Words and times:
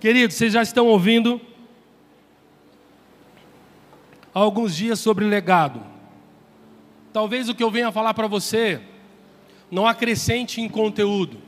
Queridos, 0.00 0.36
vocês 0.36 0.52
já 0.52 0.62
estão 0.62 0.86
ouvindo 0.86 1.40
há 4.32 4.38
alguns 4.38 4.76
dias 4.76 5.00
sobre 5.00 5.24
legado. 5.24 5.82
Talvez 7.12 7.48
o 7.48 7.54
que 7.54 7.64
eu 7.64 7.70
venha 7.70 7.90
falar 7.90 8.14
para 8.14 8.28
você 8.28 8.80
não 9.68 9.88
acrescente 9.88 10.60
em 10.60 10.68
conteúdo. 10.68 11.38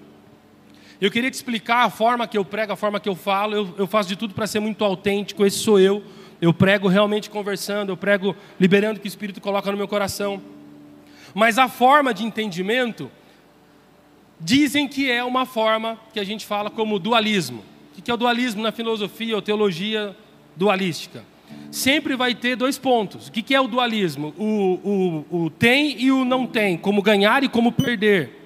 Eu 1.00 1.12
queria 1.12 1.30
te 1.30 1.34
explicar 1.34 1.84
a 1.84 1.90
forma 1.90 2.26
que 2.26 2.36
eu 2.36 2.44
prego, 2.44 2.72
a 2.72 2.76
forma 2.76 2.98
que 2.98 3.08
eu 3.08 3.14
falo. 3.14 3.54
Eu, 3.54 3.74
eu 3.78 3.86
faço 3.86 4.08
de 4.08 4.16
tudo 4.16 4.34
para 4.34 4.48
ser 4.48 4.58
muito 4.58 4.84
autêntico. 4.84 5.46
Esse 5.46 5.58
sou 5.58 5.78
eu. 5.78 6.02
Eu 6.40 6.52
prego 6.52 6.88
realmente 6.88 7.30
conversando, 7.30 7.90
eu 7.90 7.96
prego 7.96 8.34
liberando 8.58 8.98
o 8.98 9.00
que 9.00 9.06
o 9.06 9.08
Espírito 9.08 9.40
coloca 9.40 9.70
no 9.70 9.76
meu 9.76 9.86
coração. 9.86 10.42
Mas 11.32 11.56
a 11.56 11.68
forma 11.68 12.12
de 12.12 12.24
entendimento, 12.24 13.10
dizem 14.40 14.88
que 14.88 15.08
é 15.08 15.22
uma 15.22 15.46
forma 15.46 16.00
que 16.12 16.18
a 16.18 16.24
gente 16.24 16.44
fala 16.44 16.68
como 16.68 16.98
dualismo. 16.98 17.62
O 18.00 18.02
que 18.02 18.10
é 18.10 18.14
o 18.14 18.16
dualismo 18.16 18.62
na 18.62 18.72
filosofia 18.72 19.36
ou 19.36 19.42
teologia 19.42 20.16
dualística? 20.56 21.22
Sempre 21.70 22.16
vai 22.16 22.34
ter 22.34 22.56
dois 22.56 22.78
pontos. 22.78 23.28
O 23.28 23.30
que 23.30 23.54
é 23.54 23.60
o 23.60 23.68
dualismo? 23.68 24.32
O, 24.38 25.26
o, 25.30 25.44
o 25.44 25.50
tem 25.50 26.00
e 26.00 26.10
o 26.10 26.24
não 26.24 26.46
tem, 26.46 26.78
como 26.78 27.02
ganhar 27.02 27.44
e 27.44 27.48
como 27.48 27.70
perder. 27.70 28.40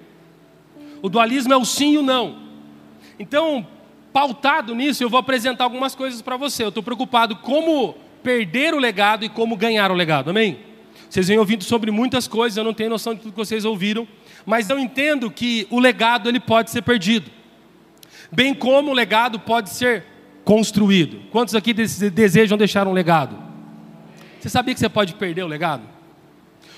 O 1.00 1.08
dualismo 1.08 1.52
é 1.52 1.56
o 1.56 1.64
sim 1.64 1.92
e 1.92 1.98
o 1.98 2.02
não. 2.02 2.36
Então, 3.16 3.64
pautado 4.12 4.74
nisso, 4.74 5.04
eu 5.04 5.08
vou 5.08 5.20
apresentar 5.20 5.62
algumas 5.62 5.94
coisas 5.94 6.20
para 6.20 6.36
você. 6.36 6.64
Eu 6.64 6.70
estou 6.70 6.82
preocupado 6.82 7.36
como 7.36 7.94
perder 8.24 8.74
o 8.74 8.78
legado 8.80 9.24
e 9.24 9.28
como 9.28 9.56
ganhar 9.56 9.92
o 9.92 9.94
legado. 9.94 10.30
Amém? 10.30 10.58
Vocês 11.08 11.28
vêm 11.28 11.38
ouvindo 11.38 11.62
sobre 11.62 11.92
muitas 11.92 12.26
coisas, 12.26 12.56
eu 12.56 12.64
não 12.64 12.74
tenho 12.74 12.90
noção 12.90 13.14
de 13.14 13.20
tudo 13.20 13.30
que 13.30 13.38
vocês 13.38 13.64
ouviram, 13.64 14.08
mas 14.44 14.68
eu 14.68 14.80
entendo 14.80 15.30
que 15.30 15.64
o 15.70 15.78
legado 15.78 16.28
ele 16.28 16.40
pode 16.40 16.72
ser 16.72 16.82
perdido, 16.82 17.30
bem 18.34 18.52
como 18.52 18.90
o 18.90 18.94
legado 18.94 19.38
pode 19.38 19.70
ser 19.70 20.04
construído. 20.44 21.22
Quantos 21.30 21.54
aqui 21.54 21.72
desejam 21.72 22.58
deixar 22.58 22.86
um 22.86 22.92
legado? 22.92 23.36
Você 24.40 24.48
sabia 24.48 24.74
que 24.74 24.80
você 24.80 24.88
pode 24.88 25.14
perder 25.14 25.42
o 25.42 25.46
legado? 25.46 25.82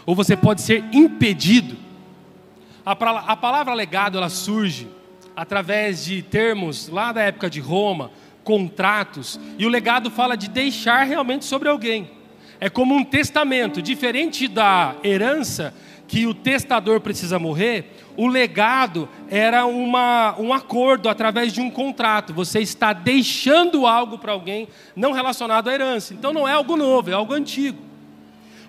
Ou 0.05 0.14
você 0.14 0.36
pode 0.36 0.62
ser 0.62 0.84
impedido? 0.92 1.77
A, 2.84 2.94
palavra 2.94 3.75
legado 3.75 4.19
ela 4.19 4.28
surge 4.28 4.86
através 5.34 6.05
de 6.05 6.22
termos 6.22 6.89
lá 6.89 7.11
da 7.11 7.22
época 7.22 7.50
de 7.50 7.59
Roma, 7.59 8.12
contratos, 8.44 9.41
e 9.59 9.66
o 9.66 9.69
legado 9.69 10.09
fala 10.09 10.36
de 10.36 10.48
deixar 10.48 11.03
realmente 11.03 11.44
sobre 11.44 11.69
alguém. 11.69 12.09
É 12.61 12.70
como 12.70 12.94
um 12.94 13.05
testamento, 13.05 13.83
diferente 13.83 14.47
da 14.47 14.94
herança, 15.03 15.75
que 16.06 16.27
o 16.27 16.33
testador 16.33 17.00
precisa 17.00 17.38
morrer, 17.38 17.97
o 18.17 18.27
legado 18.27 19.09
era 19.28 19.67
uma, 19.67 20.34
um 20.39 20.53
acordo 20.53 21.09
através 21.09 21.53
de 21.53 21.61
um 21.61 21.70
contrato. 21.70 22.33
Você 22.33 22.61
está 22.61 22.92
deixando 22.92 23.86
algo 23.86 24.19
para 24.19 24.33
alguém 24.33 24.69
não 24.95 25.12
relacionado 25.12 25.69
à 25.69 25.75
herança. 25.75 26.14
Então 26.14 26.33
não 26.33 26.48
é 26.48 26.53
algo 26.53 26.77
novo, 26.77 27.11
é 27.11 27.12
algo 27.12 27.34
antigo. 27.34 27.78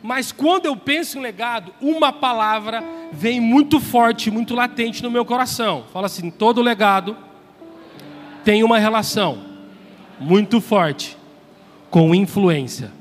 Mas 0.03 0.31
quando 0.31 0.65
eu 0.65 0.75
penso 0.75 1.17
em 1.17 1.21
legado, 1.21 1.73
uma 1.81 2.11
palavra 2.11 2.83
vem 3.11 3.39
muito 3.39 3.79
forte, 3.79 4.29
muito 4.29 4.53
latente 4.53 5.01
no 5.01 5.09
meu 5.09 5.25
coração. 5.25 5.85
Fala 5.91 6.05
assim: 6.05 6.29
todo 6.29 6.61
legado 6.61 7.17
tem 8.43 8.63
uma 8.63 8.77
relação 8.77 9.43
muito 10.19 10.61
forte 10.61 11.17
com 11.89 12.13
influência. 12.13 12.91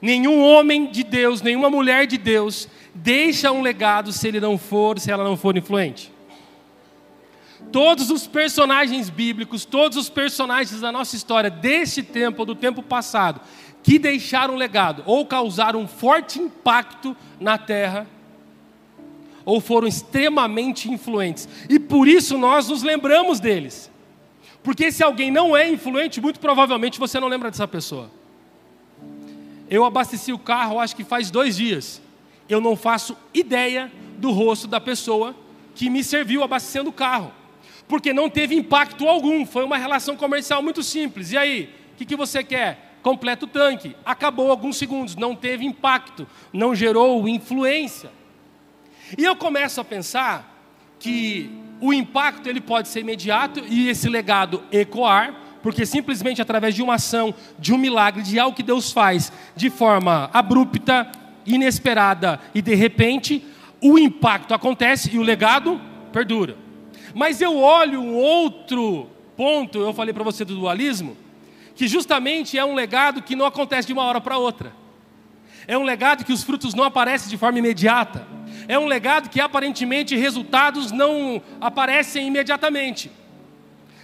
Nenhum 0.00 0.42
homem 0.42 0.90
de 0.90 1.02
Deus, 1.02 1.40
nenhuma 1.40 1.70
mulher 1.70 2.06
de 2.06 2.18
Deus 2.18 2.68
deixa 2.96 3.52
um 3.52 3.62
legado 3.62 4.12
se 4.12 4.26
ele 4.26 4.40
não 4.40 4.56
for, 4.56 4.98
se 4.98 5.10
ela 5.10 5.22
não 5.22 5.36
for 5.36 5.56
influente. 5.56 6.12
Todos 7.70 8.10
os 8.10 8.26
personagens 8.26 9.10
bíblicos, 9.10 9.64
todos 9.64 9.98
os 9.98 10.08
personagens 10.08 10.80
da 10.80 10.90
nossa 10.90 11.16
história, 11.16 11.50
deste 11.50 12.02
tempo 12.02 12.40
ou 12.40 12.46
do 12.46 12.54
tempo 12.54 12.82
passado, 12.82 13.40
que 13.82 13.98
deixaram 13.98 14.54
um 14.54 14.56
legado 14.56 15.02
ou 15.06 15.26
causaram 15.26 15.80
um 15.80 15.88
forte 15.88 16.38
impacto 16.38 17.16
na 17.38 17.58
terra, 17.58 18.06
ou 19.44 19.60
foram 19.60 19.86
extremamente 19.86 20.90
influentes. 20.90 21.48
E 21.68 21.78
por 21.78 22.08
isso 22.08 22.36
nós 22.36 22.68
nos 22.68 22.82
lembramos 22.82 23.38
deles. 23.38 23.90
Porque 24.62 24.90
se 24.90 25.04
alguém 25.04 25.30
não 25.30 25.56
é 25.56 25.70
influente, 25.70 26.20
muito 26.20 26.40
provavelmente 26.40 26.98
você 26.98 27.20
não 27.20 27.28
lembra 27.28 27.50
dessa 27.50 27.68
pessoa. 27.68 28.10
Eu 29.70 29.84
abasteci 29.84 30.32
o 30.32 30.38
carro, 30.38 30.80
acho 30.80 30.96
que 30.96 31.04
faz 31.04 31.30
dois 31.30 31.56
dias. 31.56 32.02
Eu 32.48 32.60
não 32.60 32.76
faço 32.76 33.16
ideia 33.34 33.90
do 34.18 34.30
rosto 34.30 34.66
da 34.66 34.80
pessoa 34.80 35.34
que 35.74 35.90
me 35.90 36.02
serviu 36.02 36.42
abastecendo 36.42 36.90
o 36.90 36.92
carro. 36.92 37.32
Porque 37.88 38.12
não 38.12 38.28
teve 38.28 38.54
impacto 38.54 39.08
algum, 39.08 39.46
foi 39.46 39.64
uma 39.64 39.76
relação 39.76 40.16
comercial 40.16 40.62
muito 40.62 40.82
simples. 40.82 41.32
E 41.32 41.36
aí, 41.36 41.70
o 41.92 41.96
que, 41.96 42.04
que 42.04 42.16
você 42.16 42.42
quer? 42.42 42.86
completa 43.06 43.44
o 43.44 43.48
tanque. 43.48 43.94
Acabou 44.04 44.50
alguns 44.50 44.76
segundos, 44.76 45.14
não 45.14 45.36
teve 45.36 45.64
impacto, 45.64 46.26
não 46.52 46.74
gerou 46.74 47.28
influência. 47.28 48.10
E 49.16 49.22
eu 49.22 49.36
começo 49.36 49.80
a 49.80 49.84
pensar 49.84 50.60
que 50.98 51.48
o 51.80 51.92
impacto 51.92 52.48
ele 52.48 52.60
pode 52.60 52.88
ser 52.88 53.02
imediato 53.02 53.62
e 53.68 53.88
esse 53.88 54.08
legado 54.08 54.64
ecoar, 54.72 55.32
porque 55.62 55.86
simplesmente 55.86 56.42
através 56.42 56.74
de 56.74 56.82
uma 56.82 56.94
ação, 56.94 57.32
de 57.56 57.72
um 57.72 57.78
milagre, 57.78 58.24
de 58.24 58.40
algo 58.40 58.56
que 58.56 58.62
Deus 58.64 58.90
faz 58.90 59.30
de 59.54 59.70
forma 59.70 60.28
abrupta, 60.32 61.08
inesperada 61.46 62.40
e 62.54 62.60
de 62.60 62.74
repente, 62.74 63.44
o 63.80 63.98
impacto 63.98 64.54
acontece 64.54 65.14
e 65.14 65.18
o 65.18 65.22
legado 65.22 65.80
perdura. 66.12 66.56
Mas 67.14 67.40
eu 67.40 67.56
olho 67.56 68.00
um 68.00 68.14
outro 68.14 69.08
ponto, 69.36 69.78
eu 69.78 69.92
falei 69.92 70.12
para 70.12 70.24
você 70.24 70.44
do 70.44 70.54
dualismo, 70.54 71.16
que 71.74 71.86
justamente 71.86 72.58
é 72.58 72.64
um 72.64 72.74
legado 72.74 73.22
que 73.22 73.36
não 73.36 73.44
acontece 73.44 73.86
de 73.86 73.92
uma 73.92 74.02
hora 74.02 74.20
para 74.20 74.38
outra. 74.38 74.72
É 75.66 75.76
um 75.76 75.82
legado 75.82 76.24
que 76.24 76.32
os 76.32 76.42
frutos 76.42 76.74
não 76.74 76.84
aparecem 76.84 77.28
de 77.28 77.36
forma 77.36 77.58
imediata. 77.58 78.26
É 78.68 78.78
um 78.78 78.86
legado 78.86 79.28
que 79.28 79.40
aparentemente 79.40 80.16
resultados 80.16 80.92
não 80.92 81.42
aparecem 81.60 82.28
imediatamente. 82.28 83.10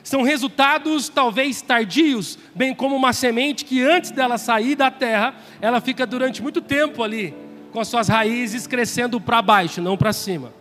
São 0.02 0.22
resultados 0.22 1.08
talvez 1.08 1.62
tardios, 1.62 2.38
bem 2.54 2.74
como 2.74 2.96
uma 2.96 3.12
semente 3.12 3.64
que 3.64 3.82
antes 3.82 4.10
dela 4.10 4.36
sair 4.36 4.74
da 4.74 4.90
terra, 4.90 5.34
ela 5.60 5.80
fica 5.80 6.06
durante 6.06 6.42
muito 6.42 6.60
tempo 6.60 7.02
ali, 7.02 7.34
com 7.70 7.80
as 7.80 7.88
suas 7.88 8.08
raízes 8.08 8.66
crescendo 8.66 9.20
para 9.20 9.40
baixo, 9.40 9.80
não 9.80 9.96
para 9.96 10.12
cima. 10.12 10.52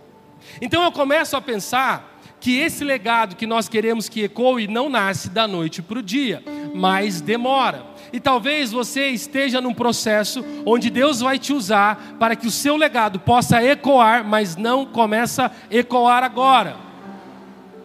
Então 0.62 0.84
eu 0.84 0.92
começo 0.92 1.36
a 1.36 1.42
pensar 1.42 2.20
que 2.40 2.58
esse 2.58 2.84
legado 2.84 3.36
que 3.36 3.46
nós 3.46 3.70
queremos 3.70 4.10
que 4.10 4.24
ecoe 4.24 4.68
não 4.68 4.90
nasce 4.90 5.30
da 5.30 5.48
noite 5.48 5.82
para 5.82 6.00
o 6.00 6.04
dia, 6.04 6.44
mas 6.74 7.22
demora. 7.22 7.86
E 8.12 8.20
talvez 8.20 8.72
você 8.72 9.10
esteja 9.10 9.62
num 9.62 9.74
processo 9.74 10.44
onde 10.66 10.90
Deus 10.90 11.22
vai 11.22 11.38
te 11.38 11.54
usar 11.54 12.16
para 12.20 12.36
que 12.36 12.48
o 12.48 12.52
seu 12.52 12.76
legado 12.76 13.20
possa 13.20 13.64
ecoar, 13.64 14.26
mas 14.26 14.56
não 14.56 14.86
começa 14.86 15.46
a 15.46 15.52
ecoar 15.76 16.24
agora. 16.24 16.91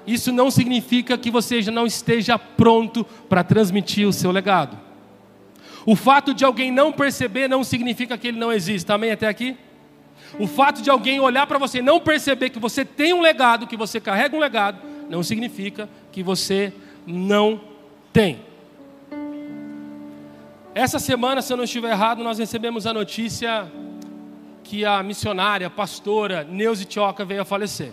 Isso 0.07 0.33
não 0.33 0.51
significa 0.51 1.19
que 1.19 1.31
você 1.31 1.61
já 1.61 1.73
não 1.73 1.87
esteja 1.87 2.39
pronto 2.39 3.05
para 3.29 3.43
transmitir 3.43 4.07
o 4.07 4.13
seu 4.13 4.31
legado. 4.31 4.79
O 5.85 5.97
fato 5.97 6.35
de 6.35 6.45
alguém 6.45 6.71
não 6.71 6.93
perceber 6.93 7.49
não 7.49 7.65
significa 7.65 8.17
que 8.17 8.29
ele 8.29 8.39
não 8.39 8.53
existe. 8.53 8.91
Amém 8.91 9.11
até 9.11 9.29
aqui? 9.29 9.57
O 10.39 10.47
fato 10.47 10.83
de 10.83 10.91
alguém 10.91 11.21
olhar 11.21 11.47
para 11.47 11.59
você 11.59 11.79
e 11.79 11.83
não 11.83 12.01
perceber 12.01 12.51
que 12.51 12.59
você 12.59 12.85
tem 12.85 13.13
um 13.13 13.21
legado, 13.21 13.67
que 13.67 13.77
você 13.77 14.01
carrega 14.01 14.37
um 14.37 14.41
legado, 14.41 14.79
não 15.09 15.23
significa 15.23 15.89
que 16.13 16.23
você 16.23 16.73
não 17.07 17.61
tem. 18.13 18.41
Essa 20.75 20.99
semana, 20.99 21.41
se 21.41 21.53
eu 21.53 21.57
não 21.57 21.65
estiver 21.65 21.91
errado, 21.91 22.23
nós 22.23 22.39
recebemos 22.39 22.87
a 22.87 22.93
notícia 22.93 23.71
que 24.63 24.85
a 24.85 25.03
missionária, 25.03 25.69
a 25.69 25.71
pastora 25.71 26.45
Neuza 26.45 26.85
Tioca 26.85 27.25
veio 27.25 27.43
a 27.43 27.45
falecer. 27.45 27.93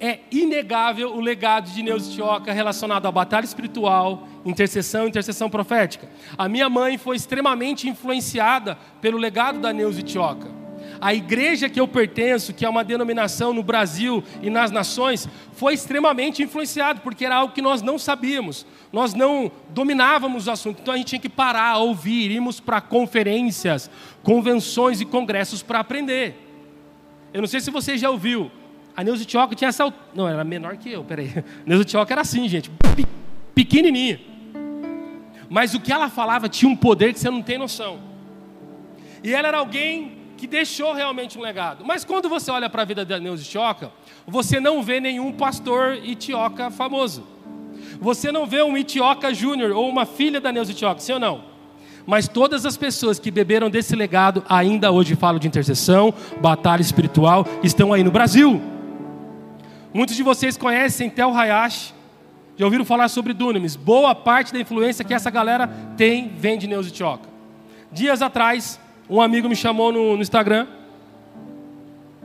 É 0.00 0.20
inegável 0.30 1.12
o 1.14 1.20
legado 1.20 1.70
de 1.70 1.82
Neuza 1.82 2.12
Tioca 2.12 2.52
relacionado 2.52 3.06
à 3.06 3.10
batalha 3.10 3.44
espiritual, 3.44 4.28
intercessão 4.44 5.06
e 5.06 5.08
intercessão 5.08 5.50
profética. 5.50 6.08
A 6.36 6.48
minha 6.48 6.68
mãe 6.68 6.96
foi 6.96 7.16
extremamente 7.16 7.88
influenciada 7.88 8.78
pelo 9.00 9.18
legado 9.18 9.58
da 9.58 9.72
Neuza 9.72 10.02
Tioca. 10.02 10.58
A 11.00 11.14
igreja 11.14 11.68
que 11.68 11.80
eu 11.80 11.86
pertenço, 11.86 12.52
que 12.54 12.64
é 12.64 12.68
uma 12.68 12.84
denominação 12.84 13.52
no 13.52 13.62
Brasil 13.62 14.22
e 14.42 14.50
nas 14.50 14.70
nações, 14.70 15.28
foi 15.52 15.74
extremamente 15.74 16.42
influenciado, 16.42 17.00
porque 17.00 17.24
era 17.24 17.36
algo 17.36 17.52
que 17.52 17.62
nós 17.62 17.82
não 17.82 17.98
sabíamos, 17.98 18.66
nós 18.92 19.14
não 19.14 19.50
dominávamos 19.70 20.46
o 20.46 20.50
assunto, 20.50 20.80
então 20.80 20.94
a 20.94 20.96
gente 20.96 21.08
tinha 21.08 21.20
que 21.20 21.28
parar, 21.28 21.78
ouvir, 21.78 22.30
irmos 22.30 22.58
para 22.60 22.80
conferências, 22.80 23.90
convenções 24.22 25.00
e 25.00 25.04
congressos 25.04 25.62
para 25.62 25.80
aprender. 25.80 26.36
Eu 27.32 27.40
não 27.40 27.48
sei 27.48 27.60
se 27.60 27.70
você 27.70 27.98
já 27.98 28.10
ouviu, 28.10 28.50
a 28.98 29.04
Neuza 29.04 29.24
Tioca 29.24 29.54
tinha 29.54 29.68
essa. 29.68 29.94
Não, 30.12 30.28
era 30.28 30.42
menor 30.42 30.76
que 30.76 30.90
eu, 30.90 31.04
peraí. 31.04 31.32
A 31.36 31.44
Neuza 31.64 31.84
Tioca 31.84 32.12
era 32.12 32.22
assim, 32.22 32.48
gente, 32.48 32.68
pequenininha. 33.54 34.18
Mas 35.48 35.72
o 35.72 35.78
que 35.78 35.92
ela 35.92 36.10
falava 36.10 36.48
tinha 36.48 36.68
um 36.68 36.74
poder 36.74 37.12
que 37.12 37.20
você 37.20 37.30
não 37.30 37.40
tem 37.40 37.56
noção. 37.56 38.00
E 39.22 39.32
ela 39.32 39.46
era 39.46 39.58
alguém 39.58 40.18
que 40.36 40.48
deixou 40.48 40.92
realmente 40.92 41.38
um 41.38 41.40
legado. 41.40 41.84
Mas 41.84 42.04
quando 42.04 42.28
você 42.28 42.50
olha 42.50 42.68
para 42.68 42.82
a 42.82 42.84
vida 42.84 43.04
da 43.04 43.20
Neuza 43.20 43.44
Tioca, 43.44 43.92
você 44.26 44.58
não 44.58 44.82
vê 44.82 44.98
nenhum 44.98 45.30
pastor 45.30 45.94
Itioca 46.02 46.68
famoso. 46.68 47.24
Você 48.00 48.32
não 48.32 48.46
vê 48.46 48.64
um 48.64 48.76
Itioca 48.76 49.32
Júnior 49.32 49.70
ou 49.70 49.88
uma 49.88 50.06
filha 50.06 50.40
da 50.40 50.50
Neuza 50.50 50.72
Itioca, 50.72 50.98
sim 50.98 51.12
ou 51.12 51.20
não? 51.20 51.44
Mas 52.04 52.26
todas 52.26 52.66
as 52.66 52.76
pessoas 52.76 53.20
que 53.20 53.30
beberam 53.30 53.70
desse 53.70 53.94
legado 53.94 54.42
ainda 54.48 54.90
hoje 54.90 55.14
falam 55.14 55.38
de 55.38 55.46
intercessão, 55.46 56.12
batalha 56.40 56.82
espiritual, 56.82 57.46
estão 57.62 57.92
aí 57.92 58.02
no 58.02 58.10
Brasil. 58.10 58.60
Muitos 59.98 60.14
de 60.14 60.22
vocês 60.22 60.56
conhecem 60.56 61.10
Tel 61.10 61.36
Hayashi, 61.36 61.92
já 62.56 62.64
ouviram 62.64 62.84
falar 62.84 63.08
sobre 63.08 63.34
Dunamis. 63.34 63.74
Boa 63.74 64.14
parte 64.14 64.52
da 64.52 64.60
influência 64.60 65.04
que 65.04 65.12
essa 65.12 65.28
galera 65.28 65.66
tem 65.96 66.28
vem 66.28 66.56
de 66.56 66.68
Neuza 66.68 66.88
Itioca. 66.88 67.28
Dias 67.90 68.22
atrás, 68.22 68.78
um 69.10 69.20
amigo 69.20 69.48
me 69.48 69.56
chamou 69.56 69.90
no, 69.90 70.14
no 70.14 70.22
Instagram 70.22 70.68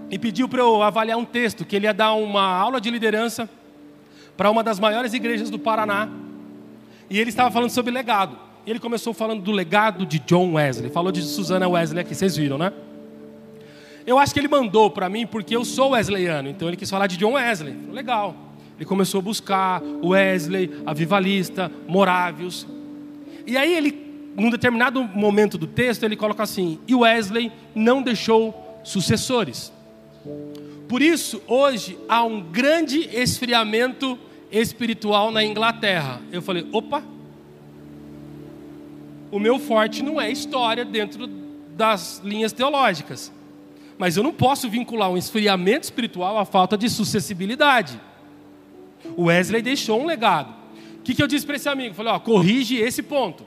e 0.08 0.20
pediu 0.20 0.48
para 0.48 0.60
eu 0.60 0.84
avaliar 0.84 1.18
um 1.18 1.26
texto, 1.26 1.66
que 1.66 1.76
ele 1.76 1.88
ia 1.88 1.94
dar 1.96 2.14
uma 2.14 2.44
aula 2.44 2.80
de 2.80 2.92
liderança 2.92 3.50
para 4.38 4.52
uma 4.52 4.64
das 4.64 4.80
maiores 4.80 5.12
igrejas 5.16 5.50
do 5.50 5.58
Paraná. 5.58 6.08
E 7.10 7.18
ele 7.20 7.32
estava 7.32 7.50
falando 7.50 7.72
sobre 7.72 7.92
legado. 7.92 8.38
Ele 8.68 8.78
começou 8.78 9.16
falando 9.16 9.42
do 9.42 9.52
legado 9.52 10.06
de 10.06 10.20
John 10.20 10.54
Wesley. 10.54 10.92
Falou 10.92 11.12
de 11.12 11.24
Susana 11.24 11.68
Wesley 11.68 12.02
aqui, 12.02 12.14
vocês 12.14 12.38
viram, 12.38 12.60
né? 12.60 12.72
Eu 14.06 14.20
acho 14.20 14.34
que 14.34 14.40
ele 14.40 14.48
mandou 14.48 14.90
para 14.90 15.08
mim 15.08 15.26
porque 15.26 15.56
eu 15.56 15.64
sou 15.64 15.92
wesleyano, 15.92 16.50
então 16.50 16.68
ele 16.68 16.78
quis 16.78 16.90
falar 16.90 17.08
de 17.08 17.18
John 17.18 17.34
Wesley. 17.34 17.76
Legal. 17.92 18.36
Ele 18.78 18.86
começou 18.86 19.20
a 19.20 19.22
buscar 19.22 19.82
Wesley, 20.04 20.70
Avivalista, 20.86 21.72
Morávios. 21.88 22.68
E 23.46 23.56
aí 23.56 23.74
ele, 23.74 24.32
num 24.36 24.50
determinado 24.50 25.04
momento 25.04 25.58
do 25.58 25.68
texto, 25.68 26.04
ele 26.04 26.16
coloca 26.16 26.44
assim: 26.44 26.80
"E 26.88 26.96
Wesley 26.96 27.52
não 27.74 28.02
deixou 28.02 28.82
sucessores". 28.84 29.72
Por 30.88 31.02
isso, 31.02 31.42
hoje 31.48 31.98
há 32.10 32.24
um 32.24 32.42
grande 32.42 33.10
esfriamento 33.14 34.18
espiritual 34.52 35.32
na 35.32 35.44
Inglaterra. 35.44 36.22
Eu 36.32 36.42
falei: 36.42 36.68
"Opa, 36.72 37.04
o 39.32 39.40
meu 39.40 39.58
forte 39.60 40.04
não 40.04 40.20
é 40.20 40.32
história 40.32 40.84
dentro 40.84 41.26
das 41.76 42.22
linhas 42.24 42.52
teológicas. 42.52 43.32
Mas 43.98 44.18
eu 44.18 44.24
não 44.24 44.34
posso 44.34 44.70
vincular 44.70 45.10
um 45.10 45.18
esfriamento 45.18 45.84
espiritual 45.84 46.38
à 46.38 46.46
falta 46.46 46.78
de 46.78 46.90
sucessibilidade. 46.90 48.00
O 49.16 49.26
Wesley 49.26 49.62
deixou 49.62 50.02
um 50.02 50.06
legado. 50.06 50.54
O 51.00 51.02
que, 51.04 51.14
que 51.14 51.22
eu 51.22 51.28
disse 51.28 51.46
para 51.46 51.56
esse 51.56 51.70
amigo? 51.70 51.94
falei, 51.94 52.14
ó, 52.14 52.20
corrige 52.20 52.78
esse 52.78 53.04
ponto. 53.04 53.46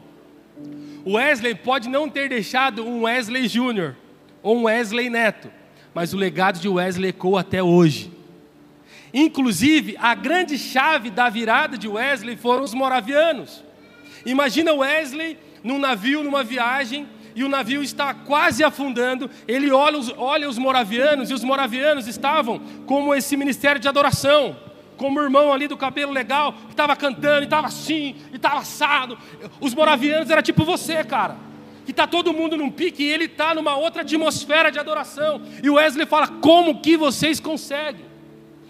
O 1.05 1.15
Wesley 1.15 1.55
pode 1.55 1.89
não 1.89 2.09
ter 2.09 2.29
deixado 2.29 2.87
um 2.87 3.03
Wesley 3.03 3.49
Júnior 3.49 3.97
ou 4.43 4.57
um 4.59 4.65
Wesley 4.65 5.09
Neto, 5.09 5.51
mas 5.95 6.13
o 6.13 6.17
legado 6.17 6.59
de 6.61 6.69
Wesley 6.69 7.11
ecoa 7.11 7.41
até 7.41 7.63
hoje. 7.63 8.13
Inclusive, 9.13 9.97
a 9.99 10.15
grande 10.15 10.59
chave 10.59 11.11
da 11.11 11.29
virada 11.29 11.79
de 11.79 11.89
Wesley 11.89 12.37
foram 12.37 12.63
os 12.63 12.75
moravianos. 12.75 13.65
Imagina 14.25 14.75
Wesley 14.75 15.39
num 15.63 15.79
navio, 15.79 16.23
numa 16.23 16.45
viagem, 16.45 17.09
e 17.37 17.45
o 17.45 17.49
navio 17.51 17.83
está 17.83 18.15
quase 18.15 18.65
afundando. 18.65 19.31
Ele 19.47 19.71
olha 19.71 19.99
os, 19.99 20.13
olha 20.17 20.49
os 20.49 20.57
moravianos, 20.57 21.31
e 21.31 21.35
os 21.35 21.45
moravianos 21.45 22.09
estavam 22.09 22.59
como 22.87 23.15
esse 23.15 23.37
ministério 23.37 23.79
de 23.79 23.87
adoração, 23.87 24.57
como 24.97 25.21
o 25.21 25.23
irmão 25.23 25.53
ali 25.53 25.69
do 25.69 25.77
cabelo 25.77 26.11
legal, 26.11 26.55
que 26.55 26.71
estava 26.71 26.97
cantando, 26.97 27.43
e 27.43 27.45
estava 27.45 27.67
assim, 27.67 28.17
e 28.33 28.37
estava 28.37 28.61
assado. 28.61 29.19
Os 29.61 29.75
moravianos 29.75 30.31
era 30.31 30.41
tipo 30.41 30.65
você, 30.65 31.05
cara. 31.05 31.37
Que 31.85 31.91
está 31.91 32.07
todo 32.07 32.33
mundo 32.33 32.57
num 32.57 32.71
pique 32.71 33.05
e 33.05 33.13
ele 33.13 33.27
está 33.27 33.55
numa 33.55 33.77
outra 33.77 34.01
atmosfera 34.01 34.73
de 34.73 34.79
adoração. 34.79 35.43
E 35.63 35.69
o 35.69 35.75
Wesley 35.75 36.07
fala: 36.07 36.27
como 36.27 36.81
que 36.81 36.97
vocês 36.97 37.39
conseguem? 37.39 38.07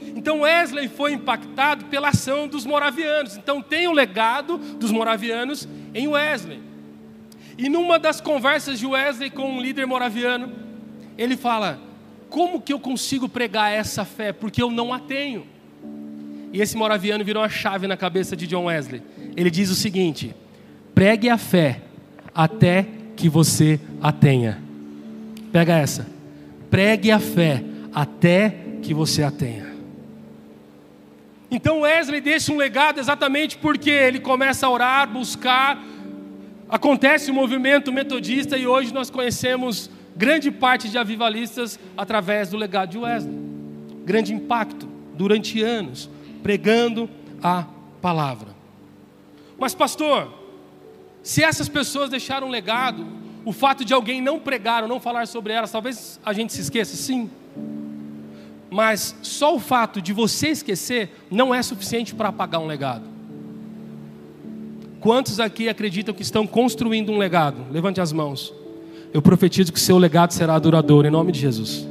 Então 0.02 0.40
Wesley 0.40 0.88
foi 0.88 1.12
impactado 1.12 1.86
pela 1.86 2.08
ação 2.08 2.46
dos 2.48 2.66
moravianos. 2.66 3.36
Então 3.36 3.62
tem 3.62 3.86
o 3.88 3.92
legado 3.92 4.58
dos 4.58 4.90
moravianos 4.90 5.66
em 5.94 6.08
Wesley. 6.08 6.75
E 7.58 7.68
numa 7.68 7.98
das 7.98 8.20
conversas 8.20 8.78
de 8.78 8.86
Wesley 8.86 9.30
com 9.30 9.50
um 9.50 9.60
líder 9.60 9.86
moraviano, 9.86 10.52
ele 11.16 11.36
fala: 11.36 11.80
Como 12.28 12.60
que 12.60 12.72
eu 12.72 12.78
consigo 12.78 13.28
pregar 13.28 13.72
essa 13.72 14.04
fé? 14.04 14.32
Porque 14.32 14.62
eu 14.62 14.70
não 14.70 14.92
a 14.92 14.98
tenho. 14.98 15.46
E 16.52 16.60
esse 16.60 16.76
moraviano 16.76 17.24
virou 17.24 17.42
uma 17.42 17.48
chave 17.48 17.86
na 17.86 17.96
cabeça 17.96 18.36
de 18.36 18.46
John 18.46 18.64
Wesley. 18.64 19.02
Ele 19.36 19.50
diz 19.50 19.70
o 19.70 19.74
seguinte: 19.74 20.34
Pregue 20.94 21.28
a 21.28 21.38
fé 21.38 21.80
até 22.34 22.86
que 23.16 23.28
você 23.28 23.80
a 24.02 24.12
tenha. 24.12 24.62
Pega 25.50 25.76
essa. 25.76 26.06
Pregue 26.70 27.10
a 27.10 27.18
fé 27.18 27.64
até 27.94 28.54
que 28.82 28.92
você 28.92 29.22
a 29.22 29.30
tenha. 29.30 29.66
Então 31.50 31.80
Wesley 31.80 32.20
deixa 32.20 32.52
um 32.52 32.56
legado 32.56 32.98
exatamente 32.98 33.56
porque 33.56 33.90
ele 33.90 34.18
começa 34.18 34.66
a 34.66 34.70
orar, 34.70 35.08
buscar, 35.08 35.82
Acontece 36.68 37.30
o 37.30 37.34
movimento 37.34 37.92
metodista 37.92 38.56
e 38.56 38.66
hoje 38.66 38.92
nós 38.92 39.08
conhecemos 39.08 39.88
grande 40.16 40.50
parte 40.50 40.88
de 40.88 40.98
avivalistas 40.98 41.78
através 41.96 42.50
do 42.50 42.56
legado 42.56 42.90
de 42.90 42.98
Wesley. 42.98 43.38
Grande 44.04 44.34
impacto 44.34 44.88
durante 45.14 45.62
anos, 45.62 46.10
pregando 46.42 47.08
a 47.42 47.66
palavra. 48.02 48.48
Mas, 49.58 49.74
pastor, 49.74 50.32
se 51.22 51.42
essas 51.42 51.68
pessoas 51.68 52.10
deixaram 52.10 52.48
um 52.48 52.50
legado, 52.50 53.06
o 53.44 53.52
fato 53.52 53.84
de 53.84 53.94
alguém 53.94 54.20
não 54.20 54.40
pregar 54.40 54.82
ou 54.82 54.88
não 54.88 55.00
falar 55.00 55.26
sobre 55.26 55.52
elas, 55.52 55.70
talvez 55.70 56.20
a 56.24 56.32
gente 56.32 56.52
se 56.52 56.60
esqueça, 56.60 56.96
sim. 56.96 57.30
Mas 58.68 59.16
só 59.22 59.54
o 59.54 59.60
fato 59.60 60.02
de 60.02 60.12
você 60.12 60.48
esquecer 60.48 61.10
não 61.30 61.54
é 61.54 61.62
suficiente 61.62 62.14
para 62.14 62.28
apagar 62.28 62.60
um 62.60 62.66
legado. 62.66 63.15
Quantos 65.06 65.38
aqui 65.38 65.68
acreditam 65.68 66.12
que 66.12 66.22
estão 66.22 66.48
construindo 66.48 67.12
um 67.12 67.16
legado? 67.16 67.70
Levante 67.70 68.00
as 68.00 68.10
mãos. 68.12 68.52
Eu 69.14 69.22
profetizo 69.22 69.72
que 69.72 69.78
seu 69.78 69.98
legado 69.98 70.32
será 70.32 70.58
duradouro, 70.58 71.06
em 71.06 71.12
nome 71.12 71.30
de 71.30 71.38
Jesus. 71.38 71.86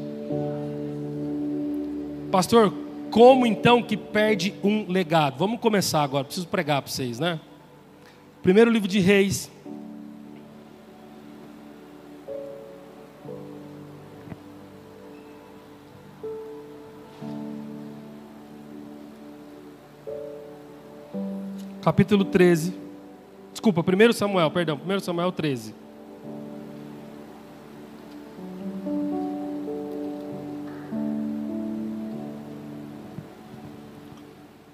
Pastor, 2.29 2.73
como 3.09 3.45
então 3.45 3.81
que 3.81 3.95
perde 3.95 4.53
um 4.61 4.91
legado? 4.91 5.37
Vamos 5.37 5.61
começar 5.61 6.03
agora, 6.03 6.25
preciso 6.25 6.45
pregar 6.49 6.81
para 6.81 6.91
vocês, 6.91 7.17
né? 7.17 7.39
Primeiro 8.43 8.69
livro 8.69 8.85
de 8.85 8.99
Reis. 8.99 9.49
Capítulo 21.81 22.25
13. 22.25 22.84
Desculpa, 23.55 23.81
1 23.81 24.11
Samuel, 24.11 24.51
perdão, 24.51 24.77
1 24.85 24.99
Samuel 24.99 25.31
13. 25.31 25.73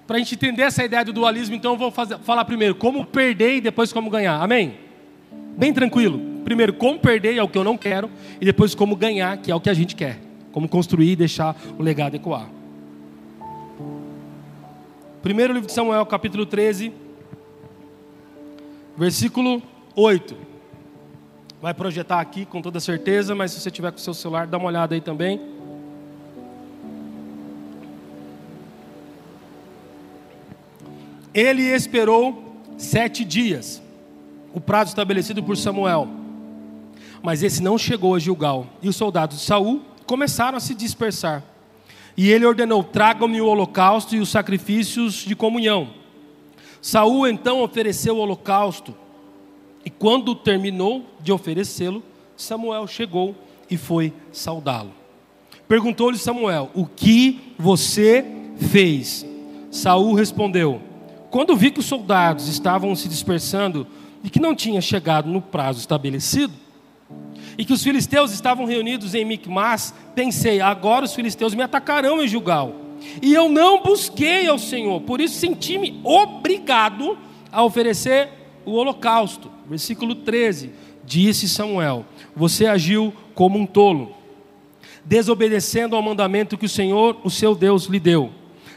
Para 0.04 0.16
a 0.16 0.18
gente 0.18 0.34
entender 0.34 0.62
essa 0.62 0.84
ideia 0.84 1.04
do 1.04 1.12
dualismo, 1.12 1.54
então 1.54 1.74
eu 1.74 1.78
vou 1.78 1.92
fazer, 1.92 2.18
falar 2.18 2.44
primeiro 2.44 2.74
como 2.74 3.06
perder 3.06 3.58
e 3.58 3.60
depois 3.60 3.92
como 3.92 4.10
ganhar. 4.10 4.42
Amém? 4.42 4.74
Bem 5.56 5.72
tranquilo. 5.72 6.20
Primeiro, 6.44 6.72
como 6.72 6.98
perder 6.98 7.36
é 7.36 7.42
o 7.42 7.48
que 7.48 7.56
eu 7.56 7.62
não 7.62 7.78
quero, 7.78 8.10
e 8.40 8.44
depois 8.44 8.74
como 8.74 8.96
ganhar, 8.96 9.36
que 9.36 9.52
é 9.52 9.54
o 9.54 9.60
que 9.60 9.70
a 9.70 9.74
gente 9.74 9.94
quer. 9.94 10.18
Como 10.50 10.68
construir 10.68 11.12
e 11.12 11.16
deixar 11.16 11.54
o 11.78 11.82
legado 11.84 12.16
ecoar. 12.16 12.48
Primeiro 15.22 15.52
livro 15.52 15.68
de 15.68 15.72
Samuel, 15.72 16.04
capítulo 16.04 16.44
13, 16.44 16.92
Versículo 18.96 19.62
8. 19.96 20.36
Vai 21.60 21.72
projetar 21.72 22.20
aqui 22.20 22.44
com 22.44 22.60
toda 22.60 22.80
certeza, 22.80 23.34
mas 23.34 23.52
se 23.52 23.60
você 23.60 23.70
tiver 23.70 23.90
com 23.90 23.98
o 23.98 24.00
seu 24.00 24.12
celular, 24.14 24.46
dá 24.46 24.58
uma 24.58 24.66
olhada 24.66 24.94
aí 24.94 25.00
também. 25.00 25.40
Ele 31.32 31.62
esperou 31.62 32.60
sete 32.76 33.24
dias, 33.24 33.80
o 34.52 34.60
prazo 34.60 34.90
estabelecido 34.90 35.42
por 35.42 35.56
Samuel. 35.56 36.08
Mas 37.22 37.42
esse 37.42 37.62
não 37.62 37.78
chegou 37.78 38.14
a 38.14 38.18
Gilgal. 38.18 38.66
E 38.82 38.88
os 38.88 38.96
soldados 38.96 39.38
de 39.38 39.44
Saul 39.44 39.82
começaram 40.04 40.58
a 40.58 40.60
se 40.60 40.74
dispersar. 40.74 41.42
E 42.16 42.28
ele 42.30 42.44
ordenou: 42.44 42.82
tragam-me 42.82 43.40
o 43.40 43.46
holocausto 43.46 44.14
e 44.14 44.20
os 44.20 44.28
sacrifícios 44.28 45.14
de 45.14 45.34
comunhão. 45.34 46.01
Saul 46.82 47.28
então 47.28 47.62
ofereceu 47.62 48.16
o 48.16 48.18
holocausto, 48.18 48.92
e 49.84 49.88
quando 49.88 50.34
terminou 50.34 51.06
de 51.20 51.30
oferecê-lo, 51.30 52.02
Samuel 52.36 52.88
chegou 52.88 53.36
e 53.70 53.76
foi 53.76 54.12
saudá-lo. 54.32 54.90
Perguntou-lhe 55.68 56.18
Samuel: 56.18 56.70
"O 56.74 56.84
que 56.84 57.54
você 57.56 58.24
fez?" 58.56 59.24
Saul 59.70 60.12
respondeu: 60.14 60.80
"Quando 61.30 61.56
vi 61.56 61.70
que 61.70 61.78
os 61.78 61.86
soldados 61.86 62.48
estavam 62.48 62.96
se 62.96 63.08
dispersando 63.08 63.86
e 64.24 64.28
que 64.28 64.40
não 64.40 64.52
tinha 64.52 64.80
chegado 64.80 65.30
no 65.30 65.40
prazo 65.40 65.78
estabelecido, 65.78 66.52
e 67.56 67.64
que 67.64 67.72
os 67.72 67.82
filisteus 67.84 68.32
estavam 68.32 68.66
reunidos 68.66 69.14
em 69.14 69.24
Micmas, 69.24 69.94
pensei: 70.16 70.60
agora 70.60 71.04
os 71.04 71.14
filisteus 71.14 71.54
me 71.54 71.62
atacarão 71.62 72.20
em 72.20 72.26
Gilgal 72.26 72.74
e 73.20 73.32
eu 73.34 73.48
não 73.48 73.82
busquei 73.82 74.46
ao 74.46 74.58
Senhor, 74.58 75.00
por 75.02 75.20
isso 75.20 75.38
senti-me 75.38 76.00
obrigado 76.04 77.18
a 77.50 77.62
oferecer 77.62 78.28
o 78.64 78.72
holocausto. 78.72 79.50
Versículo 79.68 80.14
13: 80.14 80.70
Disse 81.04 81.48
Samuel: 81.48 82.04
Você 82.34 82.66
agiu 82.66 83.12
como 83.34 83.58
um 83.58 83.66
tolo, 83.66 84.14
desobedecendo 85.04 85.96
ao 85.96 86.02
mandamento 86.02 86.56
que 86.56 86.66
o 86.66 86.68
Senhor, 86.68 87.18
o 87.24 87.30
seu 87.30 87.54
Deus, 87.54 87.86
lhe 87.86 88.00
deu. 88.00 88.30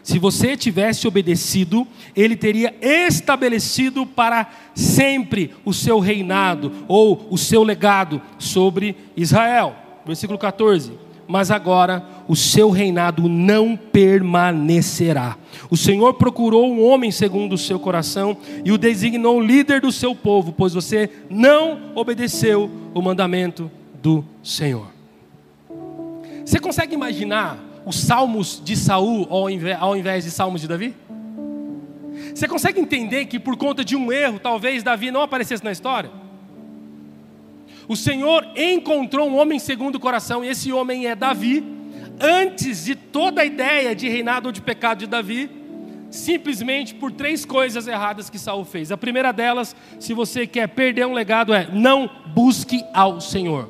Se 0.05 0.19
você 0.19 0.55
tivesse 0.55 1.07
obedecido, 1.07 1.87
ele 2.15 2.35
teria 2.35 2.75
estabelecido 2.79 4.05
para 4.05 4.47
sempre 4.75 5.55
o 5.65 5.73
seu 5.73 5.99
reinado 5.99 6.71
ou 6.87 7.25
o 7.31 7.39
seu 7.39 7.63
legado 7.63 8.21
sobre 8.37 8.95
Israel. 9.17 9.75
Versículo 10.05 10.37
14. 10.37 11.04
Mas 11.27 11.49
agora 11.49 12.05
o 12.27 12.35
seu 12.35 12.69
reinado 12.69 13.27
não 13.27 13.75
permanecerá. 13.75 15.37
O 15.69 15.77
Senhor 15.77 16.13
procurou 16.15 16.71
um 16.71 16.83
homem 16.83 17.11
segundo 17.11 17.53
o 17.53 17.57
seu 17.57 17.79
coração 17.79 18.37
e 18.63 18.71
o 18.71 18.77
designou 18.77 19.41
líder 19.41 19.81
do 19.81 19.91
seu 19.91 20.13
povo, 20.13 20.51
pois 20.51 20.73
você 20.73 21.09
não 21.29 21.91
obedeceu 21.95 22.69
o 22.93 23.01
mandamento 23.01 23.71
do 24.01 24.23
Senhor. 24.43 24.87
Você 26.45 26.59
consegue 26.59 26.93
imaginar 26.93 27.57
os 27.85 27.99
salmos 27.99 28.61
de 28.63 28.75
Saul 28.75 29.27
ao 29.29 29.49
invés, 29.49 30.25
de 30.25 30.31
salmos 30.31 30.61
de 30.61 30.67
Davi? 30.67 30.93
Você 32.33 32.47
consegue 32.47 32.79
entender 32.79 33.25
que 33.25 33.39
por 33.39 33.57
conta 33.57 33.83
de 33.83 33.95
um 33.95 34.11
erro, 34.11 34.39
talvez 34.39 34.83
Davi 34.83 35.09
não 35.09 35.21
aparecesse 35.21 35.63
na 35.63 35.71
história? 35.71 36.09
O 37.87 37.95
Senhor 37.95 38.47
encontrou 38.55 39.29
um 39.29 39.37
homem 39.37 39.59
segundo 39.59 39.95
o 39.95 39.99
coração, 39.99 40.43
e 40.43 40.49
esse 40.49 40.71
homem 40.71 41.07
é 41.07 41.15
Davi, 41.15 41.63
antes 42.19 42.85
de 42.85 42.95
toda 42.95 43.41
a 43.41 43.45
ideia 43.45 43.95
de 43.95 44.09
reinado 44.09 44.47
ou 44.47 44.51
de 44.51 44.61
pecado 44.61 44.99
de 44.99 45.07
Davi, 45.07 45.49
simplesmente 46.09 46.95
por 46.95 47.11
três 47.11 47.45
coisas 47.45 47.87
erradas 47.87 48.29
que 48.29 48.39
Saul 48.39 48.65
fez. 48.65 48.91
A 48.91 48.97
primeira 48.97 49.31
delas, 49.31 49.75
se 49.99 50.13
você 50.13 50.47
quer 50.47 50.67
perder 50.67 51.05
um 51.05 51.13
legado, 51.13 51.53
é 51.53 51.67
não 51.71 52.09
busque 52.33 52.83
ao 52.93 53.19
Senhor. 53.19 53.69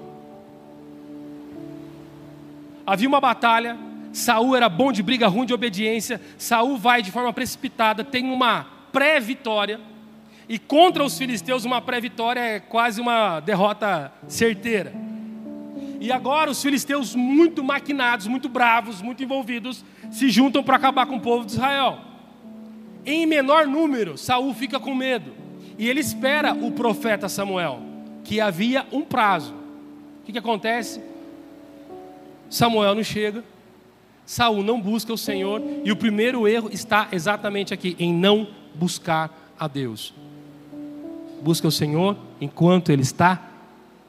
Havia 2.85 3.07
uma 3.07 3.19
batalha, 3.19 3.77
Saul 4.13 4.55
era 4.55 4.69
bom 4.69 4.91
de 4.91 5.01
briga, 5.01 5.27
ruim 5.27 5.45
de 5.45 5.53
obediência. 5.53 6.21
Saul 6.37 6.77
vai 6.77 7.01
de 7.01 7.11
forma 7.11 7.33
precipitada, 7.33 8.03
tem 8.03 8.29
uma 8.29 8.67
pré-vitória. 8.91 9.79
E 10.47 10.59
contra 10.59 11.03
os 11.03 11.17
filisteus, 11.17 11.65
uma 11.65 11.81
pré-vitória 11.81 12.39
é 12.39 12.59
quase 12.59 13.01
uma 13.01 13.39
derrota 13.39 14.11
certeira. 14.27 14.93
E 15.99 16.11
agora 16.11 16.51
os 16.51 16.61
filisteus, 16.61 17.15
muito 17.15 17.63
maquinados, 17.63 18.27
muito 18.27 18.47
bravos, 18.47 19.01
muito 19.01 19.23
envolvidos, 19.23 19.83
se 20.11 20.29
juntam 20.29 20.63
para 20.63 20.75
acabar 20.75 21.07
com 21.07 21.15
o 21.15 21.21
povo 21.21 21.45
de 21.45 21.53
Israel. 21.53 21.99
Em 23.05 23.25
menor 23.25 23.65
número, 23.65 24.17
Saul 24.17 24.53
fica 24.53 24.79
com 24.79 24.93
medo. 24.93 25.33
E 25.77 25.89
ele 25.89 25.99
espera 25.99 26.53
o 26.53 26.71
profeta 26.71 27.27
Samuel, 27.27 27.81
que 28.23 28.39
havia 28.39 28.85
um 28.91 29.01
prazo. 29.01 29.53
O 30.21 30.25
que, 30.25 30.31
que 30.31 30.39
acontece? 30.39 31.01
Samuel 32.49 32.95
não 32.95 33.03
chega, 33.03 33.43
Saul 34.25 34.63
não 34.63 34.79
busca 34.79 35.13
o 35.13 35.17
Senhor 35.17 35.61
e 35.83 35.91
o 35.91 35.95
primeiro 35.95 36.47
erro 36.47 36.69
está 36.71 37.07
exatamente 37.11 37.73
aqui 37.73 37.95
em 37.99 38.13
não 38.13 38.47
buscar 38.73 39.53
a 39.59 39.67
Deus. 39.67 40.13
Busca 41.45 41.67
o 41.67 41.71
Senhor 41.71 42.17
enquanto 42.41 42.91
ele 42.91 43.03
está 43.03 43.39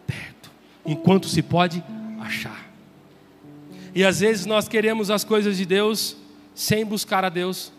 perto, 0.07 0.51
enquanto 0.87 1.29
se 1.29 1.43
pode 1.43 1.85
achar. 2.19 2.65
E 3.95 4.03
às 4.03 4.21
vezes 4.21 4.47
nós 4.47 4.67
queremos 4.67 5.11
as 5.11 5.23
coisas 5.23 5.59
de 5.59 5.67
Deus 5.67 6.17
sem 6.55 6.83
buscar 6.83 7.27
a 7.27 7.29
Deus 7.29 7.75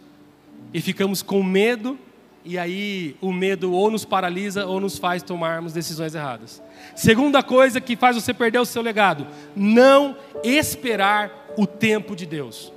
e 0.71 0.79
ficamos 0.79 1.23
com 1.23 1.41
medo 1.41 1.97
e 2.45 2.55
aí 2.55 3.15
o 3.19 3.33
medo 3.33 3.73
ou 3.73 3.89
nos 3.89 4.05
paralisa 4.05 4.63
ou 4.67 4.79
nos 4.79 4.99
faz 4.99 5.23
tomarmos 5.23 5.73
decisões 5.73 6.13
erradas. 6.13 6.61
Segunda 6.95 7.41
coisa 7.41 7.81
que 7.81 7.95
faz 7.95 8.15
você 8.15 8.35
perder 8.35 8.59
o 8.59 8.65
seu 8.65 8.83
legado: 8.83 9.25
não 9.55 10.15
esperar 10.43 11.55
o 11.57 11.65
tempo 11.65 12.15
de 12.15 12.27
Deus. 12.27 12.71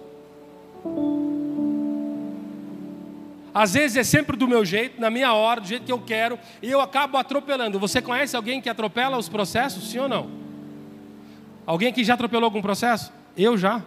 Às 3.53 3.75
vezes 3.75 3.97
é 3.97 4.05
sempre 4.05 4.37
do 4.37 4.47
meu 4.47 4.65
jeito, 4.65 5.01
na 5.01 5.11
minha 5.11 5.33
hora, 5.33 5.61
do 5.61 5.67
jeito 5.67 5.85
que 5.85 5.93
eu 5.93 5.99
quero, 5.99 6.39
e 6.63 6.71
eu 6.71 6.81
acabo 6.81 7.17
atropelando. 7.17 7.79
Você 7.79 8.01
conhece 8.01 8.37
alguém 8.37 8.61
que 8.61 8.69
atropela 8.69 9.19
os 9.19 9.29
processos, 9.29 9.91
sim 9.91 9.99
ou 9.99 10.09
não? 10.09 10.31
Alguém 11.67 11.93
que 11.93 12.05
já 12.05 12.15
atropelou 12.15 12.45
algum 12.45 12.63
processo? 12.63 13.13
Eu 13.37 13.59
já. 13.59 13.83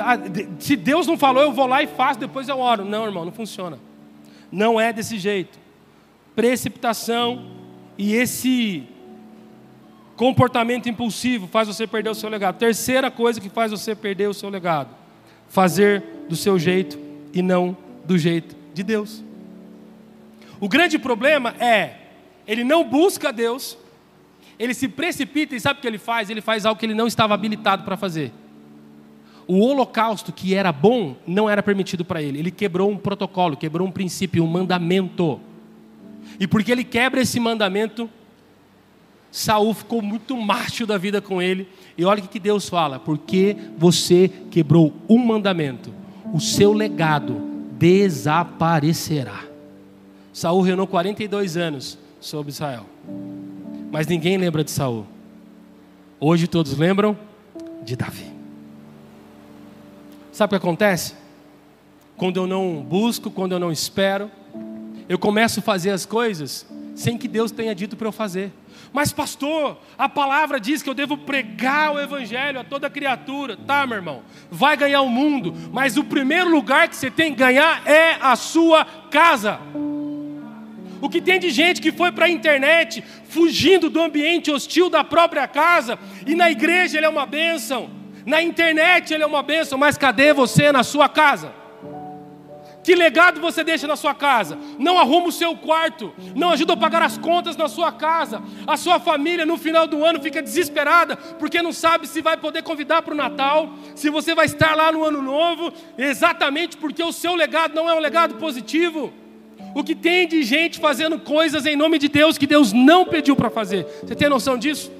Ah, 0.00 0.16
se 0.58 0.76
Deus 0.76 1.06
não 1.06 1.18
falou, 1.18 1.42
eu 1.42 1.52
vou 1.52 1.66
lá 1.66 1.82
e 1.82 1.86
faço, 1.86 2.20
depois 2.20 2.48
eu 2.48 2.58
oro. 2.58 2.84
Não, 2.84 3.04
irmão, 3.04 3.24
não 3.24 3.32
funciona. 3.32 3.78
Não 4.50 4.80
é 4.80 4.92
desse 4.92 5.18
jeito. 5.18 5.58
Precipitação 6.34 7.46
e 7.98 8.14
esse 8.14 8.84
comportamento 10.16 10.88
impulsivo 10.88 11.46
faz 11.46 11.68
você 11.68 11.86
perder 11.86 12.10
o 12.10 12.14
seu 12.14 12.30
legado. 12.30 12.56
Terceira 12.56 13.10
coisa 13.10 13.38
que 13.38 13.50
faz 13.50 13.70
você 13.70 13.94
perder 13.94 14.28
o 14.28 14.34
seu 14.34 14.48
legado: 14.48 14.88
fazer 15.48 16.02
do 16.28 16.36
seu 16.36 16.58
jeito 16.58 17.01
e 17.32 17.42
não 17.42 17.76
do 18.04 18.18
jeito 18.18 18.56
de 18.74 18.82
Deus. 18.82 19.22
O 20.60 20.68
grande 20.68 20.98
problema 20.98 21.54
é, 21.58 21.96
ele 22.46 22.64
não 22.64 22.84
busca 22.84 23.32
Deus, 23.32 23.76
ele 24.58 24.74
se 24.74 24.88
precipita 24.88 25.56
e 25.56 25.60
sabe 25.60 25.78
o 25.78 25.82
que 25.82 25.88
ele 25.88 25.98
faz? 25.98 26.30
Ele 26.30 26.40
faz 26.40 26.64
algo 26.66 26.78
que 26.78 26.86
ele 26.86 26.94
não 26.94 27.06
estava 27.06 27.34
habilitado 27.34 27.84
para 27.84 27.96
fazer 27.96 28.32
o 29.46 29.58
holocausto 29.60 30.32
que 30.32 30.54
era 30.54 30.72
bom 30.72 31.16
não 31.26 31.48
era 31.48 31.62
permitido 31.62 32.04
para 32.04 32.22
ele. 32.22 32.38
Ele 32.38 32.50
quebrou 32.50 32.90
um 32.90 32.96
protocolo, 32.96 33.56
quebrou 33.56 33.86
um 33.86 33.90
princípio, 33.90 34.44
um 34.44 34.46
mandamento. 34.46 35.40
E 36.38 36.46
porque 36.46 36.72
ele 36.72 36.84
quebra 36.84 37.20
esse 37.20 37.38
mandamento, 37.40 38.08
Saul 39.30 39.74
ficou 39.74 40.00
muito 40.00 40.36
macho 40.36 40.86
da 40.86 40.96
vida 40.96 41.20
com 41.20 41.40
ele. 41.42 41.68
E 41.96 42.04
olha 42.04 42.22
o 42.22 42.28
que 42.28 42.38
Deus 42.38 42.68
fala: 42.68 42.98
porque 42.98 43.56
você 43.76 44.30
quebrou 44.50 44.94
um 45.08 45.18
mandamento, 45.18 45.92
o 46.32 46.40
seu 46.40 46.72
legado 46.72 47.40
desaparecerá. 47.78 49.44
Saul 50.32 50.62
reinou 50.62 50.86
42 50.86 51.56
anos 51.56 51.98
sobre 52.20 52.50
Israel. 52.50 52.86
Mas 53.90 54.06
ninguém 54.06 54.38
lembra 54.38 54.64
de 54.64 54.70
Saul. 54.70 55.06
Hoje 56.18 56.46
todos 56.46 56.76
lembram 56.78 57.16
de 57.84 57.94
Davi. 57.94 58.32
Sabe 60.32 60.46
o 60.46 60.58
que 60.58 60.66
acontece? 60.66 61.14
Quando 62.16 62.38
eu 62.38 62.46
não 62.46 62.82
busco, 62.82 63.30
quando 63.30 63.52
eu 63.52 63.58
não 63.58 63.70
espero, 63.70 64.30
eu 65.08 65.18
começo 65.18 65.60
a 65.60 65.62
fazer 65.62 65.90
as 65.90 66.06
coisas 66.06 66.64
sem 66.94 67.18
que 67.18 67.28
Deus 67.28 67.50
tenha 67.50 67.74
dito 67.74 67.96
para 67.96 68.08
eu 68.08 68.12
fazer. 68.12 68.52
Mas, 68.92 69.10
pastor, 69.10 69.78
a 69.96 70.08
palavra 70.08 70.60
diz 70.60 70.82
que 70.82 70.90
eu 70.90 70.94
devo 70.94 71.16
pregar 71.16 71.94
o 71.94 72.00
evangelho 72.00 72.60
a 72.60 72.64
toda 72.64 72.90
criatura. 72.90 73.56
Tá, 73.56 73.86
meu 73.86 73.96
irmão, 73.96 74.22
vai 74.50 74.76
ganhar 74.76 75.00
o 75.00 75.08
mundo, 75.08 75.54
mas 75.72 75.96
o 75.96 76.04
primeiro 76.04 76.50
lugar 76.50 76.88
que 76.88 76.96
você 76.96 77.10
tem 77.10 77.32
que 77.32 77.38
ganhar 77.38 77.82
é 77.86 78.18
a 78.20 78.36
sua 78.36 78.84
casa. 79.10 79.58
O 81.00 81.08
que 81.08 81.20
tem 81.20 81.40
de 81.40 81.50
gente 81.50 81.80
que 81.80 81.90
foi 81.90 82.12
para 82.12 82.26
a 82.26 82.30
internet 82.30 83.02
fugindo 83.28 83.88
do 83.88 84.00
ambiente 84.00 84.50
hostil 84.50 84.90
da 84.90 85.02
própria 85.02 85.48
casa 85.48 85.98
e 86.26 86.34
na 86.34 86.50
igreja 86.50 86.98
ele 86.98 87.06
é 87.06 87.08
uma 87.08 87.26
bênção. 87.26 87.90
Na 88.26 88.42
internet 88.42 89.12
ele 89.12 89.24
é 89.24 89.26
uma 89.26 89.42
bênção, 89.42 89.78
mas 89.78 89.96
cadê 89.96 90.32
você 90.32 90.70
na 90.70 90.84
sua 90.84 91.08
casa? 91.08 91.61
Que 92.82 92.96
legado 92.96 93.40
você 93.40 93.62
deixa 93.62 93.86
na 93.86 93.94
sua 93.94 94.12
casa? 94.12 94.58
Não 94.78 94.98
arruma 94.98 95.28
o 95.28 95.32
seu 95.32 95.56
quarto, 95.56 96.12
não 96.34 96.50
ajuda 96.50 96.72
a 96.72 96.76
pagar 96.76 97.02
as 97.02 97.16
contas 97.16 97.56
na 97.56 97.68
sua 97.68 97.92
casa. 97.92 98.42
A 98.66 98.76
sua 98.76 98.98
família 98.98 99.46
no 99.46 99.56
final 99.56 99.86
do 99.86 100.04
ano 100.04 100.20
fica 100.20 100.42
desesperada 100.42 101.16
porque 101.16 101.62
não 101.62 101.72
sabe 101.72 102.08
se 102.08 102.20
vai 102.20 102.36
poder 102.36 102.62
convidar 102.62 103.02
para 103.02 103.14
o 103.14 103.16
Natal, 103.16 103.70
se 103.94 104.10
você 104.10 104.34
vai 104.34 104.46
estar 104.46 104.74
lá 104.74 104.90
no 104.90 105.04
ano 105.04 105.22
novo, 105.22 105.72
exatamente 105.96 106.76
porque 106.76 107.02
o 107.02 107.12
seu 107.12 107.36
legado 107.36 107.74
não 107.74 107.88
é 107.88 107.94
um 107.94 108.00
legado 108.00 108.34
positivo. 108.34 109.12
O 109.74 109.84
que 109.84 109.94
tem 109.94 110.26
de 110.26 110.42
gente 110.42 110.80
fazendo 110.80 111.18
coisas 111.20 111.64
em 111.64 111.76
nome 111.76 111.98
de 111.98 112.08
Deus 112.08 112.36
que 112.36 112.46
Deus 112.46 112.72
não 112.72 113.04
pediu 113.04 113.36
para 113.36 113.48
fazer. 113.48 113.86
Você 114.02 114.14
tem 114.16 114.28
noção 114.28 114.58
disso? 114.58 114.90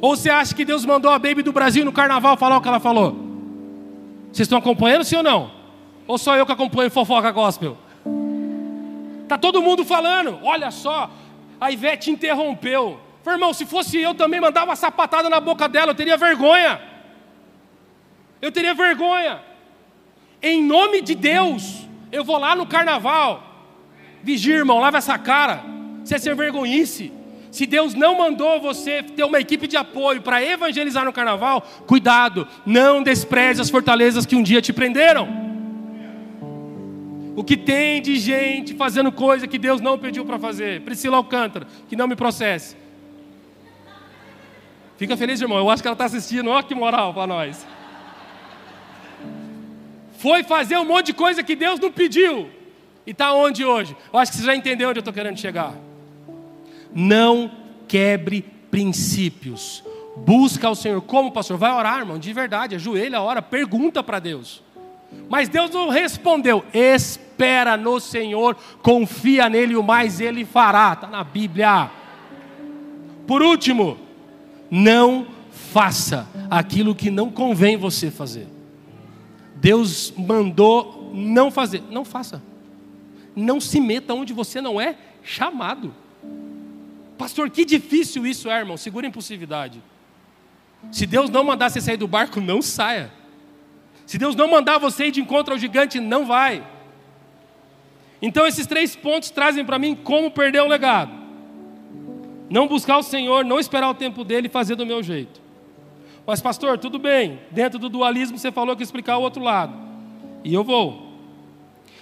Ou 0.00 0.16
você 0.16 0.30
acha 0.30 0.54
que 0.54 0.64
Deus 0.64 0.84
mandou 0.84 1.10
a 1.10 1.18
Baby 1.18 1.42
do 1.42 1.52
Brasil 1.52 1.84
no 1.84 1.92
carnaval 1.92 2.36
falar 2.38 2.56
o 2.56 2.60
que 2.60 2.68
ela 2.68 2.80
falou? 2.80 3.12
Vocês 4.32 4.46
estão 4.46 4.58
acompanhando, 4.58 5.04
sim 5.04 5.16
ou 5.16 5.22
não? 5.22 5.55
Ou 6.06 6.18
só 6.18 6.36
eu 6.36 6.46
que 6.46 6.52
acompanho 6.52 6.90
fofoca 6.90 7.30
gospel? 7.30 7.76
Tá 9.26 9.36
todo 9.36 9.62
mundo 9.62 9.84
falando. 9.84 10.38
Olha 10.42 10.70
só, 10.70 11.10
a 11.60 11.70
Ivete 11.70 12.10
interrompeu. 12.10 13.00
Falei, 13.22 13.38
irmão, 13.38 13.52
se 13.52 13.66
fosse 13.66 13.98
eu 13.98 14.14
também 14.14 14.40
mandava 14.40 14.66
uma 14.66 14.76
sapatada 14.76 15.28
na 15.28 15.40
boca 15.40 15.68
dela, 15.68 15.90
eu 15.90 15.96
teria 15.96 16.16
vergonha. 16.16 16.80
Eu 18.40 18.52
teria 18.52 18.74
vergonha. 18.74 19.40
Em 20.40 20.62
nome 20.62 21.02
de 21.02 21.14
Deus, 21.14 21.86
eu 22.12 22.22
vou 22.22 22.38
lá 22.38 22.54
no 22.54 22.66
carnaval. 22.66 23.42
Vigia, 24.22 24.54
irmão, 24.54 24.78
lava 24.78 24.98
essa 24.98 25.18
cara. 25.18 25.64
Você 26.04 26.14
é 26.14 26.18
ser 26.18 26.36
vergonhice. 26.36 27.12
Se 27.50 27.66
Deus 27.66 27.94
não 27.94 28.18
mandou 28.18 28.60
você 28.60 29.02
ter 29.02 29.24
uma 29.24 29.40
equipe 29.40 29.66
de 29.66 29.76
apoio 29.76 30.20
para 30.20 30.44
evangelizar 30.44 31.04
no 31.04 31.12
carnaval, 31.12 31.62
cuidado, 31.86 32.46
não 32.66 33.02
despreze 33.02 33.60
as 33.60 33.70
fortalezas 33.70 34.26
que 34.26 34.36
um 34.36 34.42
dia 34.42 34.60
te 34.60 34.72
prenderam. 34.72 35.55
O 37.36 37.44
que 37.44 37.54
tem 37.54 38.00
de 38.00 38.16
gente 38.16 38.72
fazendo 38.72 39.12
coisa 39.12 39.46
que 39.46 39.58
Deus 39.58 39.78
não 39.82 39.98
pediu 39.98 40.24
para 40.24 40.38
fazer? 40.38 40.80
Priscila 40.80 41.18
Alcântara, 41.18 41.66
que 41.86 41.94
não 41.94 42.08
me 42.08 42.16
processe. 42.16 42.74
Fica 44.96 45.18
feliz, 45.18 45.38
irmão. 45.42 45.58
Eu 45.58 45.68
acho 45.68 45.82
que 45.82 45.86
ela 45.86 45.92
está 45.92 46.06
assistindo. 46.06 46.48
Olha 46.48 46.64
que 46.64 46.74
moral 46.74 47.12
para 47.12 47.26
nós. 47.26 47.66
Foi 50.16 50.42
fazer 50.42 50.78
um 50.78 50.84
monte 50.86 51.06
de 51.06 51.12
coisa 51.12 51.42
que 51.42 51.54
Deus 51.54 51.78
não 51.78 51.92
pediu. 51.92 52.48
E 53.06 53.10
está 53.10 53.34
onde 53.34 53.66
hoje? 53.66 53.94
Eu 54.10 54.18
acho 54.18 54.32
que 54.32 54.38
você 54.38 54.44
já 54.44 54.56
entendeu 54.56 54.88
onde 54.88 54.98
eu 54.98 55.02
estou 55.02 55.12
querendo 55.12 55.38
chegar. 55.38 55.74
Não 56.90 57.50
quebre 57.86 58.46
princípios. 58.70 59.84
Busca 60.16 60.68
ao 60.68 60.74
Senhor. 60.74 61.02
Como, 61.02 61.30
pastor? 61.30 61.58
Vai 61.58 61.70
orar, 61.70 61.98
irmão, 61.98 62.18
de 62.18 62.32
verdade. 62.32 62.76
Ajoelha, 62.76 63.20
ora, 63.20 63.42
pergunta 63.42 64.02
para 64.02 64.18
Deus. 64.18 64.64
Mas 65.28 65.48
Deus 65.48 65.70
não 65.70 65.88
respondeu. 65.88 66.64
Espera 66.72 67.76
no 67.76 67.98
Senhor, 68.00 68.56
confia 68.82 69.48
nele 69.48 69.76
o 69.76 69.82
mais 69.82 70.20
ele 70.20 70.44
fará. 70.44 70.92
Está 70.92 71.06
na 71.06 71.24
Bíblia. 71.24 71.90
Por 73.26 73.42
último, 73.42 73.98
não 74.70 75.26
faça 75.50 76.28
aquilo 76.50 76.94
que 76.94 77.10
não 77.10 77.30
convém 77.30 77.76
você 77.76 78.10
fazer. 78.10 78.46
Deus 79.56 80.12
mandou 80.16 81.10
não 81.12 81.50
fazer, 81.50 81.82
não 81.90 82.04
faça. 82.04 82.42
Não 83.34 83.60
se 83.60 83.80
meta 83.80 84.14
onde 84.14 84.32
você 84.32 84.60
não 84.60 84.80
é 84.80 84.96
chamado. 85.22 85.92
Pastor, 87.18 87.50
que 87.50 87.64
difícil 87.64 88.26
isso 88.26 88.50
é, 88.50 88.58
irmão. 88.58 88.76
Segura 88.76 89.06
a 89.06 89.08
impulsividade. 89.08 89.82
Se 90.92 91.06
Deus 91.06 91.30
não 91.30 91.42
mandar 91.44 91.70
você 91.70 91.80
sair 91.80 91.96
do 91.96 92.06
barco, 92.06 92.40
não 92.40 92.62
saia. 92.62 93.12
Se 94.06 94.16
Deus 94.16 94.36
não 94.36 94.48
mandar 94.48 94.78
você 94.78 95.06
ir 95.06 95.10
de 95.10 95.20
encontro 95.20 95.52
ao 95.52 95.58
gigante, 95.58 95.98
não 95.98 96.24
vai. 96.24 96.64
Então, 98.22 98.46
esses 98.46 98.66
três 98.66 98.94
pontos 98.94 99.30
trazem 99.30 99.64
para 99.64 99.78
mim 99.78 99.94
como 99.94 100.30
perder 100.30 100.62
o 100.62 100.68
legado. 100.68 101.12
Não 102.48 102.68
buscar 102.68 102.98
o 102.98 103.02
Senhor, 103.02 103.44
não 103.44 103.58
esperar 103.58 103.90
o 103.90 103.94
tempo 103.94 104.22
dele 104.22 104.46
e 104.46 104.50
fazer 104.50 104.76
do 104.76 104.86
meu 104.86 105.02
jeito. 105.02 105.40
Mas, 106.24 106.40
pastor, 106.40 106.78
tudo 106.78 106.98
bem. 106.98 107.40
Dentro 107.50 107.78
do 107.78 107.88
dualismo, 107.88 108.38
você 108.38 108.52
falou 108.52 108.76
que 108.76 108.82
explicar 108.82 109.18
o 109.18 109.22
outro 109.22 109.42
lado. 109.42 109.74
E 110.44 110.54
eu 110.54 110.62
vou. 110.62 111.06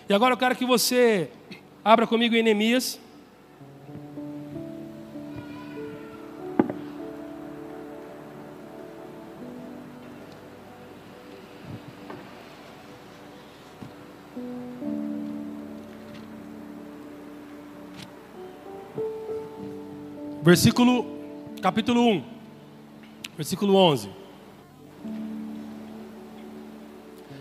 E 0.08 0.12
agora 0.14 0.34
eu 0.34 0.38
quero 0.38 0.54
que 0.54 0.66
você 0.66 1.30
abra 1.82 2.06
comigo 2.06 2.34
em 2.34 2.42
Neemias. 2.42 3.00
Versículo, 20.44 21.06
capítulo 21.62 22.06
1, 22.06 22.24
versículo 23.34 23.76
11. 23.76 24.10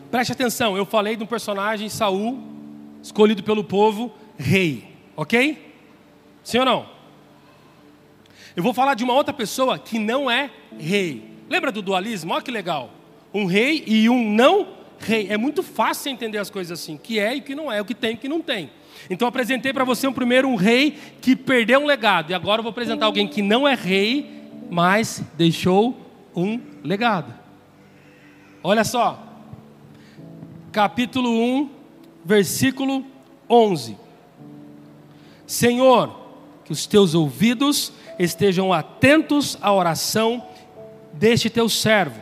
Preste 0.09 0.31
atenção, 0.31 0.77
eu 0.77 0.85
falei 0.85 1.17
de 1.17 1.23
um 1.25 1.27
personagem, 1.27 1.89
Saul, 1.89 2.41
escolhido 3.01 3.43
pelo 3.43 3.61
povo, 3.61 4.09
rei, 4.37 4.87
ok? 5.17 5.75
Sim 6.45 6.59
ou 6.59 6.65
não? 6.65 6.89
Eu 8.55 8.63
vou 8.63 8.73
falar 8.73 8.93
de 8.93 9.03
uma 9.03 9.13
outra 9.13 9.33
pessoa 9.33 9.77
que 9.77 9.99
não 9.99 10.31
é 10.31 10.49
rei. 10.79 11.29
Lembra 11.49 11.73
do 11.73 11.81
dualismo? 11.81 12.31
Olha 12.33 12.41
que 12.41 12.51
legal. 12.51 12.89
Um 13.33 13.43
rei 13.43 13.83
e 13.85 14.09
um 14.09 14.31
não 14.31 14.65
rei. 14.97 15.27
É 15.29 15.35
muito 15.35 15.61
fácil 15.61 16.09
entender 16.09 16.37
as 16.37 16.49
coisas 16.49 16.79
assim, 16.79 16.95
que 16.95 17.19
é 17.19 17.35
e 17.35 17.41
que 17.41 17.53
não 17.53 17.69
é, 17.69 17.81
o 17.81 17.85
que 17.85 17.93
tem 17.93 18.11
e 18.11 18.13
o 18.13 18.17
que 18.17 18.29
não 18.29 18.41
tem. 18.41 18.71
Então 19.09 19.27
apresentei 19.27 19.73
para 19.73 19.83
você 19.83 20.07
um 20.07 20.13
primeiro 20.13 20.47
um 20.47 20.55
rei 20.55 20.97
que 21.21 21.35
perdeu 21.35 21.79
um 21.81 21.85
legado. 21.85 22.31
E 22.31 22.33
agora 22.33 22.59
eu 22.59 22.63
vou 22.63 22.71
apresentar 22.71 23.05
alguém 23.05 23.27
que 23.27 23.41
não 23.41 23.67
é 23.67 23.75
rei, 23.75 24.49
mas 24.69 25.23
deixou 25.37 25.97
um 26.35 26.59
legado. 26.83 27.33
Olha 28.63 28.83
só. 28.83 29.21
Capítulo 30.71 31.29
1, 31.29 31.69
versículo 32.25 33.05
11. 33.49 33.97
Senhor, 35.45 36.19
que 36.65 36.71
os 36.71 36.85
teus 36.85 37.13
ouvidos 37.13 37.93
estejam 38.17 38.71
atentos 38.71 39.57
à 39.61 39.71
oração 39.71 40.43
deste 41.13 41.49
teu 41.49 41.69
servo 41.69 42.21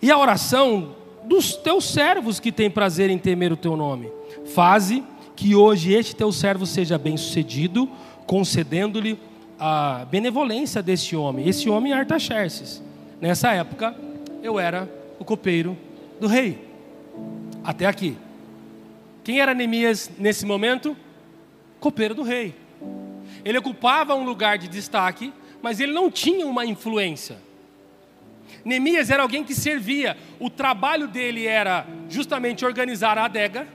e 0.00 0.10
à 0.10 0.18
oração 0.18 0.94
dos 1.24 1.56
teus 1.56 1.84
servos 1.84 2.38
que 2.38 2.52
têm 2.52 2.70
prazer 2.70 3.10
em 3.10 3.18
temer 3.18 3.52
o 3.52 3.56
teu 3.56 3.76
nome. 3.76 4.10
Faze 4.54 5.02
que 5.36 5.54
hoje 5.54 5.92
este 5.92 6.16
teu 6.16 6.32
servo 6.32 6.64
seja 6.64 6.96
bem-sucedido, 6.96 7.88
concedendo-lhe 8.26 9.18
a 9.58 10.06
benevolência 10.10 10.82
deste 10.82 11.14
homem. 11.14 11.46
Esse 11.46 11.68
homem 11.68 11.92
é 11.92 11.96
Artaxerxes. 11.96 12.82
Nessa 13.20 13.52
época, 13.52 13.94
eu 14.42 14.58
era 14.58 14.90
o 15.18 15.24
copeiro 15.24 15.76
do 16.18 16.26
rei. 16.26 16.66
Até 17.62 17.86
aqui. 17.86 18.16
Quem 19.22 19.40
era 19.40 19.54
Neemias 19.54 20.10
nesse 20.18 20.46
momento? 20.46 20.96
Copeiro 21.78 22.14
do 22.14 22.22
rei. 22.22 22.54
Ele 23.44 23.58
ocupava 23.58 24.14
um 24.14 24.24
lugar 24.24 24.56
de 24.56 24.68
destaque, 24.68 25.32
mas 25.60 25.80
ele 25.80 25.92
não 25.92 26.10
tinha 26.10 26.46
uma 26.46 26.64
influência. 26.64 27.36
Neemias 28.64 29.10
era 29.10 29.22
alguém 29.22 29.44
que 29.44 29.54
servia. 29.54 30.16
O 30.40 30.48
trabalho 30.48 31.08
dele 31.08 31.46
era 31.46 31.86
justamente 32.08 32.64
organizar 32.64 33.18
a 33.18 33.24
adega, 33.24 33.66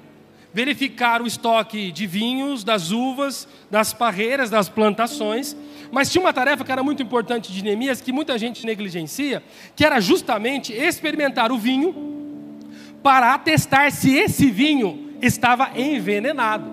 verificar 0.54 1.22
o 1.22 1.28
estoque 1.28 1.92
de 1.92 2.06
vinhos, 2.06 2.64
das 2.64 2.92
uvas, 2.92 3.48
das 3.70 3.94
parreiras, 3.94 4.50
das 4.50 4.68
plantações. 4.68 5.56
Mas 5.92 6.10
tinha 6.12 6.22
uma 6.22 6.34
tarefa 6.34 6.64
que 6.64 6.72
era 6.72 6.84
muito 6.84 7.02
importante 7.02 7.52
de 7.52 7.64
Neemias, 7.64 8.02
que 8.02 8.12
muita 8.12 8.38
gente 8.38 8.66
negligencia, 8.66 9.42
que 9.76 9.86
era 9.86 10.00
justamente 10.00 10.74
experimentar 10.74 11.52
o 11.52 11.58
vinho 11.58 12.62
para 13.02 13.34
atestar 13.34 13.92
se 13.92 14.14
esse 14.16 14.50
vinho 14.52 15.16
estava 15.22 15.72
envenenado. 15.76 16.70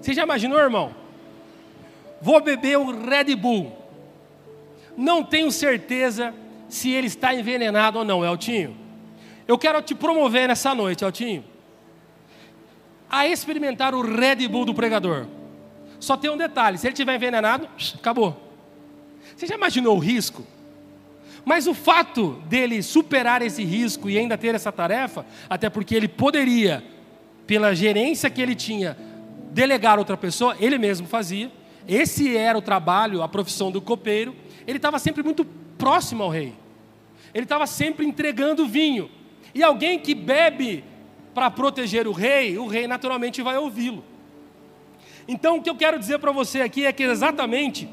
Você 0.00 0.12
já 0.12 0.22
imaginou, 0.22 0.58
irmão? 0.58 0.94
Vou 2.20 2.40
beber 2.40 2.78
o 2.78 3.06
Red 3.06 3.34
Bull. 3.34 3.72
Não 4.96 5.22
tenho 5.22 5.50
certeza 5.50 6.34
se 6.68 6.90
ele 6.90 7.06
está 7.06 7.34
envenenado 7.34 7.98
ou 7.98 8.04
não, 8.04 8.24
Eltinho. 8.24 8.76
Eu 9.46 9.58
quero 9.58 9.80
te 9.82 9.94
promover 9.94 10.48
nessa 10.48 10.74
noite, 10.74 11.04
Eltinho 11.04 11.55
a 13.10 13.26
experimentar 13.26 13.94
o 13.94 14.02
Red 14.02 14.48
Bull 14.48 14.64
do 14.64 14.74
pregador. 14.74 15.26
Só 15.98 16.16
tem 16.16 16.30
um 16.30 16.36
detalhe: 16.36 16.78
se 16.78 16.86
ele 16.86 16.94
tiver 16.94 17.14
envenenado, 17.14 17.68
acabou. 17.94 18.42
Você 19.36 19.46
já 19.46 19.54
imaginou 19.54 19.96
o 19.96 20.00
risco? 20.00 20.46
Mas 21.44 21.66
o 21.66 21.74
fato 21.74 22.42
dele 22.48 22.82
superar 22.82 23.40
esse 23.40 23.62
risco 23.64 24.10
e 24.10 24.18
ainda 24.18 24.36
ter 24.36 24.54
essa 24.54 24.72
tarefa, 24.72 25.24
até 25.48 25.70
porque 25.70 25.94
ele 25.94 26.08
poderia, 26.08 26.82
pela 27.46 27.74
gerência 27.74 28.28
que 28.28 28.42
ele 28.42 28.54
tinha, 28.54 28.96
delegar 29.52 29.98
outra 29.98 30.16
pessoa, 30.16 30.56
ele 30.58 30.76
mesmo 30.76 31.06
fazia. 31.06 31.50
Esse 31.86 32.36
era 32.36 32.58
o 32.58 32.62
trabalho, 32.62 33.22
a 33.22 33.28
profissão 33.28 33.70
do 33.70 33.80
copeiro. 33.80 34.34
Ele 34.66 34.78
estava 34.78 34.98
sempre 34.98 35.22
muito 35.22 35.44
próximo 35.78 36.24
ao 36.24 36.30
rei. 36.30 36.52
Ele 37.32 37.44
estava 37.44 37.66
sempre 37.66 38.04
entregando 38.04 38.66
vinho. 38.66 39.08
E 39.54 39.62
alguém 39.62 39.98
que 39.98 40.14
bebe 40.14 40.82
para 41.36 41.50
proteger 41.50 42.08
o 42.08 42.12
rei, 42.12 42.56
o 42.56 42.66
rei 42.66 42.86
naturalmente 42.86 43.42
vai 43.42 43.58
ouvi-lo. 43.58 44.02
Então, 45.28 45.58
o 45.58 45.62
que 45.62 45.68
eu 45.68 45.76
quero 45.76 45.98
dizer 45.98 46.18
para 46.18 46.32
você 46.32 46.62
aqui 46.62 46.86
é 46.86 46.92
que 46.92 47.02
exatamente 47.02 47.86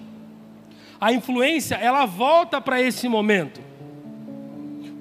a 0.98 1.12
influência 1.12 1.76
ela 1.76 2.06
volta 2.06 2.62
para 2.62 2.82
esse 2.82 3.06
momento. 3.10 3.60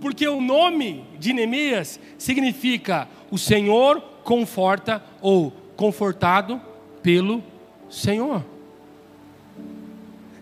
Porque 0.00 0.26
o 0.26 0.40
nome 0.40 1.04
de 1.20 1.32
Neemias 1.32 2.00
significa 2.18 3.08
o 3.30 3.38
Senhor 3.38 4.00
conforta 4.24 5.00
ou 5.20 5.52
confortado 5.76 6.60
pelo 7.00 7.44
Senhor. 7.88 8.44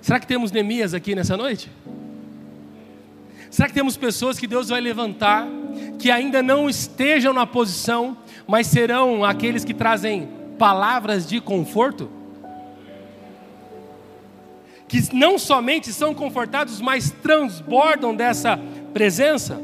Será 0.01 0.19
que 0.19 0.27
temos 0.27 0.51
Neemias 0.51 0.95
aqui 0.95 1.15
nessa 1.15 1.37
noite? 1.37 1.71
Será 3.61 3.69
que 3.69 3.75
temos 3.75 3.95
pessoas 3.95 4.39
que 4.39 4.47
Deus 4.47 4.71
vai 4.71 4.81
levantar, 4.81 5.47
que 5.99 6.11
ainda 6.11 6.43
não 6.43 6.67
estejam 6.67 7.35
na 7.35 7.47
posição, 7.47 8.17
mas 8.47 8.67
serão 8.67 9.23
aqueles 9.23 9.67
que 9.67 9.75
trazem 9.75 10.27
palavras 10.59 11.29
de 11.29 11.43
conforto? 11.43 12.11
Que 14.89 15.15
não 15.15 15.39
somente 15.39 15.93
são 15.93 16.15
confortados, 16.15 16.81
mas 16.81 17.11
transbordam 17.11 18.17
dessa 18.17 18.59
presença? 18.95 19.61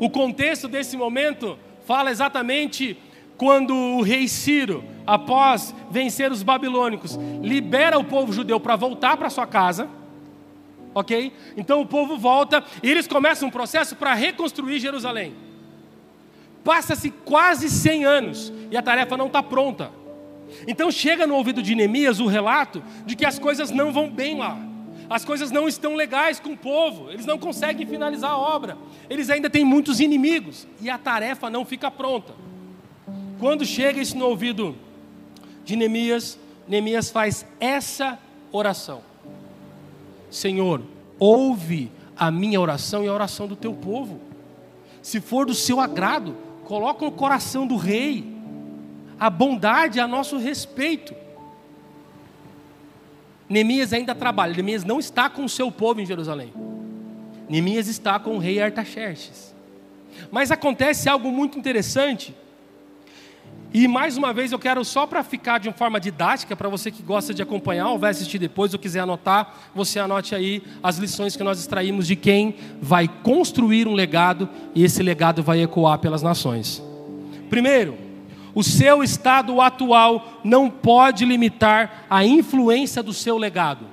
O 0.00 0.10
contexto 0.10 0.66
desse 0.66 0.96
momento 0.96 1.56
fala 1.86 2.10
exatamente 2.10 2.98
quando 3.36 3.72
o 3.72 4.02
rei 4.02 4.26
Ciro, 4.26 4.82
após 5.06 5.72
vencer 5.92 6.32
os 6.32 6.42
babilônicos, 6.42 7.16
libera 7.40 7.96
o 8.00 8.04
povo 8.04 8.32
judeu 8.32 8.58
para 8.58 8.74
voltar 8.74 9.16
para 9.16 9.30
sua 9.30 9.46
casa. 9.46 9.99
Ok? 10.94 11.32
Então 11.56 11.80
o 11.80 11.86
povo 11.86 12.16
volta 12.16 12.64
e 12.82 12.90
eles 12.90 13.06
começam 13.06 13.48
um 13.48 13.50
processo 13.50 13.94
para 13.96 14.14
reconstruir 14.14 14.80
Jerusalém. 14.80 15.34
Passa-se 16.64 17.10
quase 17.10 17.70
100 17.70 18.04
anos 18.04 18.52
e 18.70 18.76
a 18.76 18.82
tarefa 18.82 19.16
não 19.16 19.26
está 19.26 19.42
pronta. 19.42 19.90
Então 20.66 20.90
chega 20.90 21.26
no 21.26 21.34
ouvido 21.34 21.62
de 21.62 21.74
Neemias 21.74 22.20
o 22.20 22.26
relato 22.26 22.82
de 23.06 23.14
que 23.14 23.24
as 23.24 23.38
coisas 23.38 23.70
não 23.70 23.92
vão 23.92 24.10
bem 24.10 24.36
lá. 24.36 24.58
As 25.08 25.24
coisas 25.24 25.50
não 25.50 25.66
estão 25.66 25.96
legais 25.96 26.38
com 26.38 26.52
o 26.52 26.56
povo, 26.56 27.10
eles 27.10 27.26
não 27.26 27.36
conseguem 27.36 27.84
finalizar 27.84 28.30
a 28.30 28.38
obra, 28.38 28.78
eles 29.08 29.28
ainda 29.28 29.50
têm 29.50 29.64
muitos 29.64 29.98
inimigos 29.98 30.68
e 30.80 30.88
a 30.88 30.96
tarefa 30.96 31.50
não 31.50 31.64
fica 31.64 31.90
pronta. 31.90 32.32
Quando 33.40 33.66
chega 33.66 34.00
isso 34.00 34.16
no 34.16 34.26
ouvido 34.26 34.76
de 35.64 35.74
Neemias, 35.74 36.38
Neemias 36.68 37.10
faz 37.10 37.44
essa 37.58 38.20
oração: 38.52 39.02
Senhor, 40.30 40.82
ouve 41.18 41.90
a 42.16 42.30
minha 42.30 42.60
oração 42.60 43.04
e 43.04 43.08
a 43.08 43.12
oração 43.12 43.46
do 43.46 43.56
teu 43.56 43.74
povo. 43.74 44.20
Se 45.02 45.20
for 45.20 45.46
do 45.46 45.54
seu 45.54 45.80
agrado, 45.80 46.36
coloca 46.64 47.04
no 47.04 47.12
coração 47.12 47.66
do 47.66 47.76
rei 47.76 48.24
a 49.18 49.28
bondade 49.28 49.98
a 49.98 50.06
nosso 50.06 50.38
respeito. 50.38 51.14
Neemias 53.48 53.92
ainda 53.92 54.14
trabalha, 54.14 54.52
Neemias 54.52 54.84
não 54.84 55.00
está 55.00 55.28
com 55.28 55.44
o 55.44 55.48
seu 55.48 55.72
povo 55.72 56.00
em 56.00 56.06
Jerusalém. 56.06 56.52
Neemias 57.48 57.88
está 57.88 58.18
com 58.18 58.36
o 58.36 58.38
rei 58.38 58.62
Artaxerxes. 58.62 59.54
Mas 60.30 60.50
acontece 60.50 61.08
algo 61.08 61.32
muito 61.32 61.58
interessante. 61.58 62.34
E 63.72 63.86
mais 63.86 64.16
uma 64.16 64.32
vez 64.32 64.50
eu 64.50 64.58
quero 64.58 64.84
só 64.84 65.06
para 65.06 65.22
ficar 65.22 65.58
de 65.58 65.68
uma 65.68 65.74
forma 65.74 66.00
didática, 66.00 66.56
para 66.56 66.68
você 66.68 66.90
que 66.90 67.04
gosta 67.04 67.32
de 67.32 67.40
acompanhar 67.40 67.88
ou 67.88 67.98
vai 67.98 68.10
assistir 68.10 68.38
depois 68.38 68.72
ou 68.72 68.80
quiser 68.80 69.00
anotar, 69.00 69.70
você 69.72 70.00
anote 70.00 70.34
aí 70.34 70.62
as 70.82 70.98
lições 70.98 71.36
que 71.36 71.44
nós 71.44 71.60
extraímos 71.60 72.06
de 72.06 72.16
quem 72.16 72.56
vai 72.82 73.06
construir 73.06 73.86
um 73.86 73.94
legado 73.94 74.48
e 74.74 74.82
esse 74.82 75.02
legado 75.04 75.40
vai 75.40 75.62
ecoar 75.62 75.98
pelas 76.00 76.20
nações. 76.20 76.82
Primeiro, 77.48 77.96
o 78.52 78.64
seu 78.64 79.04
estado 79.04 79.60
atual 79.60 80.40
não 80.42 80.68
pode 80.68 81.24
limitar 81.24 82.06
a 82.10 82.24
influência 82.24 83.04
do 83.04 83.12
seu 83.12 83.38
legado. 83.38 83.86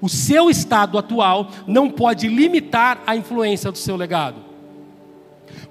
O 0.00 0.08
seu 0.08 0.50
estado 0.50 0.98
atual 0.98 1.50
não 1.68 1.88
pode 1.88 2.26
limitar 2.26 3.00
a 3.06 3.14
influência 3.14 3.70
do 3.70 3.78
seu 3.78 3.96
legado. 3.96 4.42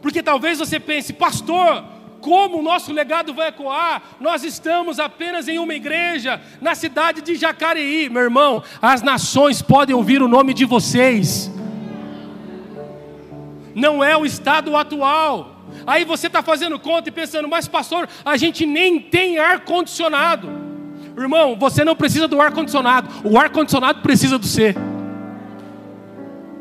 Porque 0.02 0.24
talvez 0.24 0.60
você 0.60 0.80
pense, 0.80 1.12
pastor, 1.12 1.84
como 2.24 2.60
o 2.60 2.62
nosso 2.62 2.94
legado 2.94 3.34
vai 3.34 3.50
ecoar? 3.50 4.02
Nós 4.18 4.46
estamos 4.46 4.98
apenas 4.98 5.50
em 5.50 5.60
uma 5.60 5.74
igreja, 5.74 6.42
na 6.62 6.74
cidade 6.74 7.22
de 7.22 7.36
Jacareí. 7.36 8.10
Meu 8.10 8.24
irmão, 8.24 8.64
as 8.82 9.02
nações 9.02 9.62
podem 9.62 9.94
ouvir 9.94 10.22
o 10.22 10.28
nome 10.28 10.54
de 10.54 10.64
vocês. 10.64 11.52
Não 13.76 14.02
é 14.02 14.16
o 14.16 14.26
estado 14.26 14.74
atual. 14.78 15.66
Aí 15.86 16.06
você 16.06 16.28
está 16.28 16.42
fazendo 16.42 16.80
conta 16.80 17.10
e 17.10 17.12
pensando, 17.12 17.50
mas 17.50 17.68
pastor, 17.68 18.08
a 18.24 18.38
gente 18.38 18.66
nem 18.66 19.02
tem 19.02 19.38
ar-condicionado. 19.38 20.50
Irmão, 21.18 21.58
você 21.60 21.84
não 21.84 21.96
precisa 21.96 22.26
do 22.26 22.40
ar-condicionado, 22.40 23.10
o 23.26 23.38
ar-condicionado 23.38 24.02
precisa 24.02 24.40
do 24.40 24.48
ser. 24.48 24.78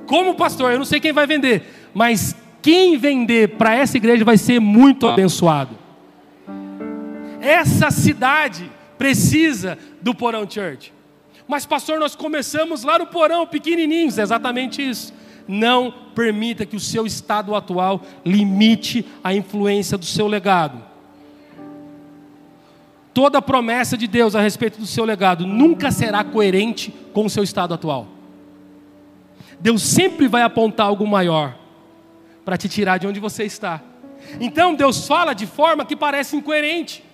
Como 0.07 0.35
pastor, 0.35 0.73
eu 0.73 0.79
não 0.79 0.85
sei 0.85 0.99
quem 0.99 1.13
vai 1.13 1.27
vender, 1.27 1.91
mas 1.95 2.35
quem 2.63 2.97
vender 2.97 3.57
para 3.57 3.75
essa 3.75 3.97
igreja 3.97 4.25
vai 4.25 4.39
ser 4.39 4.61
muito 4.61 5.09
abençoado. 5.09 5.77
Essa 7.41 7.91
cidade 7.91 8.71
precisa 8.97 9.77
do 10.01 10.15
Porão 10.15 10.49
Church. 10.49 10.93
Mas, 11.49 11.67
pastor, 11.67 11.99
nós 11.99 12.15
começamos 12.15 12.85
lá 12.85 13.01
no 13.01 13.07
porão, 13.09 13.45
pequenininhos, 13.47 14.17
é 14.17 14.23
exatamente 14.23 14.81
isso. 14.81 15.13
Não 15.49 15.93
permita 16.15 16.65
que 16.65 16.77
o 16.77 16.81
seu 16.81 17.05
estado 17.05 17.55
atual 17.57 18.01
limite 18.25 19.05
a 19.25 19.35
influência 19.35 19.99
do 19.99 20.05
seu 20.05 20.29
legado. 20.29 20.81
Toda 23.13 23.43
promessa 23.43 23.99
de 23.99 24.07
Deus 24.07 24.37
a 24.37 24.41
respeito 24.41 24.79
do 24.79 24.87
seu 24.87 25.05
legado 25.05 25.45
nunca 25.47 25.91
será 25.91 26.23
coerente 26.23 26.95
com 27.13 27.27
o 27.27 27.31
seu 27.31 27.43
estado 27.43 27.75
atual. 27.75 28.07
Deus 29.59 29.83
sempre 29.83 30.29
vai 30.29 30.43
apontar 30.43 30.87
algo 30.87 31.07
maior 31.07 31.62
para 32.45 32.57
te 32.57 32.69
tirar 32.69 32.99
de 32.99 33.07
onde 33.07 33.21
você 33.21 33.45
está. 33.45 33.83
Então 34.41 34.75
Deus 34.75 35.07
fala 35.07 35.33
de 35.35 35.47
forma 35.47 35.85
que 35.85 35.97
parece 35.97 36.37
incoerente. 36.37 37.05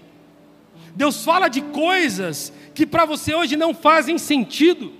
Deus 0.94 1.24
fala 1.24 1.48
de 1.48 1.60
coisas 1.60 2.52
que 2.74 2.86
para 2.86 3.04
você 3.04 3.34
hoje 3.34 3.56
não 3.56 3.74
fazem 3.74 4.18
sentido. 4.18 4.92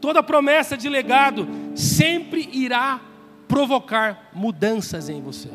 Toda 0.00 0.22
promessa 0.22 0.76
de 0.76 0.88
legado 0.88 1.48
sempre 1.74 2.48
irá 2.52 3.00
provocar 3.46 4.30
mudanças 4.32 5.08
em 5.08 5.20
você. 5.20 5.48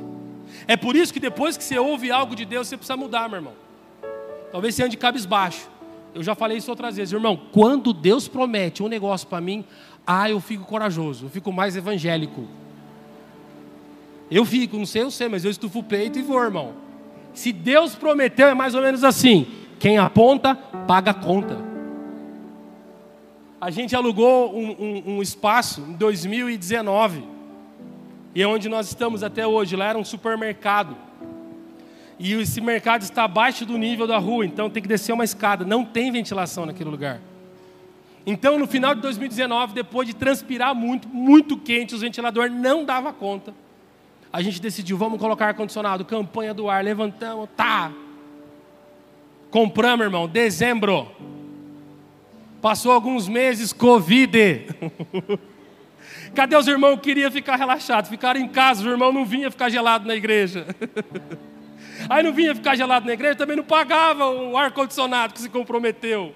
É 0.68 0.78
por 0.78 0.96
isso 0.96 1.14
que 1.14 1.20
depois 1.20 1.58
que 1.58 1.64
você 1.64 1.78
ouve 1.78 2.12
algo 2.12 2.36
de 2.36 2.46
Deus, 2.46 2.68
você 2.68 2.78
precisa 2.78 2.96
mudar, 2.96 3.28
meu 3.28 3.40
irmão. 3.40 3.54
Talvez 4.52 4.76
você 4.76 4.84
ande 4.84 4.96
cabisbaixo. 4.96 5.70
Eu 6.16 6.24
já 6.24 6.34
falei 6.34 6.58
isso 6.58 6.70
outras 6.70 6.96
vezes, 6.96 7.14
irmão. 7.14 7.40
Quando 7.52 7.94
Deus 7.94 8.28
promete 8.28 8.82
um 8.82 8.88
negócio 8.88 9.28
para 9.28 9.42
mim, 9.42 9.66
ah, 10.06 10.30
eu 10.30 10.40
fico 10.40 10.64
corajoso, 10.66 11.26
eu 11.26 11.30
fico 11.30 11.52
mais 11.52 11.76
evangélico. 11.76 12.48
Eu 14.30 14.44
fico, 14.44 14.78
não 14.78 14.86
sei, 14.86 15.04
eu 15.04 15.12
sei, 15.12 15.30
mas 15.30 15.46
eu 15.46 15.52
estufo 15.52 15.80
o 15.80 15.84
peito 15.84 16.20
e 16.20 16.22
vou, 16.22 16.42
irmão. 16.44 16.74
Se 17.34 17.52
Deus 17.52 17.96
prometeu, 17.96 18.48
é 18.48 18.54
mais 18.54 18.76
ou 18.76 18.82
menos 18.82 19.04
assim: 19.04 19.48
quem 19.80 19.98
aponta, 19.98 20.56
paga 20.56 21.12
a 21.12 21.14
conta. 21.14 21.58
A 23.60 23.72
gente 23.72 23.96
alugou 23.96 24.56
um, 24.56 24.70
um, 24.72 25.16
um 25.18 25.22
espaço 25.22 25.82
em 25.82 25.94
2019. 25.94 27.24
E 28.36 28.42
é 28.42 28.48
onde 28.48 28.70
nós 28.70 28.88
estamos 28.88 29.24
até 29.24 29.48
hoje. 29.48 29.76
Lá 29.76 29.86
era 29.86 29.98
um 29.98 30.06
supermercado. 30.06 30.96
E 32.20 32.34
esse 32.34 32.60
mercado 32.60 33.04
está 33.04 33.24
abaixo 33.24 33.66
do 33.66 33.78
nível 33.78 34.08
da 34.08 34.18
rua, 34.18 34.46
então 34.46 34.70
tem 34.70 34.82
que 34.82 34.90
descer 34.90 35.14
uma 35.14 35.24
escada. 35.24 35.64
Não 35.64 35.86
tem 35.86 36.12
ventilação 36.12 36.66
naquele 36.66 36.90
lugar. 36.90 37.22
Então, 38.26 38.60
no 38.60 38.68
final 38.68 38.94
de 38.94 39.02
2019, 39.02 39.74
depois 39.74 40.08
de 40.08 40.14
transpirar 40.14 40.76
muito, 40.76 41.08
muito 41.08 41.56
quente, 41.56 41.96
os 41.96 42.02
ventiladores 42.02 42.54
não 42.54 42.84
dava 42.84 43.14
conta. 43.14 43.54
A 44.38 44.42
gente 44.44 44.62
decidiu, 44.62 44.96
vamos 45.00 45.20
colocar 45.20 45.48
ar-condicionado, 45.48 46.06
campanha 46.06 46.54
do 46.54 46.70
ar, 46.70 46.84
levantamos, 46.84 47.50
tá. 47.58 47.92
Compramos, 49.50 50.06
irmão, 50.06 50.28
dezembro. 50.28 51.12
Passou 52.62 52.92
alguns 52.92 53.28
meses, 53.28 53.74
Covid. 53.74 54.68
Cadê 56.36 56.56
os 56.56 56.68
irmãos 56.68 56.98
que 56.98 57.02
queriam 57.02 57.32
ficar 57.32 57.56
relaxados? 57.56 58.12
Ficaram 58.12 58.40
em 58.40 58.48
casa, 58.48 58.88
o 58.88 58.92
irmão 58.92 59.12
não 59.12 59.26
vinha 59.26 59.50
ficar 59.50 59.70
gelado 59.70 60.08
na 60.08 60.14
igreja. 60.16 60.68
Aí 62.08 62.22
não 62.22 62.32
vinha 62.32 62.54
ficar 62.54 62.76
gelado 62.76 63.08
na 63.08 63.14
igreja, 63.14 63.34
também 63.34 63.58
não 63.58 63.64
pagava 63.64 64.30
o 64.30 64.56
ar-condicionado 64.56 65.34
que 65.34 65.42
se 65.42 65.50
comprometeu. 65.50 66.36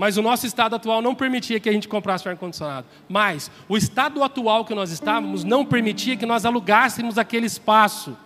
Mas 0.00 0.16
o 0.16 0.22
nosso 0.22 0.46
estado 0.46 0.74
atual 0.74 1.02
não 1.02 1.14
permitia 1.14 1.60
que 1.60 1.68
a 1.68 1.72
gente 1.72 1.86
comprasse 1.86 2.26
ar-condicionado. 2.26 2.86
Mas 3.06 3.50
o 3.68 3.76
estado 3.76 4.24
atual 4.24 4.64
que 4.64 4.74
nós 4.74 4.90
estávamos 4.90 5.44
não 5.44 5.62
permitia 5.62 6.16
que 6.16 6.24
nós 6.24 6.46
alugássemos 6.46 7.18
aquele 7.18 7.44
espaço. 7.44 8.16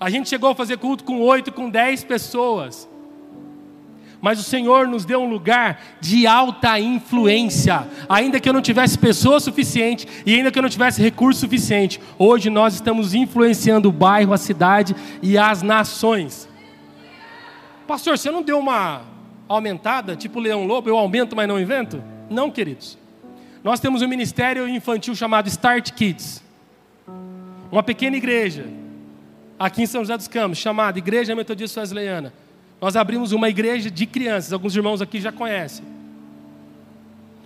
A 0.00 0.10
gente 0.10 0.28
chegou 0.28 0.50
a 0.50 0.54
fazer 0.56 0.78
culto 0.78 1.04
com 1.04 1.20
oito, 1.20 1.52
com 1.52 1.70
dez 1.70 2.02
pessoas 2.02 2.88
mas 4.20 4.38
o 4.38 4.42
Senhor 4.44 4.86
nos 4.86 5.04
deu 5.04 5.20
um 5.20 5.28
lugar 5.28 5.82
de 6.00 6.28
alta 6.28 6.78
influência. 6.78 7.88
Ainda 8.08 8.38
que 8.38 8.48
eu 8.48 8.52
não 8.52 8.62
tivesse 8.62 8.96
pessoa 8.96 9.40
suficiente 9.40 10.06
e 10.24 10.36
ainda 10.36 10.52
que 10.52 10.58
eu 10.58 10.62
não 10.62 10.70
tivesse 10.70 11.02
recurso 11.02 11.40
suficiente, 11.40 12.00
hoje 12.16 12.48
nós 12.48 12.74
estamos 12.74 13.14
influenciando 13.14 13.88
o 13.88 13.92
bairro, 13.92 14.32
a 14.32 14.38
cidade 14.38 14.94
e 15.20 15.36
as 15.36 15.62
nações. 15.62 16.48
Pastor, 17.84 18.16
você 18.16 18.30
não 18.30 18.42
deu 18.42 18.60
uma 18.60 19.11
aumentada, 19.54 20.16
tipo 20.16 20.40
Leão 20.40 20.66
Lobo, 20.66 20.88
eu 20.88 20.96
aumento, 20.96 21.36
mas 21.36 21.48
não 21.48 21.60
invento? 21.60 22.02
Não, 22.30 22.50
queridos. 22.50 22.98
Nós 23.62 23.80
temos 23.80 24.02
um 24.02 24.08
ministério 24.08 24.68
infantil 24.68 25.14
chamado 25.14 25.48
Start 25.48 25.92
Kids. 25.92 26.42
Uma 27.70 27.82
pequena 27.82 28.16
igreja 28.16 28.66
aqui 29.58 29.82
em 29.82 29.86
São 29.86 30.02
José 30.02 30.16
dos 30.16 30.28
Campos, 30.28 30.58
chamada 30.58 30.98
Igreja 30.98 31.34
Metodista 31.34 31.80
Wesleyana 31.80 32.32
nós 32.82 32.96
abrimos 32.96 33.30
uma 33.30 33.48
igreja 33.48 33.88
de 33.88 34.06
crianças, 34.06 34.52
alguns 34.52 34.74
irmãos 34.74 35.00
aqui 35.00 35.20
já 35.20 35.30
conhecem. 35.30 35.84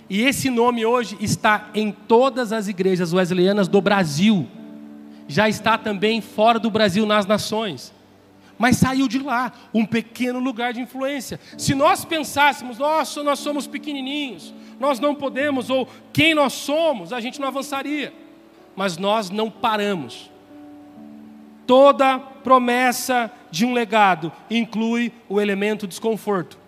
E 0.09 0.23
esse 0.23 0.49
nome 0.49 0.87
hoje 0.87 1.15
está 1.21 1.69
em 1.75 1.93
todas 1.93 2.55
as 2.55 2.69
igrejas 2.69 3.13
wesleyanas 3.13 3.69
do 3.69 3.79
Brasil. 3.83 4.49
Já 5.29 5.47
está 5.47 5.77
também 5.77 6.23
fora 6.23 6.59
do 6.59 6.71
Brasil 6.71 7.05
nas 7.05 7.27
nações. 7.27 7.93
Mas 8.59 8.79
saiu 8.79 9.07
de 9.07 9.19
lá, 9.19 9.53
um 9.75 9.85
pequeno 9.85 10.39
lugar 10.39 10.73
de 10.73 10.81
influência. 10.81 11.39
Se 11.59 11.75
nós 11.75 12.05
pensássemos, 12.05 12.79
nossa, 12.79 13.23
nós 13.23 13.39
somos 13.39 13.67
pequenininhos, 13.67 14.55
nós 14.81 14.99
não 14.99 15.15
podemos, 15.15 15.69
ou 15.69 15.89
quem 16.13 16.35
nós 16.35 16.53
somos, 16.53 17.13
a 17.13 17.21
gente 17.21 17.41
não 17.41 17.49
avançaria. 17.49 18.13
Mas 18.75 18.97
nós 18.97 19.31
não 19.31 19.51
paramos. 19.51 20.31
Toda 21.67 22.19
promessa 22.19 23.31
de 23.51 23.67
um 23.67 23.73
legado 23.73 24.33
inclui 24.51 25.13
o 25.29 25.41
elemento 25.41 25.87
desconforto. 25.87 26.59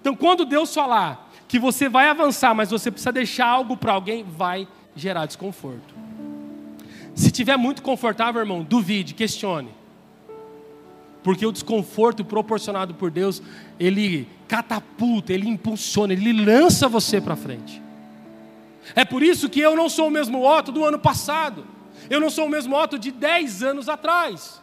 Então, 0.00 0.14
quando 0.14 0.44
Deus 0.44 0.72
falar 0.72 1.30
que 1.48 1.58
você 1.58 1.88
vai 1.88 2.08
avançar, 2.08 2.54
mas 2.54 2.70
você 2.70 2.90
precisa 2.90 3.12
deixar 3.12 3.46
algo 3.46 3.76
para 3.76 3.92
alguém, 3.92 4.22
vai 4.22 4.68
gerar 4.94 5.26
desconforto. 5.26 5.93
Se 7.14 7.30
tiver 7.30 7.56
muito 7.56 7.82
confortável, 7.82 8.40
irmão, 8.40 8.62
duvide, 8.62 9.14
questione. 9.14 9.70
Porque 11.22 11.46
o 11.46 11.52
desconforto 11.52 12.24
proporcionado 12.24 12.94
por 12.94 13.10
Deus, 13.10 13.42
ele 13.78 14.28
catapulta, 14.48 15.32
ele 15.32 15.48
impulsiona, 15.48 16.12
ele 16.12 16.32
lança 16.32 16.88
você 16.88 17.20
para 17.20 17.36
frente. 17.36 17.80
É 18.94 19.04
por 19.04 19.22
isso 19.22 19.48
que 19.48 19.60
eu 19.60 19.74
não 19.74 19.88
sou 19.88 20.08
o 20.08 20.10
mesmo 20.10 20.44
Otto 20.44 20.70
do 20.70 20.84
ano 20.84 20.98
passado. 20.98 21.66
Eu 22.10 22.20
não 22.20 22.28
sou 22.28 22.46
o 22.46 22.50
mesmo 22.50 22.76
Otto 22.76 22.98
de 22.98 23.10
10 23.10 23.62
anos 23.62 23.88
atrás. 23.88 24.60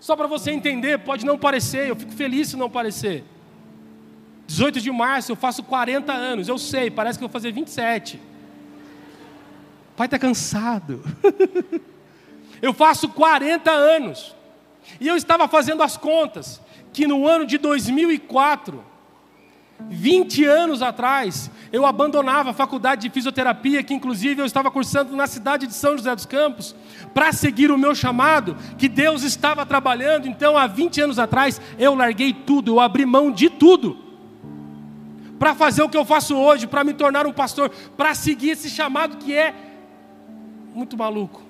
Só 0.00 0.16
para 0.16 0.26
você 0.26 0.50
entender, 0.50 1.00
pode 1.00 1.26
não 1.26 1.38
parecer, 1.38 1.88
eu 1.88 1.96
fico 1.96 2.12
feliz 2.12 2.48
se 2.48 2.56
não 2.56 2.70
parecer. 2.70 3.24
18 4.46 4.80
de 4.80 4.90
março 4.90 5.32
eu 5.32 5.36
faço 5.36 5.62
40 5.62 6.12
anos, 6.12 6.48
eu 6.48 6.58
sei, 6.58 6.90
parece 6.90 7.18
que 7.18 7.24
eu 7.24 7.28
vou 7.28 7.32
fazer 7.32 7.52
27. 7.52 8.18
Pai 9.96 10.06
está 10.06 10.18
cansado. 10.18 11.02
eu 12.60 12.72
faço 12.72 13.08
40 13.08 13.70
anos. 13.70 14.34
E 15.00 15.08
eu 15.08 15.16
estava 15.16 15.46
fazendo 15.48 15.82
as 15.82 15.96
contas 15.96 16.60
que 16.92 17.06
no 17.06 17.26
ano 17.26 17.46
de 17.46 17.58
2004 17.58 18.92
20 19.88 20.44
anos 20.44 20.82
atrás, 20.82 21.50
eu 21.72 21.84
abandonava 21.86 22.50
a 22.50 22.54
faculdade 22.54 23.02
de 23.02 23.10
fisioterapia, 23.10 23.82
que 23.82 23.94
inclusive 23.94 24.40
eu 24.40 24.46
estava 24.46 24.70
cursando 24.70 25.14
na 25.16 25.26
cidade 25.26 25.66
de 25.66 25.74
São 25.74 25.96
José 25.96 26.14
dos 26.14 26.26
Campos, 26.26 26.74
para 27.12 27.32
seguir 27.32 27.70
o 27.70 27.78
meu 27.78 27.94
chamado, 27.94 28.56
que 28.78 28.88
Deus 28.88 29.22
estava 29.22 29.64
trabalhando. 29.66 30.26
Então, 30.26 30.56
há 30.56 30.66
20 30.66 31.00
anos 31.00 31.18
atrás, 31.18 31.60
eu 31.78 31.94
larguei 31.94 32.32
tudo, 32.32 32.72
eu 32.72 32.80
abri 32.80 33.04
mão 33.04 33.30
de 33.30 33.48
tudo, 33.50 33.98
para 35.38 35.54
fazer 35.54 35.82
o 35.82 35.88
que 35.88 35.96
eu 35.96 36.04
faço 36.04 36.36
hoje, 36.36 36.66
para 36.66 36.84
me 36.84 36.94
tornar 36.94 37.26
um 37.26 37.32
pastor, 37.32 37.70
para 37.96 38.14
seguir 38.14 38.50
esse 38.50 38.70
chamado 38.70 39.16
que 39.16 39.34
é 39.34 39.71
muito 40.74 40.96
maluco. 40.96 41.42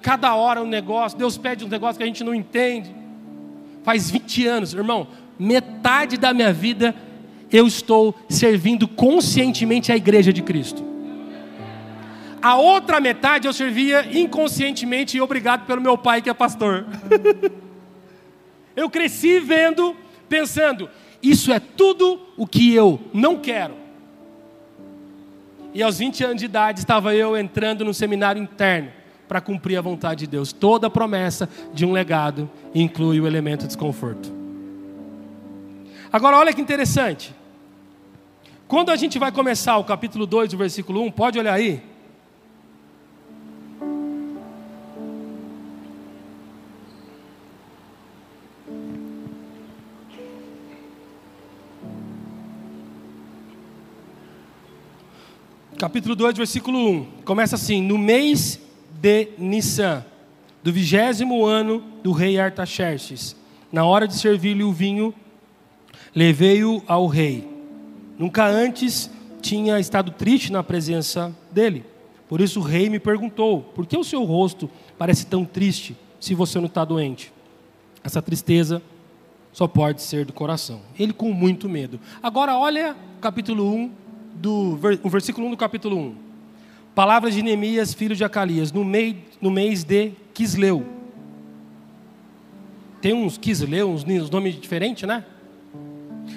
Cada 0.00 0.34
hora 0.34 0.62
um 0.62 0.66
negócio, 0.66 1.16
Deus 1.16 1.38
pede 1.38 1.64
um 1.64 1.68
negócio 1.68 1.96
que 1.96 2.02
a 2.02 2.06
gente 2.06 2.24
não 2.24 2.34
entende. 2.34 2.94
Faz 3.84 4.10
20 4.10 4.46
anos, 4.46 4.74
irmão, 4.74 5.06
metade 5.38 6.16
da 6.16 6.32
minha 6.32 6.52
vida 6.52 6.94
eu 7.52 7.66
estou 7.66 8.14
servindo 8.28 8.88
conscientemente 8.88 9.92
a 9.92 9.96
igreja 9.96 10.32
de 10.32 10.42
Cristo. 10.42 10.82
A 12.40 12.56
outra 12.56 12.98
metade 13.00 13.46
eu 13.46 13.52
servia 13.52 14.08
inconscientemente 14.18 15.16
e 15.16 15.20
obrigado 15.20 15.66
pelo 15.66 15.80
meu 15.80 15.96
pai 15.98 16.22
que 16.22 16.30
é 16.30 16.34
pastor. 16.34 16.86
eu 18.74 18.88
cresci 18.88 19.38
vendo, 19.38 19.94
pensando, 20.28 20.88
isso 21.22 21.52
é 21.52 21.60
tudo 21.60 22.20
o 22.36 22.46
que 22.46 22.74
eu 22.74 22.98
não 23.12 23.36
quero. 23.36 23.81
E 25.74 25.82
aos 25.82 25.98
20 25.98 26.24
anos 26.24 26.36
de 26.38 26.44
idade 26.44 26.80
estava 26.80 27.14
eu 27.14 27.36
entrando 27.36 27.84
no 27.84 27.94
seminário 27.94 28.42
interno 28.42 28.90
para 29.26 29.40
cumprir 29.40 29.76
a 29.76 29.80
vontade 29.80 30.20
de 30.20 30.26
Deus. 30.26 30.52
Toda 30.52 30.90
promessa 30.90 31.48
de 31.72 31.86
um 31.86 31.92
legado 31.92 32.50
inclui 32.74 33.20
o 33.20 33.26
elemento 33.26 33.66
desconforto. 33.66 34.30
Agora 36.12 36.36
olha 36.36 36.52
que 36.52 36.60
interessante. 36.60 37.34
Quando 38.68 38.90
a 38.90 38.96
gente 38.96 39.18
vai 39.18 39.32
começar 39.32 39.78
o 39.78 39.84
capítulo 39.84 40.26
2, 40.26 40.52
o 40.52 40.58
versículo 40.58 41.02
1, 41.02 41.10
pode 41.10 41.38
olhar 41.38 41.54
aí. 41.54 41.82
Capítulo 55.82 56.14
2, 56.14 56.36
versículo 56.36 56.78
1. 56.78 57.06
Começa 57.24 57.56
assim: 57.56 57.82
No 57.82 57.98
mês 57.98 58.60
de 59.00 59.30
Nissan, 59.36 60.04
do 60.62 60.72
vigésimo 60.72 61.44
ano 61.44 61.82
do 62.04 62.12
rei 62.12 62.38
Artaxerxes, 62.38 63.34
na 63.72 63.84
hora 63.84 64.06
de 64.06 64.14
servir-lhe 64.14 64.62
o 64.62 64.70
vinho, 64.70 65.12
levei-o 66.14 66.80
ao 66.86 67.08
rei. 67.08 67.48
Nunca 68.16 68.46
antes 68.46 69.10
tinha 69.40 69.80
estado 69.80 70.12
triste 70.12 70.52
na 70.52 70.62
presença 70.62 71.36
dele. 71.50 71.84
Por 72.28 72.40
isso 72.40 72.60
o 72.60 72.62
rei 72.62 72.88
me 72.88 73.00
perguntou: 73.00 73.62
por 73.74 73.84
que 73.84 73.98
o 73.98 74.04
seu 74.04 74.22
rosto 74.22 74.70
parece 74.96 75.26
tão 75.26 75.44
triste 75.44 75.96
se 76.20 76.32
você 76.32 76.60
não 76.60 76.66
está 76.66 76.84
doente? 76.84 77.32
Essa 78.04 78.22
tristeza 78.22 78.80
só 79.52 79.66
pode 79.66 80.00
ser 80.00 80.26
do 80.26 80.32
coração. 80.32 80.80
Ele 80.96 81.12
com 81.12 81.32
muito 81.32 81.68
medo. 81.68 81.98
Agora 82.22 82.56
olha 82.56 82.94
capítulo 83.20 83.68
1 83.74 84.01
do 84.34 84.78
o 85.02 85.08
versículo 85.08 85.46
1 85.46 85.50
do 85.50 85.56
capítulo 85.56 85.98
1. 85.98 86.14
Palavras 86.94 87.34
de 87.34 87.42
Neemias, 87.42 87.94
filho 87.94 88.14
de 88.14 88.22
Acalias, 88.22 88.70
no, 88.70 88.84
mei, 88.84 89.24
no 89.40 89.50
mês 89.50 89.82
de 89.82 90.12
Quisleu. 90.34 90.86
Tem 93.00 93.14
uns 93.14 93.38
Quisleu, 93.38 93.90
uns, 93.90 94.04
uns 94.04 94.30
nomes 94.30 94.60
diferentes, 94.60 95.08
né? 95.08 95.24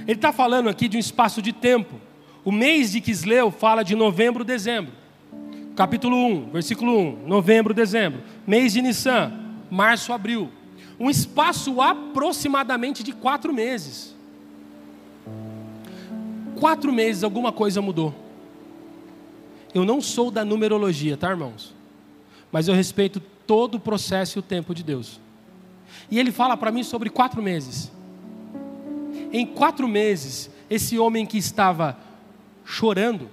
Ele 0.07 0.13
está 0.13 0.31
falando 0.31 0.69
aqui 0.69 0.87
de 0.87 0.97
um 0.97 0.99
espaço 0.99 1.41
de 1.41 1.51
tempo. 1.51 1.99
O 2.43 2.51
mês 2.51 2.91
de 2.91 3.01
Quisleu 3.01 3.51
fala 3.51 3.83
de 3.83 3.95
novembro, 3.95 4.43
dezembro. 4.43 4.93
Capítulo 5.75 6.15
1, 6.15 6.51
versículo 6.51 6.97
1, 6.97 7.27
novembro, 7.27 7.73
dezembro. 7.73 8.21
Mês 8.47 8.71
de 8.71 8.81
Nissan, 8.81 9.33
março, 9.69 10.13
abril. 10.13 10.49
Um 10.97 11.09
espaço 11.09 11.81
aproximadamente 11.81 13.03
de 13.03 13.11
quatro 13.11 13.53
meses. 13.53 14.14
Quatro 16.59 16.91
meses 16.91 17.23
alguma 17.23 17.51
coisa 17.51 17.81
mudou. 17.81 18.13
Eu 19.73 19.83
não 19.83 19.99
sou 19.99 20.31
da 20.31 20.45
numerologia, 20.45 21.17
tá, 21.17 21.29
irmãos? 21.29 21.73
Mas 22.51 22.67
eu 22.67 22.73
respeito 22.73 23.19
todo 23.45 23.75
o 23.75 23.79
processo 23.79 24.37
e 24.37 24.39
o 24.39 24.43
tempo 24.43 24.73
de 24.73 24.83
Deus. 24.83 25.19
E 26.09 26.19
ele 26.19 26.31
fala 26.31 26.55
para 26.55 26.71
mim 26.71 26.83
sobre 26.83 27.09
quatro 27.09 27.41
meses. 27.41 27.91
Em 29.33 29.45
quatro 29.45 29.87
meses, 29.87 30.49
esse 30.69 30.97
homem 30.97 31.25
que 31.25 31.37
estava 31.37 31.97
chorando, 32.63 33.29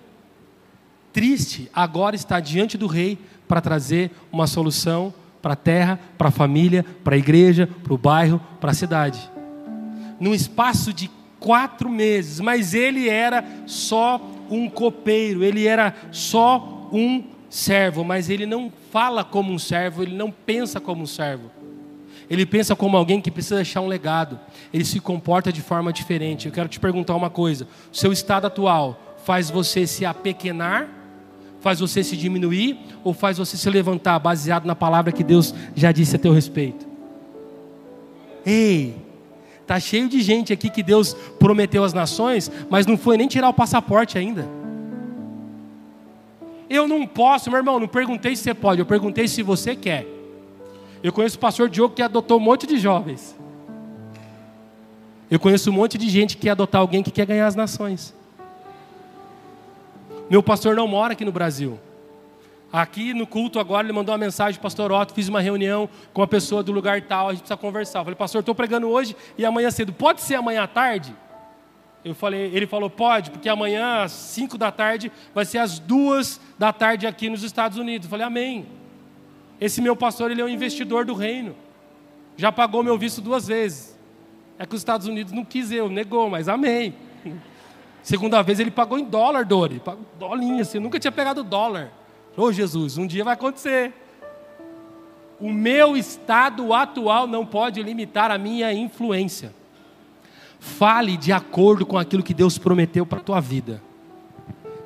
triste, 1.13 1.71
agora 1.73 2.17
está 2.17 2.41
diante 2.41 2.77
do 2.77 2.87
rei 2.87 3.19
para 3.47 3.61
trazer 3.61 4.11
uma 4.33 4.47
solução 4.47 5.15
para 5.41 5.53
a 5.55 5.57
terra, 5.57 6.01
para 6.17 6.29
a 6.29 6.33
família, 6.33 6.85
para 7.05 7.15
a 7.15 7.19
igreja, 7.19 7.69
para 7.83 7.93
o 7.93 7.99
bairro, 7.99 8.41
para 8.61 8.71
a 8.71 8.75
cidade. 8.75 9.31
Num 10.19 10.35
espaço 10.35 10.93
de 10.93 11.11
quatro 11.43 11.91
meses, 11.91 12.41
mas 12.41 12.73
ele 12.73 13.09
era 13.09 13.45
só 13.67 14.21
um 14.49 14.69
copeiro, 14.69 15.43
ele 15.43 15.67
era 15.67 15.95
só 16.13 16.89
um 16.93 17.25
servo, 17.51 18.05
mas 18.05 18.31
ele 18.31 18.47
não 18.47 18.73
fala 18.91 19.25
como 19.25 19.53
um 19.53 19.59
servo, 19.59 20.03
ele 20.03 20.15
não 20.15 20.31
pensa 20.31 20.81
como 20.81 21.03
um 21.03 21.07
servo. 21.07 21.51
Ele 22.31 22.47
pensa 22.47 22.75
como 22.75 22.97
alguém 22.97 23.21
que 23.21 23.31
precisa 23.31 23.57
deixar 23.57 23.81
um 23.81 23.87
legado. 23.87 24.39
Ele 24.73 24.85
se 24.85 25.01
comporta 25.01 25.53
de 25.53 25.61
forma 25.61 25.93
diferente. 25.93 26.47
Eu 26.47 26.53
quero 26.53 26.69
te 26.69 26.81
perguntar 26.81 27.15
uma 27.15 27.29
coisa: 27.29 27.69
seu 27.91 28.13
estado 28.13 28.47
atual 28.47 29.17
faz 29.25 29.51
você 29.51 29.87
se 29.87 30.07
apequenar? 30.07 30.89
Faz 31.61 31.81
você 31.81 32.03
se 32.03 32.17
diminuir? 32.17 32.79
Ou 33.05 33.13
faz 33.13 33.37
você 33.37 33.57
se 33.57 33.69
levantar 33.69 34.19
baseado 34.19 34.65
na 34.65 34.75
palavra 34.75 35.13
que 35.13 35.23
Deus 35.23 35.55
já 35.75 35.93
disse 35.93 36.17
a 36.17 36.19
teu 36.19 36.33
respeito? 36.33 36.87
Ei, 38.47 38.97
tá 39.73 39.81
cheio 39.81 40.07
de 40.07 40.21
gente 40.21 40.53
aqui 40.53 40.69
que 40.69 40.83
Deus 40.83 41.15
prometeu 41.39 41.83
às 41.83 41.95
nações, 41.95 42.53
mas 42.69 42.85
não 42.85 42.99
foi 42.99 43.17
nem 43.17 43.27
tirar 43.27 43.49
o 43.49 43.55
passaporte 43.55 44.19
ainda. 44.19 44.47
Eu 46.69 46.87
não 46.87 47.07
posso, 47.07 47.49
meu 47.49 47.59
irmão, 47.59 47.81
não 47.81 47.89
perguntei 47.89 48.37
se 48.37 48.43
você 48.43 48.53
pode, 48.53 48.81
eu 48.81 48.87
perguntei 48.87 49.27
se 49.27 49.43
você 49.43 49.75
quer. 49.75 50.07
Eu 51.03 51.11
conheço 51.11 51.39
o 51.39 51.41
pastor 51.41 51.71
Diogo 51.71 51.95
que 51.95 52.03
adotou 52.03 52.37
um 52.37 52.43
monte 52.43 52.67
de 52.67 52.77
jovens. 52.77 53.35
Eu 55.31 55.41
conheço 55.41 55.71
um 55.71 55.73
monte 55.73 55.97
de 55.97 56.07
gente 56.11 56.37
que 56.37 56.43
quer 56.43 56.51
adotar 56.51 56.83
alguém 56.83 57.03
que 57.03 57.11
quer 57.11 57.25
ganhar 57.25 57.47
as 57.47 57.55
nações. 57.55 58.15
Meu 60.29 60.43
pastor 60.43 60.77
não 60.77 60.87
mora 60.87 61.15
aqui 61.15 61.25
no 61.25 61.33
Brasil. 61.33 61.81
Aqui 62.73 63.13
no 63.13 63.27
culto 63.27 63.61
agora 63.61 63.87
ele 63.87 63.93
mandou 63.93 64.15
uma 64.15 64.19
mensagem, 64.19 64.59
pastor 64.59 64.91
Otto, 64.91 65.13
fiz 65.13 65.29
uma 65.29 65.43
reunião 65.43 65.89
com 66.15 66.23
a 66.23 66.27
pessoa 66.27 66.63
do 66.63 66.73
lugar 66.73 67.03
tal, 67.03 67.29
a 67.29 67.33
gente 67.33 67.41
precisa 67.41 67.57
conversar. 67.59 67.99
Eu 67.99 68.05
falei, 68.05 68.17
pastor, 68.17 68.41
estou 68.41 68.55
pregando 68.55 68.89
hoje 68.89 69.15
e 69.37 69.45
amanhã 69.45 69.71
cedo. 69.71 69.93
Pode 69.93 70.23
ser 70.23 70.37
amanhã 70.37 70.63
à 70.63 70.67
tarde? 70.67 71.15
Eu 72.03 72.15
falei, 72.15 72.51
ele 72.53 72.67
falou, 72.67 72.89
pode, 72.89 73.31
porque 73.31 73.49
amanhã 73.49 74.05
às 74.05 74.13
5 74.13 74.57
da 74.57 74.73
tarde 74.73 75.13
vai 75.35 75.45
ser 75.45 75.59
às 75.59 75.79
duas 75.79 76.41
da 76.59 76.73
tarde 76.73 77.07
aqui 77.07 77.29
nos 77.29 77.43
Estados 77.43 77.77
Unidos. 77.77 78.07
Eu 78.07 78.11
falei, 78.11 78.27
amém. 78.27 78.67
Esse 79.61 79.83
meu 79.83 79.95
pastor, 79.95 80.31
ele 80.31 80.41
é 80.41 80.45
um 80.45 80.49
investidor 80.49 81.05
do 81.05 81.13
reino. 81.13 81.55
Já 82.37 82.51
pagou 82.51 82.83
meu 82.83 82.97
visto 82.97 83.21
duas 83.21 83.47
vezes. 83.47 83.97
É 84.59 84.65
que 84.65 84.75
os 84.75 84.81
Estados 84.81 85.07
Unidos 85.07 85.33
não 85.33 85.45
quis 85.45 85.71
eu, 85.71 85.91
negou, 85.91 86.31
mas 86.31 86.49
amém. 86.49 86.95
Segunda 88.03 88.43
vez 88.43 88.59
ele 88.59 88.71
pagou 88.71 88.99
em 88.99 89.05
dólar, 89.05 89.45
Dori. 89.45 89.79
Pagou 89.79 90.05
dolinho 90.19 90.63
assim, 90.63 90.79
nunca 90.79 90.99
tinha 90.99 91.13
pegado 91.13 91.45
dólar. 91.45 91.93
Ô 92.37 92.45
oh, 92.45 92.53
Jesus, 92.53 92.97
um 92.97 93.07
dia 93.07 93.25
vai 93.25 93.35
acontecer. 93.35 93.93
O 95.39 95.53
meu 95.53 95.97
estado 95.97 96.73
atual 96.73 97.27
não 97.27 97.45
pode 97.45 97.83
limitar 97.83 98.31
a 98.31 98.39
minha 98.39 98.73
influência. 98.73 99.53
Fale 100.59 101.17
de 101.17 101.33
acordo 101.33 101.85
com 101.85 101.99
aquilo 101.99 102.23
que 102.23 102.33
Deus 102.33 102.57
prometeu 102.57 103.05
para 103.05 103.19
a 103.19 103.23
tua 103.23 103.41
vida. 103.41 103.83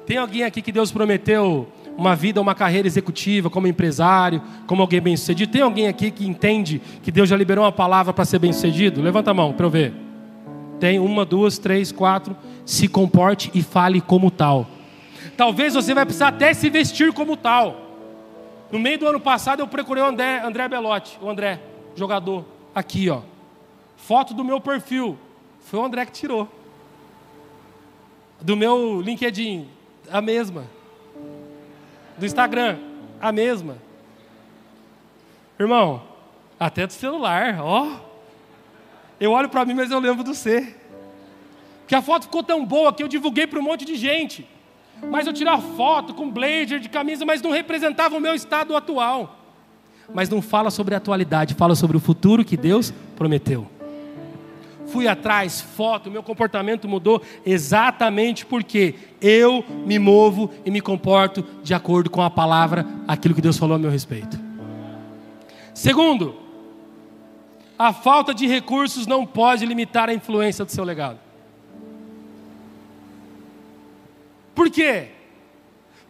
Tem 0.07 0.17
alguém 0.17 0.43
aqui 0.43 0.63
que 0.63 0.73
Deus 0.73 0.91
prometeu 0.91 1.69
uma 1.97 2.17
vida, 2.17 2.41
uma 2.41 2.55
carreira 2.55 2.89
executiva, 2.89 3.49
como 3.49 3.67
empresário, 3.67 4.43
como 4.67 4.83
alguém 4.83 5.01
bem-sucedido? 5.01 5.53
Tem 5.53 5.63
alguém 5.63 5.89
aqui 5.89 6.11
que 6.11 6.27
entende 6.27 6.81
que 7.03 7.13
Deus 7.13 7.29
já 7.29 7.37
liberou 7.37 7.65
uma 7.65 7.73
palavra 7.73 8.13
para 8.13 8.25
ser 8.25 8.39
bem-sucedido? 8.39 9.01
Levanta 9.01 9.31
a 9.31 9.35
mão 9.35 9.53
para 9.53 9.67
eu 9.67 9.71
ver. 9.71 9.95
Tem 10.81 10.99
uma, 10.99 11.25
duas, 11.25 11.59
três, 11.59 11.93
quatro. 11.93 12.37
Se 12.65 12.89
comporte 12.89 13.51
e 13.55 13.63
fale 13.63 14.01
como 14.01 14.31
tal. 14.31 14.67
Talvez 15.37 15.75
você 15.75 15.93
vai 15.93 16.05
precisar 16.05 16.29
até 16.29 16.55
se 16.55 16.71
vestir 16.71 17.13
como 17.13 17.37
tal. 17.37 17.77
No 18.71 18.79
meio 18.79 18.99
do 18.99 19.07
ano 19.07 19.21
passado 19.21 19.61
eu 19.61 19.69
procurei 19.69 20.03
o 20.03 20.07
André, 20.07 20.41
André 20.43 20.67
Belotti, 20.69 21.19
o 21.21 21.29
André, 21.29 21.61
jogador. 21.95 22.45
Aqui, 22.75 23.09
ó. 23.11 23.21
Foto 23.97 24.33
do 24.33 24.45
meu 24.45 24.61
perfil. 24.61 25.19
Foi 25.61 25.79
o 25.79 25.85
André 25.85 26.07
que 26.07 26.13
tirou. 26.13 26.49
Do 28.41 28.57
meu 28.57 29.01
LinkedIn, 29.01 29.69
a 30.11 30.21
mesma. 30.21 30.65
Do 32.17 32.25
Instagram, 32.25 32.79
a 33.21 33.31
mesma. 33.31 33.77
Irmão, 35.59 36.03
até 36.59 36.87
do 36.87 36.93
celular, 36.93 37.61
ó. 37.61 38.01
Eu 39.19 39.33
olho 39.33 39.49
para 39.49 39.65
mim, 39.65 39.75
mas 39.75 39.91
eu 39.91 39.99
lembro 39.99 40.23
do 40.23 40.35
C. 40.35 40.75
Que 41.87 41.95
a 41.95 42.03
foto 42.03 42.25
ficou 42.25 42.43
tão 42.43 42.65
boa 42.65 42.93
que 42.93 43.03
eu 43.03 43.09
divulguei 43.09 43.47
para 43.47 43.59
um 43.59 43.63
monte 43.63 43.85
de 43.85 43.97
gente. 43.97 44.47
Mas 45.11 45.27
eu 45.27 45.33
tirar 45.33 45.59
foto 45.61 46.15
com 46.15 46.31
blazer 46.31 46.81
de 46.81 46.89
camisa, 46.89 47.25
mas 47.25 47.43
não 47.43 47.51
representava 47.51 48.17
o 48.17 48.21
meu 48.21 48.35
estado 48.35 48.77
atual. 48.77 49.39
Mas 50.15 50.29
não 50.29 50.41
fala 50.41 50.71
sobre 50.71 50.95
a 50.95 50.99
atualidade, 50.99 51.55
fala 51.55 51.75
sobre 51.75 51.97
o 51.97 52.01
futuro 52.01 52.45
que 52.45 52.57
Deus 52.57 52.93
prometeu. 53.17 53.67
Fui 54.87 55.09
atrás, 55.09 55.61
foto, 55.61 56.11
meu 56.11 56.23
comportamento 56.23 56.89
mudou 56.89 57.21
exatamente 57.45 58.47
porque 58.47 58.95
eu 59.21 59.65
me 59.85 59.99
movo 59.99 60.51
e 60.65 60.71
me 60.71 60.81
comporto 60.81 61.45
de 61.63 61.75
acordo 61.75 62.09
com 62.09 62.23
a 62.23 62.31
palavra, 62.31 62.87
aquilo 63.07 63.35
que 63.35 63.43
Deus 63.43 63.59
falou 63.59 63.75
a 63.75 63.79
meu 63.79 63.91
respeito. 63.91 64.39
Segundo, 65.75 66.37
a 67.79 67.93
falta 67.93 68.33
de 68.33 68.47
recursos 68.47 69.07
não 69.07 69.27
pode 69.27 69.67
limitar 69.67 70.09
a 70.09 70.15
influência 70.15 70.65
do 70.65 70.71
seu 70.71 70.85
legado. 70.85 71.26
Por 74.57 74.71
quê? 74.71 75.09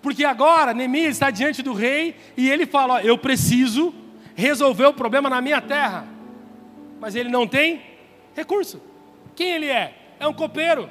Porque 0.00 0.24
agora 0.24 0.72
Neemias 0.72 1.16
está 1.16 1.30
diante 1.32 1.64
do 1.64 1.72
rei 1.72 2.14
e 2.36 2.48
ele 2.48 2.64
fala: 2.64 2.94
ó, 2.94 2.98
Eu 3.00 3.18
preciso 3.18 3.92
resolver 4.36 4.86
o 4.86 4.94
problema 4.94 5.28
na 5.28 5.42
minha 5.42 5.60
terra. 5.60 6.06
Mas 7.00 7.16
ele 7.16 7.28
não 7.28 7.44
tem 7.44 7.82
recurso. 8.36 8.80
Quem 9.34 9.50
ele 9.50 9.66
é? 9.66 10.14
É 10.20 10.28
um 10.28 10.32
copeiro. 10.32 10.88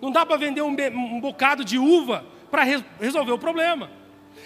Não 0.00 0.10
dá 0.10 0.26
para 0.26 0.36
vender 0.36 0.60
um, 0.60 0.74
um, 0.92 1.20
bocado 1.20 1.64
de 1.64 1.78
uva 1.78 2.24
para 2.50 2.64
re 2.64 2.84
resolver 3.00 3.30
o 3.30 3.38
problema. 3.38 3.88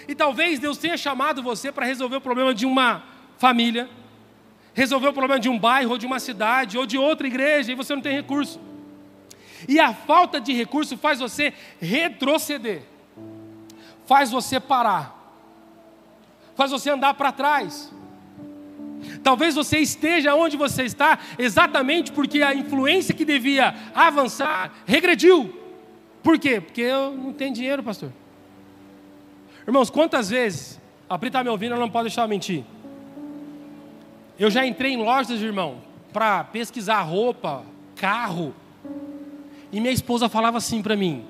E 0.06 0.14
talvez 0.14 0.58
Deus 0.58 0.76
tenha 0.76 0.98
chamado 0.98 1.42
você 1.42 1.72
para 1.72 1.86
resolver 1.86 2.16
o 2.16 2.20
problema 2.20 2.52
de 2.52 2.66
uma 2.66 3.02
família, 3.38 3.88
resolver 4.74 5.08
o 5.08 5.12
problema 5.14 5.40
de 5.40 5.48
um 5.48 5.58
bairro, 5.58 5.92
ou 5.92 5.98
de 5.98 6.04
uma 6.04 6.20
cidade, 6.20 6.76
ou 6.76 6.84
de 6.84 6.98
outra 6.98 7.26
igreja, 7.26 7.72
e 7.72 7.74
você 7.74 7.94
não 7.94 8.02
tem 8.02 8.12
recurso. 8.12 8.60
E 9.68 9.80
a 9.80 9.92
falta 9.92 10.40
de 10.40 10.52
recurso 10.52 10.96
faz 10.96 11.18
você 11.18 11.52
retroceder, 11.80 12.82
faz 14.06 14.30
você 14.30 14.60
parar, 14.60 15.14
faz 16.54 16.70
você 16.70 16.90
andar 16.90 17.14
para 17.14 17.32
trás. 17.32 17.92
Talvez 19.22 19.54
você 19.54 19.78
esteja 19.78 20.34
onde 20.34 20.56
você 20.56 20.84
está 20.84 21.18
exatamente 21.38 22.12
porque 22.12 22.42
a 22.42 22.54
influência 22.54 23.14
que 23.14 23.24
devia 23.24 23.74
avançar 23.94 24.72
regrediu. 24.86 25.52
Por 26.22 26.38
quê? 26.38 26.60
Porque 26.60 26.80
eu 26.80 27.12
não 27.12 27.32
tenho 27.32 27.54
dinheiro, 27.54 27.82
pastor. 27.82 28.12
Irmãos, 29.66 29.90
quantas 29.90 30.30
vezes, 30.30 30.80
a 31.08 31.18
Pri 31.18 31.28
está 31.28 31.42
me 31.42 31.50
ouvindo, 31.50 31.72
ela 31.72 31.80
não 31.80 31.90
pode 31.90 32.04
deixar 32.08 32.22
eu 32.22 32.28
mentir. 32.28 32.64
Eu 34.38 34.50
já 34.50 34.66
entrei 34.66 34.92
em 34.92 35.02
lojas, 35.02 35.40
irmão, 35.40 35.82
para 36.12 36.44
pesquisar 36.44 37.00
roupa, 37.02 37.64
carro, 37.96 38.54
e 39.72 39.80
minha 39.80 39.92
esposa 39.92 40.28
falava 40.28 40.58
assim 40.58 40.82
para 40.82 40.96
mim: 40.96 41.24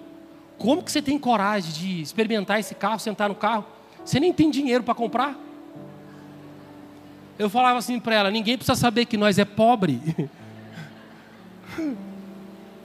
Como 0.58 0.82
que 0.82 0.90
você 0.90 1.00
tem 1.00 1.18
coragem 1.18 1.72
de 1.72 2.02
experimentar 2.02 2.60
esse 2.60 2.74
carro, 2.74 2.98
sentar 2.98 3.28
no 3.28 3.34
carro? 3.34 3.64
Você 4.04 4.20
nem 4.20 4.32
tem 4.32 4.50
dinheiro 4.50 4.84
para 4.84 4.94
comprar? 4.94 5.36
Eu 7.38 7.50
falava 7.50 7.78
assim 7.78 7.98
para 7.98 8.14
ela: 8.14 8.30
Ninguém 8.30 8.56
precisa 8.56 8.76
saber 8.76 9.06
que 9.06 9.16
nós 9.16 9.38
é 9.38 9.44
pobre. 9.44 10.00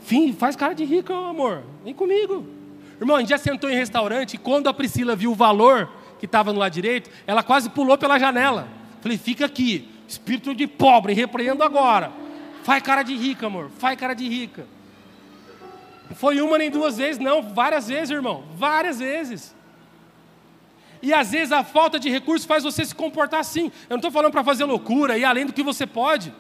Fim, 0.02 0.34
faz 0.34 0.56
cara 0.56 0.74
de 0.74 0.84
rico, 0.84 1.14
amor. 1.14 1.64
Vem 1.84 1.94
comigo. 1.94 2.46
Irmão, 3.00 3.16
a 3.16 3.20
gente 3.20 3.30
já 3.30 3.38
sentou 3.38 3.70
em 3.70 3.76
restaurante 3.76 4.34
e 4.34 4.38
quando 4.38 4.68
a 4.68 4.74
Priscila 4.74 5.16
viu 5.16 5.32
o 5.32 5.36
valor 5.36 5.90
que 6.20 6.26
estava 6.26 6.54
no 6.54 6.60
lado 6.60 6.72
direito, 6.74 7.10
ela 7.26 7.42
quase 7.42 7.70
pulou 7.70 7.98
pela 7.98 8.20
janela. 8.20 8.68
Falei, 9.02 9.18
fica 9.18 9.46
aqui, 9.46 9.90
espírito 10.08 10.54
de 10.54 10.68
pobre, 10.68 11.14
repreendo 11.14 11.64
agora. 11.64 12.12
Faz 12.64 12.84
cara 12.84 13.02
de 13.02 13.16
rica, 13.16 13.48
amor, 13.48 13.72
faz 13.80 13.98
cara 13.98 14.14
de 14.14 14.28
rica. 14.28 14.68
Foi 16.16 16.42
uma 16.42 16.58
nem 16.58 16.70
duas 16.70 16.98
vezes, 16.98 17.18
não, 17.18 17.42
várias 17.42 17.88
vezes, 17.88 18.10
irmão, 18.10 18.44
várias 18.56 19.00
vezes. 19.00 19.56
E 21.02 21.14
às 21.14 21.32
vezes 21.32 21.52
a 21.52 21.64
falta 21.64 22.00
de 22.00 22.10
recursos 22.10 22.46
faz 22.46 22.64
você 22.64 22.86
se 22.86 22.94
comportar 22.94 23.40
assim. 23.40 23.72
Eu 23.90 23.92
não 23.92 23.98
estou 23.98 24.12
falando 24.12 24.32
para 24.32 24.44
fazer 24.44 24.64
loucura 24.66 25.18
e 25.18 25.26
além 25.26 25.46
do 25.46 25.54
que 25.54 25.64
você 25.64 25.88
pode. 25.88 26.32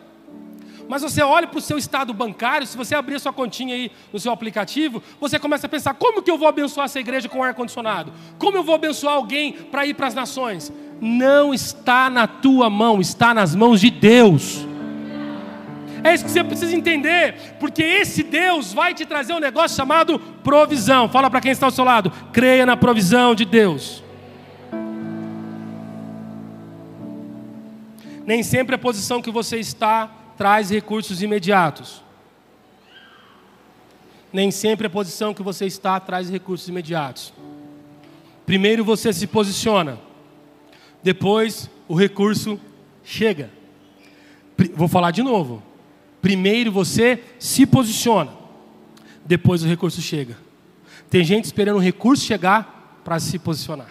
Mas 0.88 1.01
você 1.01 1.21
olha 1.21 1.47
para 1.47 1.57
o 1.57 1.62
seu 1.62 1.77
estado 1.77 2.13
bancário, 2.13 2.67
se 2.67 2.75
você 2.75 2.93
abrir 2.93 3.19
sua 3.19 3.31
continha 3.31 3.73
aí 3.73 3.91
no 4.12 4.19
seu 4.19 4.31
aplicativo, 4.31 5.01
você 5.19 5.39
começa 5.39 5.65
a 5.65 5.69
pensar: 5.69 5.93
como 5.93 6.21
que 6.21 6.29
eu 6.29 6.38
vou 6.38 6.47
abençoar 6.47 6.86
essa 6.86 6.99
igreja 6.99 7.29
com 7.29 7.41
ar-condicionado? 7.41 8.12
Como 8.38 8.57
eu 8.57 8.63
vou 8.63 8.75
abençoar 8.75 9.15
alguém 9.15 9.53
para 9.53 9.86
ir 9.86 9.93
para 9.93 10.07
as 10.07 10.13
nações? 10.13 10.71
Não 10.99 11.53
está 11.53 12.10
na 12.10 12.27
tua 12.27 12.69
mão, 12.69 13.01
está 13.01 13.34
nas 13.34 13.55
mãos 13.55 13.81
de 13.81 13.89
Deus. 13.89 14.67
É 16.03 16.13
isso 16.13 16.25
que 16.25 16.31
você 16.31 16.43
precisa 16.43 16.75
entender, 16.75 17.55
porque 17.59 17.83
esse 17.83 18.23
Deus 18.23 18.73
vai 18.73 18.93
te 18.93 19.05
trazer 19.05 19.33
um 19.33 19.39
negócio 19.39 19.77
chamado 19.77 20.19
provisão. 20.19 21.07
Fala 21.07 21.29
para 21.29 21.41
quem 21.41 21.51
está 21.51 21.67
ao 21.67 21.71
seu 21.71 21.83
lado, 21.83 22.11
creia 22.33 22.65
na 22.65 22.75
provisão 22.75 23.35
de 23.35 23.45
Deus. 23.45 24.03
Nem 28.25 28.41
sempre 28.41 28.75
a 28.75 28.79
posição 28.79 29.21
que 29.21 29.29
você 29.29 29.57
está 29.57 30.09
traz 30.37 30.69
recursos 30.71 31.21
imediatos. 31.21 32.03
Nem 34.33 34.49
sempre 34.49 34.87
a 34.87 34.89
posição 34.89 35.33
que 35.33 35.43
você 35.43 35.65
está 35.65 35.99
traz 35.99 36.29
recursos 36.29 36.67
imediatos. 36.67 37.33
Primeiro 38.45 38.83
você 38.83 39.13
se 39.13 39.27
posiciona, 39.27 39.99
depois 41.03 41.69
o 41.87 41.93
recurso 41.93 42.59
chega. 43.03 43.51
Vou 44.73 44.87
falar 44.87 45.11
de 45.11 45.21
novo. 45.21 45.70
Primeiro 46.21 46.71
você 46.71 47.23
se 47.39 47.65
posiciona, 47.65 48.31
depois 49.25 49.63
o 49.63 49.67
recurso 49.67 50.01
chega. 50.01 50.38
Tem 51.10 51.23
gente 51.23 51.45
esperando 51.45 51.77
o 51.77 51.81
recurso 51.81 52.23
chegar 52.23 53.01
para 53.03 53.19
se 53.19 53.39
posicionar. 53.39 53.89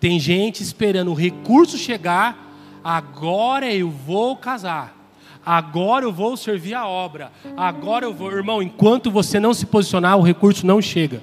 Tem 0.00 0.18
gente 0.18 0.62
esperando 0.62 1.10
o 1.10 1.14
recurso 1.14 1.76
chegar, 1.76 2.50
agora 2.82 3.72
eu 3.72 3.90
vou 3.90 4.36
casar. 4.36 4.98
Agora 5.44 6.04
eu 6.04 6.12
vou 6.12 6.36
servir 6.36 6.74
a 6.74 6.86
obra. 6.86 7.30
Agora 7.56 8.06
eu 8.06 8.14
vou, 8.14 8.32
irmão, 8.32 8.62
enquanto 8.62 9.10
você 9.10 9.38
não 9.38 9.52
se 9.52 9.66
posicionar, 9.66 10.16
o 10.16 10.22
recurso 10.22 10.66
não 10.66 10.80
chega. 10.80 11.22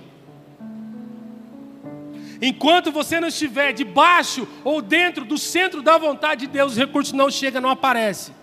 Enquanto 2.41 2.91
você 2.91 3.19
não 3.19 3.27
estiver 3.27 3.73
debaixo 3.73 4.47
ou 4.63 4.81
dentro 4.81 5.25
do 5.25 5.37
centro 5.37 5.81
da 5.81 5.97
vontade 5.97 6.41
de 6.41 6.47
Deus, 6.47 6.75
o 6.75 6.79
recurso 6.79 7.15
não 7.15 7.29
chega, 7.29 7.59
não 7.59 7.69
aparece 7.69 8.38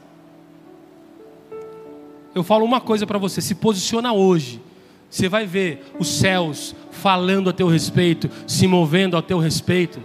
eu 2.37 2.45
falo 2.45 2.67
uma 2.67 2.83
coisa 2.83 3.07
para 3.07 3.19
você: 3.19 3.41
se 3.41 3.55
posiciona 3.55 4.13
hoje. 4.13 4.61
Você 5.09 5.27
vai 5.27 5.47
ver 5.47 5.83
os 5.99 6.07
céus 6.19 6.77
falando 6.91 7.49
a 7.49 7.53
teu 7.53 7.67
respeito, 7.67 8.29
se 8.47 8.67
movendo 8.67 9.17
a 9.17 9.23
teu 9.23 9.39
respeito. 9.39 10.03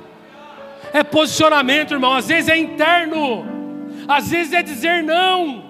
É 0.93 1.03
posicionamento, 1.03 1.91
irmão. 1.91 2.13
Às 2.13 2.29
vezes 2.29 2.49
é 2.49 2.57
interno, 2.57 3.45
às 4.07 4.29
vezes 4.29 4.53
é 4.53 4.63
dizer 4.63 5.03
não. 5.03 5.69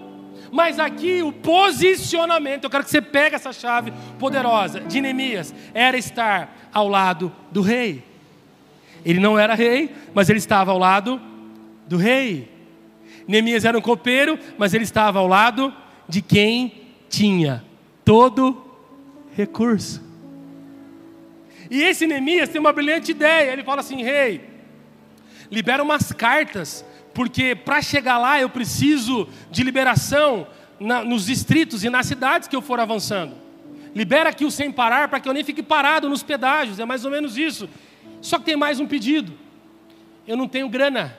Mas 0.51 0.77
aqui 0.77 1.23
o 1.23 1.31
posicionamento, 1.31 2.65
eu 2.65 2.69
quero 2.69 2.83
que 2.83 2.91
você 2.91 3.01
pegue 3.01 3.35
essa 3.35 3.51
chave 3.51 3.91
poderosa 4.19 4.81
de 4.81 5.01
Neemias, 5.01 5.55
era 5.73 5.97
estar 5.97 6.69
ao 6.71 6.87
lado 6.87 7.31
do 7.51 7.61
rei. 7.61 8.03
Ele 9.03 9.19
não 9.19 9.39
era 9.39 9.55
rei, 9.55 9.95
mas 10.13 10.29
ele 10.29 10.37
estava 10.37 10.71
ao 10.71 10.77
lado 10.77 11.19
do 11.87 11.97
rei. 11.97 12.51
Neemias 13.27 13.65
era 13.65 13.75
um 13.75 13.81
copeiro, 13.81 14.37
mas 14.59 14.75
ele 14.75 14.83
estava 14.83 15.17
ao 15.17 15.27
lado 15.27 15.73
de 16.11 16.21
quem 16.21 16.89
tinha 17.09 17.63
todo 18.03 18.61
recurso. 19.33 20.03
E 21.69 21.81
esse 21.81 22.05
Neemias 22.05 22.49
tem 22.49 22.59
uma 22.59 22.73
brilhante 22.73 23.11
ideia. 23.11 23.53
Ele 23.53 23.63
fala 23.63 23.79
assim: 23.79 24.03
rei, 24.03 24.35
hey, 24.35 24.41
libera 25.49 25.81
umas 25.81 26.11
cartas 26.11 26.85
Porque 27.13 27.55
para 27.55 27.81
chegar 27.81 28.17
lá 28.17 28.41
eu 28.41 28.49
preciso 28.49 29.27
de 29.49 29.63
liberação 29.63 30.47
na, 30.79 31.01
nos 31.03 31.25
distritos 31.25 31.83
e 31.83 31.89
nas 31.89 32.05
cidades 32.05 32.47
que 32.47 32.55
eu 32.55 32.61
for 32.61 32.79
avançando. 32.79 33.35
Libera 33.95 34.29
aqui 34.29 34.43
o 34.43 34.51
sem 34.51 34.69
parar 34.69 35.07
para 35.07 35.19
que 35.19 35.29
eu 35.29 35.33
nem 35.33 35.43
fique 35.43 35.63
parado 35.63 36.09
nos 36.09 36.23
pedágios, 36.23 36.77
é 36.79 36.85
mais 36.85 37.05
ou 37.05 37.11
menos 37.11 37.37
isso. 37.37 37.69
Só 38.21 38.37
que 38.37 38.45
tem 38.45 38.57
mais 38.57 38.79
um 38.79 38.87
pedido. 38.87 39.33
Eu 40.27 40.35
não 40.37 40.47
tenho 40.47 40.67
grana 40.67 41.17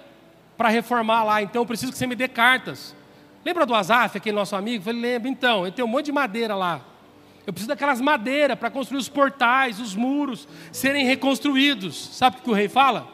para 0.57 0.69
reformar 0.69 1.25
lá, 1.25 1.43
então 1.43 1.63
eu 1.63 1.67
preciso 1.67 1.93
que 1.93 1.99
você 1.99 2.07
me 2.07 2.15
dê 2.15 2.29
cartas. 2.29 2.95
Lembra 3.45 3.67
do 3.67 3.75
Azaf, 3.75 4.17
aquele 4.17 4.37
nosso 4.37 4.55
amigo? 4.55 4.79
Eu 4.79 4.85
falei, 4.85 5.01
lembro. 5.01 5.29
Então, 5.29 5.67
eu 5.67 5.73
tenho 5.73 5.87
um 5.87 5.91
monte 5.91 6.07
de 6.07 6.13
madeira 6.13 6.55
lá. 6.55 6.81
Eu 7.47 7.53
preciso 7.53 7.69
daquelas 7.69 8.01
madeiras 8.01 8.57
para 8.57 8.71
construir 8.71 8.99
os 8.99 9.09
portais, 9.09 9.81
os 9.81 9.97
muros, 9.97 10.47
serem 10.71 11.05
reconstruídos. 11.05 12.11
Sabe 12.13 12.37
o 12.39 12.43
que 12.43 12.51
o 12.51 12.55
rei 12.55 12.69
fala? 12.69 13.09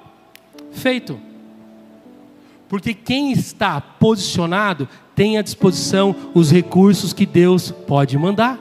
Feito. 0.73 1.19
Porque 2.69 2.93
quem 2.93 3.33
está 3.33 3.81
posicionado 3.81 4.87
tem 5.15 5.39
à 5.39 5.43
disposição 5.43 6.15
os 6.35 6.51
recursos 6.51 7.15
que 7.15 7.25
Deus 7.25 7.71
pode 7.71 8.19
mandar. 8.19 8.59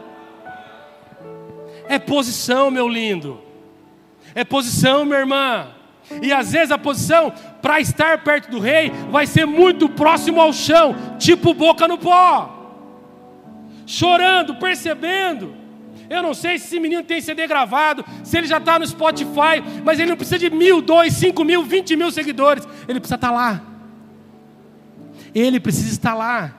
É 1.90 2.00
posição, 2.00 2.72
meu 2.72 2.88
lindo. 2.88 3.40
É 4.34 4.46
posição, 4.46 5.04
minha 5.04 5.20
irmã. 5.20 5.68
E 6.22 6.32
às 6.32 6.52
vezes 6.52 6.72
a 6.72 6.78
posição 6.78 7.34
para 7.62 7.80
estar 7.80 8.24
perto 8.24 8.50
do 8.50 8.60
rei 8.60 8.92
vai 9.12 9.26
ser 9.26 9.46
muito 9.46 9.90
próximo 9.90 10.40
ao 10.40 10.54
chão, 10.54 10.96
tipo 11.20 11.54
boca 11.54 11.88
no 11.88 11.98
pó. 11.98 12.54
Chorando, 13.86 14.56
percebendo. 14.56 15.56
Eu 16.10 16.24
não 16.24 16.34
sei 16.34 16.58
se 16.58 16.66
esse 16.66 16.80
menino 16.80 17.04
tem 17.04 17.20
CD 17.20 17.46
gravado, 17.48 18.04
se 18.24 18.38
ele 18.38 18.48
já 18.48 18.58
está 18.58 18.80
no 18.80 18.88
Spotify, 18.88 19.62
mas 19.84 20.00
ele 20.00 20.10
não 20.10 20.18
precisa 20.18 20.40
de 20.40 20.50
mil, 20.50 20.82
dois, 20.82 21.14
cinco 21.14 21.44
mil, 21.44 21.64
vinte 21.64 21.96
mil 21.96 22.12
seguidores. 22.12 22.68
Ele 22.88 23.00
precisa 23.00 23.16
estar 23.16 23.28
tá 23.30 23.34
lá. 23.34 23.62
Ele 25.36 25.60
precisa 25.60 25.92
estar 25.92 26.14
lá. 26.14 26.54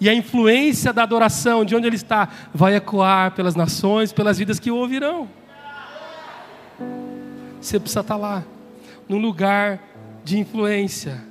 E 0.00 0.08
a 0.08 0.14
influência 0.14 0.92
da 0.92 1.02
adoração, 1.02 1.64
de 1.64 1.74
onde 1.74 1.86
ele 1.86 1.96
está, 1.96 2.28
vai 2.52 2.76
ecoar 2.76 3.32
pelas 3.32 3.54
nações, 3.54 4.12
pelas 4.12 4.38
vidas 4.38 4.58
que 4.58 4.70
o 4.70 4.76
ouvirão. 4.76 5.28
Você 7.62 7.78
precisa 7.78 8.00
estar 8.00 8.16
lá, 8.16 8.44
num 9.08 9.18
lugar 9.18 9.80
de 10.24 10.36
influência. 10.36 11.22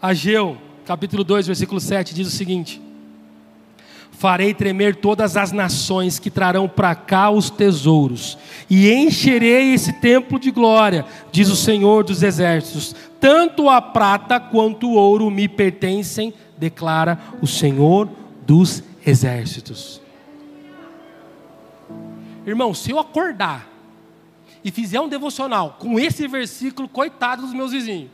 Ageu, 0.00 0.58
capítulo 0.84 1.24
2, 1.24 1.46
versículo 1.46 1.80
7, 1.80 2.14
diz 2.14 2.28
o 2.28 2.30
seguinte: 2.30 2.82
Farei 4.12 4.52
tremer 4.52 4.96
todas 4.96 5.38
as 5.38 5.52
nações 5.52 6.18
que 6.18 6.30
trarão 6.30 6.68
para 6.68 6.94
cá 6.94 7.30
os 7.30 7.48
tesouros, 7.48 8.36
e 8.68 8.92
encherei 8.92 9.72
esse 9.72 9.94
templo 9.94 10.38
de 10.38 10.50
glória, 10.50 11.06
diz 11.32 11.48
o 11.48 11.56
Senhor 11.56 12.04
dos 12.04 12.22
exércitos. 12.22 12.94
Tanto 13.18 13.70
a 13.70 13.80
prata 13.80 14.38
quanto 14.38 14.86
o 14.86 14.96
ouro 14.96 15.30
me 15.30 15.48
pertencem, 15.48 16.34
declara 16.58 17.18
o 17.40 17.46
Senhor 17.46 18.06
dos 18.46 18.84
exércitos. 19.04 20.04
Irmão, 22.46 22.72
se 22.72 22.92
eu 22.92 22.98
acordar 22.98 23.68
e 24.62 24.70
fizer 24.70 25.00
um 25.00 25.08
devocional 25.08 25.76
com 25.80 25.98
esse 25.98 26.28
versículo, 26.28 26.88
coitado 26.88 27.42
dos 27.42 27.52
meus 27.52 27.72
vizinhos. 27.72 28.10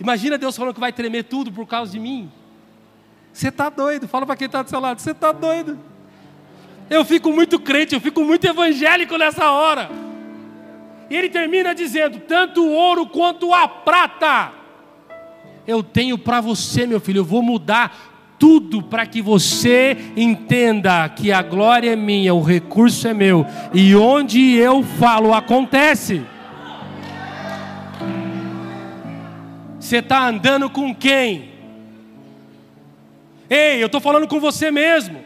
Imagina 0.00 0.38
Deus 0.38 0.56
falando 0.56 0.74
que 0.74 0.80
vai 0.80 0.92
tremer 0.92 1.24
tudo 1.24 1.52
por 1.52 1.66
causa 1.66 1.92
de 1.92 2.00
mim. 2.00 2.30
Você 3.32 3.48
está 3.48 3.68
doido? 3.68 4.08
Fala 4.08 4.26
para 4.26 4.36
quem 4.36 4.46
está 4.46 4.62
do 4.62 4.70
seu 4.70 4.80
lado. 4.80 5.00
Você 5.00 5.10
está 5.10 5.32
doido? 5.32 5.78
Eu 6.88 7.04
fico 7.04 7.30
muito 7.30 7.58
crente, 7.58 7.94
eu 7.94 8.00
fico 8.00 8.22
muito 8.22 8.46
evangélico 8.46 9.16
nessa 9.16 9.50
hora. 9.50 9.90
E 11.08 11.16
ele 11.16 11.28
termina 11.28 11.74
dizendo: 11.74 12.20
tanto 12.20 12.62
o 12.62 12.72
ouro 12.72 13.06
quanto 13.06 13.52
a 13.54 13.66
prata, 13.66 14.52
eu 15.66 15.82
tenho 15.82 16.18
para 16.18 16.40
você, 16.40 16.86
meu 16.86 17.00
filho. 17.00 17.20
Eu 17.20 17.24
vou 17.24 17.42
mudar 17.42 18.13
tudo 18.44 18.82
para 18.82 19.06
que 19.06 19.22
você 19.22 19.96
entenda 20.14 21.08
que 21.08 21.32
a 21.32 21.40
glória 21.40 21.94
é 21.94 21.96
minha, 21.96 22.34
o 22.34 22.42
recurso 22.42 23.08
é 23.08 23.14
meu, 23.14 23.46
e 23.72 23.96
onde 23.96 24.56
eu 24.56 24.82
falo 24.82 25.32
acontece. 25.32 26.22
Você 29.80 29.96
está 29.96 30.28
andando 30.28 30.68
com 30.68 30.94
quem? 30.94 31.52
Ei, 33.48 33.82
eu 33.82 33.86
estou 33.86 33.98
falando 33.98 34.28
com 34.28 34.38
você 34.38 34.70
mesmo. 34.70 35.24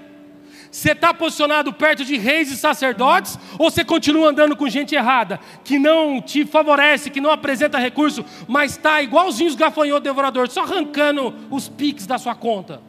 Você 0.70 0.92
está 0.92 1.12
posicionado 1.12 1.72
perto 1.72 2.04
de 2.04 2.16
reis 2.16 2.52
e 2.52 2.56
sacerdotes 2.56 3.36
ou 3.58 3.68
você 3.68 3.84
continua 3.84 4.28
andando 4.28 4.54
com 4.54 4.68
gente 4.68 4.94
errada, 4.94 5.40
que 5.64 5.76
não 5.76 6.22
te 6.22 6.46
favorece, 6.46 7.10
que 7.10 7.20
não 7.20 7.32
apresenta 7.32 7.78
recurso, 7.78 8.24
mas 8.46 8.76
está 8.76 9.02
igualzinho 9.02 9.50
os 9.50 9.56
gafanhotos 9.56 10.04
devoradores, 10.04 10.52
só 10.52 10.62
arrancando 10.62 11.34
os 11.50 11.68
piques 11.68 12.06
da 12.06 12.16
sua 12.16 12.36
conta? 12.36 12.86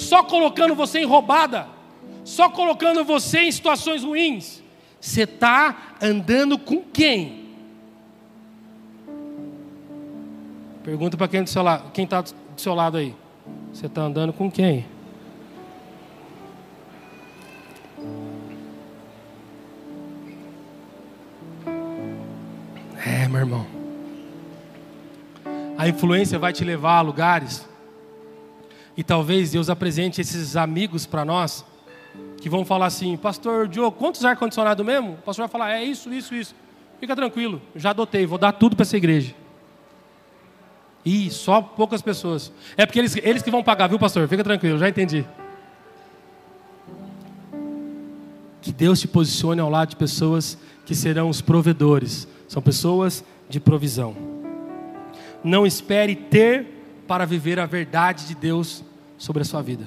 Só 0.00 0.22
colocando 0.22 0.74
você 0.74 1.00
em 1.00 1.04
roubada, 1.04 1.68
só 2.24 2.48
colocando 2.48 3.04
você 3.04 3.40
em 3.40 3.52
situações 3.52 4.02
ruins. 4.02 4.62
Você 5.00 5.22
está 5.22 5.94
andando 6.00 6.58
com 6.58 6.82
quem? 6.82 7.48
Pergunta 10.82 11.16
para 11.16 11.28
quem 11.28 11.44
quem 11.92 12.04
está 12.04 12.22
do 12.22 12.34
seu 12.56 12.74
lado 12.74 12.96
aí. 12.96 13.14
Você 13.72 13.86
está 13.86 14.02
andando 14.02 14.32
com 14.32 14.50
quem? 14.50 14.86
É, 23.06 23.28
meu 23.28 23.40
irmão. 23.40 23.66
A 25.76 25.88
influência 25.88 26.38
vai 26.38 26.52
te 26.52 26.64
levar 26.64 26.98
a 26.98 27.00
lugares 27.00 27.69
e 28.96 29.02
talvez 29.02 29.50
Deus 29.50 29.70
apresente 29.70 30.20
esses 30.20 30.56
amigos 30.56 31.06
para 31.06 31.24
nós 31.24 31.64
que 32.40 32.48
vão 32.48 32.64
falar 32.64 32.86
assim: 32.86 33.16
Pastor 33.16 33.68
Diogo, 33.68 33.96
quantos 33.96 34.24
ar-condicionado 34.24 34.84
mesmo? 34.84 35.12
O 35.12 35.16
pastor 35.18 35.44
vai 35.44 35.48
falar: 35.50 35.72
É 35.72 35.84
isso, 35.84 36.12
isso, 36.12 36.34
isso. 36.34 36.54
Fica 36.98 37.16
tranquilo, 37.16 37.62
já 37.74 37.90
adotei, 37.90 38.26
vou 38.26 38.38
dar 38.38 38.52
tudo 38.52 38.76
para 38.76 38.82
essa 38.82 38.96
igreja. 38.96 39.34
Ih, 41.04 41.30
só 41.30 41.62
poucas 41.62 42.02
pessoas. 42.02 42.52
É 42.76 42.84
porque 42.84 42.98
eles, 42.98 43.16
eles 43.16 43.42
que 43.42 43.50
vão 43.50 43.62
pagar, 43.62 43.88
viu, 43.88 43.98
pastor? 43.98 44.28
Fica 44.28 44.44
tranquilo, 44.44 44.78
já 44.78 44.88
entendi. 44.88 45.24
Que 48.60 48.70
Deus 48.70 49.00
te 49.00 49.08
posicione 49.08 49.60
ao 49.60 49.70
lado 49.70 49.90
de 49.90 49.96
pessoas 49.96 50.58
que 50.84 50.94
serão 50.94 51.30
os 51.30 51.40
provedores. 51.40 52.28
São 52.46 52.60
pessoas 52.60 53.24
de 53.48 53.58
provisão. 53.58 54.14
Não 55.42 55.66
espere 55.66 56.14
ter 56.14 56.79
para 57.10 57.26
viver 57.26 57.58
a 57.58 57.66
verdade 57.66 58.24
de 58.24 58.36
Deus 58.36 58.84
sobre 59.18 59.42
a 59.42 59.44
sua 59.44 59.60
vida. 59.60 59.84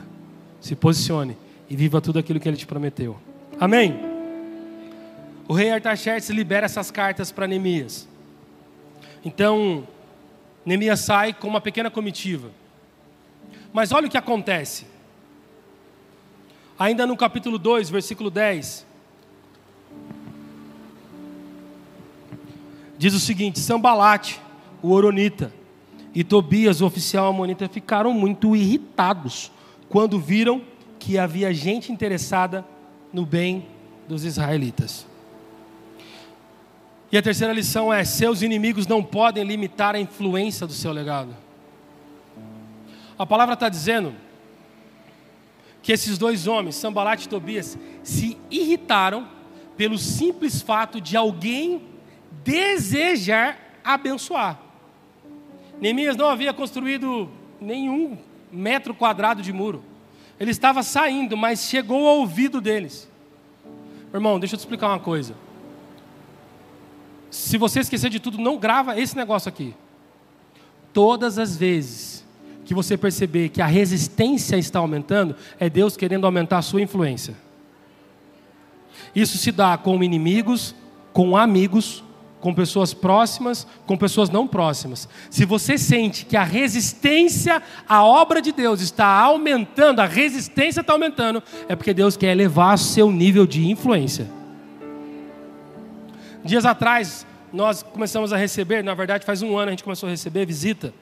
Se 0.60 0.76
posicione 0.76 1.38
e 1.70 1.76
viva 1.78 2.02
tudo 2.02 2.20
aquilo 2.20 2.38
que 2.38 2.50
ele 2.50 2.58
te 2.58 2.68
prometeu. 2.68 3.18
Amém? 3.58 3.98
O 5.48 5.54
rei 5.54 5.72
Artaxerxes 5.72 6.36
libera 6.36 6.66
essas 6.66 6.92
cartas 6.92 7.32
para 7.32 7.48
Neemias. 7.48 8.10
Então, 9.24 9.88
Neemias 10.66 11.00
sai 11.00 11.32
com 11.34 11.48
uma 11.48 11.62
pequena 11.62 11.90
comitiva. 11.90 12.52
Mas 13.72 13.94
olha 13.94 14.08
o 14.08 14.10
que 14.10 14.18
acontece. 14.18 14.86
Ainda 16.78 17.08
no 17.08 17.16
capítulo 17.16 17.58
2, 17.58 17.90
versículo 17.90 18.30
10. 18.30 18.86
Diz 22.98 23.14
o 23.14 23.20
seguinte: 23.22 23.62
Sambalate, 23.62 24.42
o 24.82 24.92
Oronita, 24.92 25.54
e 26.14 26.24
Tobias, 26.24 26.82
o 26.82 26.86
oficial 26.86 27.28
amonita, 27.28 27.68
ficaram 27.68 28.14
muito 28.14 28.56
irritados 28.56 29.52
quando 29.90 30.20
viram 30.20 30.62
que 31.00 31.18
havia 31.18 31.54
gente 31.54 31.92
interessada 31.92 32.64
no 33.12 33.26
bem 33.26 33.66
dos 34.08 34.24
israelitas. 34.24 35.08
E 37.12 37.18
a 37.18 37.22
terceira 37.22 37.54
lição 37.54 37.92
é: 37.92 38.04
seus 38.04 38.42
inimigos 38.42 38.88
não 38.88 39.04
podem 39.04 39.44
limitar 39.44 39.96
a 39.96 40.00
influência 40.00 40.66
do 40.66 40.74
seu 40.74 40.92
legado. 40.92 41.36
A 43.18 43.26
palavra 43.26 43.54
está 43.54 43.70
dizendo 43.70 44.14
que 45.82 45.92
esses 45.92 46.18
dois 46.18 46.48
homens, 46.48 46.76
Sambalat 46.76 47.26
e 47.26 47.30
Tobias, 47.30 47.78
se 48.02 48.38
irritaram 48.50 49.28
pelo 49.76 49.98
simples 49.98 50.62
fato 50.62 51.02
de 51.02 51.18
alguém 51.18 51.82
desejar 52.44 53.58
abençoar. 53.84 54.63
Neemias 55.84 56.16
não 56.16 56.30
havia 56.30 56.54
construído 56.54 57.30
nenhum 57.60 58.18
metro 58.50 58.94
quadrado 58.94 59.42
de 59.42 59.52
muro. 59.52 59.84
Ele 60.40 60.50
estava 60.50 60.82
saindo, 60.82 61.36
mas 61.36 61.64
chegou 61.64 62.08
ao 62.08 62.20
ouvido 62.20 62.62
deles. 62.62 63.12
Irmão, 64.14 64.40
deixa 64.40 64.56
eu 64.56 64.58
te 64.58 64.62
explicar 64.62 64.88
uma 64.88 65.00
coisa. 65.02 65.36
Se 67.30 67.58
você 67.58 67.82
esquecer 67.82 68.10
de 68.10 68.18
tudo, 68.18 68.38
não 68.38 68.58
grava 68.58 68.98
esse 68.98 69.18
negócio 69.18 69.50
aqui. 69.50 69.76
Todas 70.94 71.38
as 71.38 71.58
vezes 71.58 72.26
que 72.64 72.74
você 72.74 72.96
perceber 72.96 73.50
que 73.50 73.62
a 73.62 73.66
resistência 73.66 74.56
está 74.56 74.80
aumentando, 74.80 75.36
é 75.60 75.70
Deus 75.70 75.98
querendo 75.98 76.26
aumentar 76.26 76.60
a 76.60 76.62
sua 76.62 76.82
influência. 76.82 77.36
Isso 79.14 79.38
se 79.38 79.52
dá 79.52 79.78
com 79.78 80.02
inimigos, 80.02 80.74
com 81.12 81.36
amigos, 81.36 82.02
com 82.44 82.54
pessoas 82.54 82.94
próximas, 82.94 83.66
com 83.86 83.96
pessoas 83.96 84.30
não 84.30 84.46
próximas. 84.46 85.08
Se 85.30 85.46
você 85.46 85.78
sente 85.78 86.26
que 86.26 86.36
a 86.36 86.44
resistência 86.44 87.64
à 87.88 88.04
obra 88.04 88.42
de 88.42 88.52
Deus 88.52 88.82
está 88.82 89.08
aumentando, 89.08 90.02
a 90.02 90.06
resistência 90.06 90.82
está 90.82 90.92
aumentando, 90.92 91.42
é 91.70 91.76
porque 91.78 91.94
Deus 91.94 92.18
quer 92.18 92.34
elevar 92.34 92.78
seu 92.78 93.10
nível 93.10 93.48
de 93.48 93.66
influência. 93.70 94.28
Dias 96.44 96.66
atrás, 96.66 97.26
nós 97.54 97.82
começamos 97.82 98.34
a 98.34 98.36
receber, 98.36 98.84
na 98.84 98.94
verdade, 98.94 99.26
faz 99.26 99.42
um 99.42 99.58
ano 99.58 99.70
a 99.70 99.72
gente 99.72 99.84
começou 99.86 100.08
a 100.08 100.10
receber 100.10 100.46
visita 100.46 100.94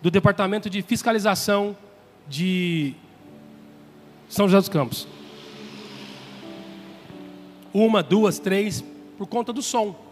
do 0.00 0.12
Departamento 0.12 0.70
de 0.70 0.80
Fiscalização 0.80 1.76
de 2.28 2.94
São 4.28 4.46
José 4.46 4.58
dos 4.60 4.68
Campos. 4.68 5.08
Uma, 7.74 8.00
duas, 8.00 8.38
três, 8.38 8.84
por 9.18 9.26
conta 9.26 9.52
do 9.52 9.60
som. 9.60 10.11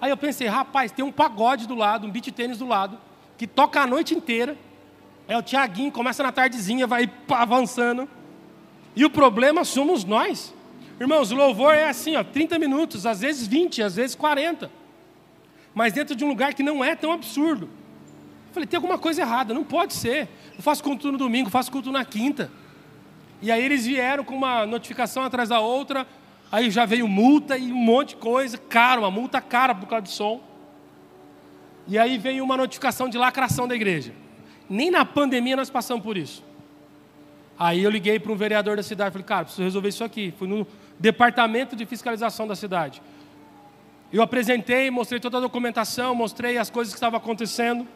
Aí 0.00 0.10
eu 0.10 0.16
pensei, 0.16 0.46
rapaz, 0.46 0.90
tem 0.90 1.04
um 1.04 1.12
pagode 1.12 1.66
do 1.66 1.74
lado, 1.74 2.06
um 2.06 2.10
beat 2.10 2.30
tênis 2.32 2.58
do 2.58 2.66
lado, 2.66 2.98
que 3.36 3.46
toca 3.46 3.80
a 3.80 3.86
noite 3.86 4.14
inteira. 4.14 4.56
É 5.28 5.36
o 5.36 5.42
Tiaguinho, 5.42 5.92
começa 5.92 6.22
na 6.22 6.32
tardezinha, 6.32 6.86
vai 6.86 7.10
avançando. 7.28 8.08
E 8.96 9.04
o 9.04 9.10
problema 9.10 9.64
somos 9.64 10.04
nós. 10.04 10.54
Irmãos, 10.98 11.30
o 11.30 11.36
louvor 11.36 11.74
é 11.74 11.88
assim, 11.88 12.16
ó, 12.16 12.24
30 12.24 12.58
minutos, 12.58 13.06
às 13.06 13.20
vezes 13.20 13.46
20, 13.46 13.82
às 13.82 13.96
vezes 13.96 14.16
40. 14.16 14.70
Mas 15.74 15.92
dentro 15.92 16.16
de 16.16 16.24
um 16.24 16.28
lugar 16.28 16.54
que 16.54 16.62
não 16.62 16.84
é 16.84 16.94
tão 16.96 17.12
absurdo. 17.12 17.66
Eu 17.66 18.54
falei, 18.54 18.66
tem 18.66 18.76
alguma 18.76 18.98
coisa 18.98 19.22
errada, 19.22 19.54
não 19.54 19.62
pode 19.62 19.92
ser. 19.92 20.28
Eu 20.56 20.62
faço 20.62 20.82
culto 20.82 21.12
no 21.12 21.16
domingo, 21.16 21.48
faço 21.48 21.70
culto 21.70 21.92
na 21.92 22.04
quinta. 22.04 22.50
E 23.40 23.50
aí 23.50 23.64
eles 23.64 23.86
vieram 23.86 24.24
com 24.24 24.34
uma 24.34 24.66
notificação 24.66 25.22
atrás 25.22 25.48
da 25.48 25.60
outra, 25.60 26.06
Aí 26.52 26.70
já 26.70 26.84
veio 26.84 27.06
multa 27.06 27.56
e 27.56 27.70
um 27.72 27.76
monte 27.76 28.10
de 28.10 28.16
coisa, 28.16 28.58
caro, 28.58 29.02
uma 29.02 29.10
multa 29.10 29.40
cara 29.40 29.74
por 29.74 29.86
causa 29.86 30.02
do 30.02 30.08
som. 30.08 30.40
E 31.86 31.98
aí 31.98 32.18
veio 32.18 32.42
uma 32.42 32.56
notificação 32.56 33.08
de 33.08 33.16
lacração 33.16 33.68
da 33.68 33.74
igreja. 33.74 34.12
Nem 34.68 34.90
na 34.90 35.04
pandemia 35.04 35.56
nós 35.56 35.70
passamos 35.70 36.02
por 36.02 36.16
isso. 36.16 36.44
Aí 37.58 37.82
eu 37.82 37.90
liguei 37.90 38.18
para 38.18 38.32
um 38.32 38.36
vereador 38.36 38.76
da 38.76 38.82
cidade, 38.82 39.12
falei, 39.12 39.26
cara, 39.26 39.44
preciso 39.44 39.62
resolver 39.62 39.88
isso 39.88 40.02
aqui. 40.02 40.32
Fui 40.38 40.48
no 40.48 40.66
departamento 40.98 41.76
de 41.76 41.86
fiscalização 41.86 42.46
da 42.48 42.56
cidade. 42.56 43.02
Eu 44.12 44.22
apresentei, 44.22 44.90
mostrei 44.90 45.20
toda 45.20 45.38
a 45.38 45.40
documentação, 45.40 46.14
mostrei 46.14 46.58
as 46.58 46.68
coisas 46.68 46.92
que 46.92 46.96
estavam 46.96 47.18
acontecendo. 47.18 47.86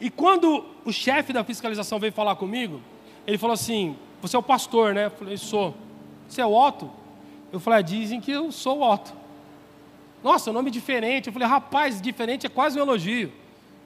E 0.00 0.10
quando 0.10 0.64
o 0.84 0.92
chefe 0.92 1.32
da 1.32 1.42
fiscalização 1.42 1.98
veio 1.98 2.12
falar 2.12 2.36
comigo, 2.36 2.80
ele 3.26 3.38
falou 3.38 3.54
assim: 3.54 3.96
Você 4.20 4.36
é 4.36 4.38
o 4.38 4.42
pastor, 4.42 4.94
né? 4.94 5.06
Eu 5.06 5.10
falei: 5.10 5.36
Sou. 5.36 5.74
Você 6.28 6.40
é 6.40 6.46
o 6.46 6.52
Otto? 6.52 7.01
Eu 7.52 7.60
falei, 7.60 7.80
ah, 7.80 7.82
dizem 7.82 8.20
que 8.20 8.32
eu 8.32 8.50
sou 8.50 8.78
o 8.78 8.92
Otto. 8.92 9.12
Nossa, 10.24 10.52
nome 10.52 10.70
diferente. 10.70 11.26
Eu 11.26 11.32
falei, 11.32 11.46
rapaz, 11.46 12.00
diferente 12.00 12.46
é 12.46 12.48
quase 12.48 12.78
um 12.78 12.82
elogio. 12.82 13.30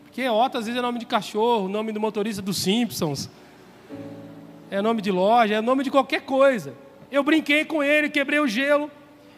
Porque 0.05 0.27
Otto 0.29 0.59
às 0.59 0.67
vezes 0.67 0.79
é 0.79 0.83
nome 0.83 1.01
de 1.01 1.07
cachorro, 1.07 1.69
nome 1.69 1.91
do 1.91 2.01
motorista 2.01 2.41
dos 2.41 2.59
Simpsons. 2.59 3.29
É 4.71 4.81
nome 4.81 5.03
de 5.03 5.11
loja, 5.11 5.57
é 5.57 5.61
nome 5.61 5.83
de 5.83 5.91
qualquer 5.91 6.23
coisa. 6.23 6.75
Eu 7.11 7.23
brinquei 7.23 7.65
com 7.65 7.83
ele, 7.83 8.09
quebrei 8.09 8.39
o 8.39 8.47
gelo. 8.47 8.91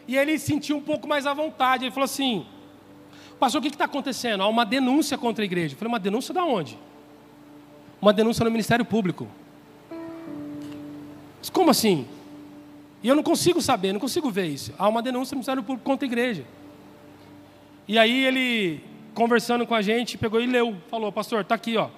E 0.07 0.17
ele 0.17 0.37
sentiu 0.39 0.77
um 0.77 0.81
pouco 0.81 1.07
mais 1.07 1.25
à 1.25 1.33
vontade. 1.33 1.85
Ele 1.85 1.91
falou 1.91 2.05
assim: 2.05 2.45
Pastor, 3.39 3.59
o 3.59 3.61
que 3.61 3.69
está 3.69 3.85
acontecendo? 3.85 4.43
Há 4.43 4.47
uma 4.47 4.65
denúncia 4.65 5.17
contra 5.17 5.43
a 5.43 5.45
igreja. 5.45 5.73
Eu 5.73 5.77
falei, 5.77 5.91
uma 5.91 5.99
denúncia 5.99 6.33
da 6.33 6.43
onde? 6.43 6.77
Uma 8.01 8.11
denúncia 8.11 8.43
no 8.43 8.51
Ministério 8.51 8.83
Público. 8.83 9.27
Mas 11.39 11.49
como 11.49 11.71
assim? 11.71 12.05
E 13.01 13.07
eu 13.07 13.15
não 13.15 13.23
consigo 13.23 13.61
saber, 13.61 13.93
não 13.93 13.99
consigo 13.99 14.29
ver 14.29 14.47
isso. 14.47 14.73
Há 14.77 14.87
uma 14.87 15.01
denúncia 15.01 15.33
do 15.33 15.37
Ministério 15.37 15.63
Público 15.63 15.85
contra 15.85 16.05
a 16.05 16.09
igreja. 16.09 16.43
E 17.87 17.97
aí 17.97 18.25
ele, 18.25 18.81
conversando 19.13 19.65
com 19.65 19.73
a 19.73 19.81
gente, 19.81 20.17
pegou 20.17 20.41
e 20.41 20.45
leu. 20.45 20.75
Falou, 20.89 21.11
pastor, 21.11 21.41
está 21.41 21.55
aqui, 21.55 21.77
ó. 21.77 21.89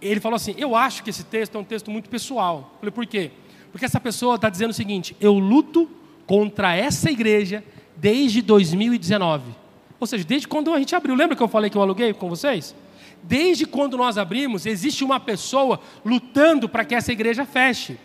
Ele 0.00 0.20
falou 0.20 0.36
assim, 0.36 0.54
eu 0.58 0.74
acho 0.74 1.04
que 1.04 1.10
esse 1.10 1.24
texto 1.24 1.56
é 1.56 1.60
um 1.60 1.64
texto 1.64 1.90
muito 1.90 2.10
pessoal. 2.10 2.70
Eu 2.74 2.78
falei, 2.80 2.92
por 2.92 3.06
quê? 3.06 3.30
Porque 3.70 3.84
essa 3.84 4.00
pessoa 4.00 4.34
está 4.34 4.50
dizendo 4.50 4.70
o 4.70 4.74
seguinte, 4.74 5.16
eu 5.20 5.34
luto 5.34 5.88
contra 6.26 6.74
essa 6.74 7.10
igreja 7.10 7.64
desde 7.96 8.42
2019. 8.42 9.54
Ou 9.98 10.06
seja, 10.06 10.24
desde 10.24 10.48
quando 10.48 10.74
a 10.74 10.78
gente 10.78 10.94
abriu. 10.96 11.14
Lembra 11.14 11.36
que 11.36 11.42
eu 11.42 11.48
falei 11.48 11.70
que 11.70 11.76
eu 11.76 11.82
aluguei 11.82 12.12
com 12.12 12.28
vocês? 12.28 12.74
Desde 13.22 13.64
quando 13.64 13.96
nós 13.96 14.18
abrimos, 14.18 14.66
existe 14.66 15.04
uma 15.04 15.20
pessoa 15.20 15.80
lutando 16.04 16.68
para 16.68 16.84
que 16.84 16.94
essa 16.94 17.12
igreja 17.12 17.46
feche. 17.46 17.96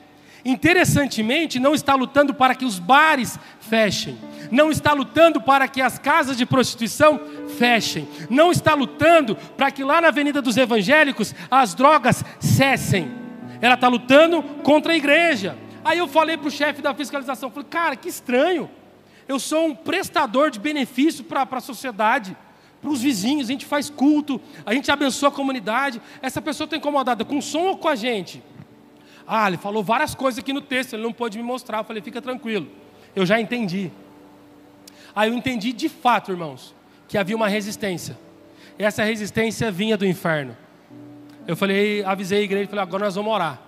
Interessantemente, 0.47 1.59
não 1.59 1.75
está 1.75 1.93
lutando 1.93 2.33
para 2.33 2.55
que 2.55 2.63
os 2.63 2.79
bares 2.79 3.37
fechem, 3.59 4.17
não 4.49 4.71
está 4.71 4.93
lutando 4.93 5.41
para 5.41 5.67
que 5.67 5.81
as 5.81 5.99
casas 5.99 6.37
de 6.37 6.45
prostituição 6.45 7.19
fechem, 7.57 8.07
não 8.29 8.49
está 8.49 8.73
lutando 8.73 9.35
para 9.57 9.69
que 9.69 9.83
lá 9.83 9.99
na 9.99 10.07
Avenida 10.07 10.41
dos 10.41 10.55
Evangélicos 10.55 11.35
as 11.51 11.73
drogas 11.73 12.23
cessem. 12.39 13.11
Ela 13.59 13.73
está 13.73 13.89
lutando 13.89 14.41
contra 14.63 14.93
a 14.93 14.95
igreja. 14.95 15.57
Aí 15.83 15.97
eu 15.97 16.07
falei 16.07 16.37
para 16.37 16.47
o 16.47 16.51
chefe 16.51 16.81
da 16.81 16.93
fiscalização, 16.93 17.51
falei, 17.51 17.67
cara, 17.69 17.97
que 17.97 18.07
estranho. 18.07 18.71
Eu 19.27 19.39
sou 19.39 19.65
um 19.65 19.75
prestador 19.75 20.49
de 20.49 20.61
benefício 20.61 21.25
para 21.25 21.45
a 21.51 21.59
sociedade, 21.59 22.37
para 22.81 22.89
os 22.89 23.01
vizinhos, 23.01 23.49
a 23.49 23.51
gente 23.51 23.65
faz 23.65 23.89
culto, 23.89 24.39
a 24.65 24.73
gente 24.73 24.89
abençoa 24.89 25.27
a 25.27 25.31
comunidade. 25.31 26.01
Essa 26.21 26.41
pessoa 26.41 26.63
está 26.63 26.77
incomodada 26.77 27.25
com 27.25 27.37
o 27.37 27.41
som 27.41 27.63
ou 27.63 27.77
com 27.77 27.89
a 27.89 27.95
gente? 27.97 28.41
Ah, 29.27 29.47
ele 29.47 29.57
falou 29.57 29.83
várias 29.83 30.15
coisas 30.15 30.39
aqui 30.39 30.53
no 30.53 30.61
texto, 30.61 30.93
ele 30.93 31.03
não 31.03 31.11
pôde 31.11 31.37
me 31.37 31.43
mostrar. 31.43 31.79
Eu 31.79 31.83
falei, 31.83 32.01
fica 32.01 32.21
tranquilo, 32.21 32.67
eu 33.13 33.25
já 33.25 33.39
entendi. 33.39 33.91
Aí 35.13 35.29
eu 35.29 35.35
entendi 35.35 35.73
de 35.73 35.89
fato, 35.89 36.31
irmãos, 36.31 36.73
que 37.07 37.17
havia 37.17 37.35
uma 37.35 37.47
resistência. 37.47 38.17
E 38.79 38.83
essa 38.83 39.03
resistência 39.03 39.69
vinha 39.71 39.97
do 39.97 40.05
inferno. 40.05 40.55
Eu 41.45 41.57
falei, 41.57 42.03
avisei 42.03 42.39
a 42.39 42.43
igreja, 42.43 42.69
falei, 42.69 42.83
agora 42.83 43.05
nós 43.05 43.15
vamos 43.15 43.33
orar. 43.33 43.61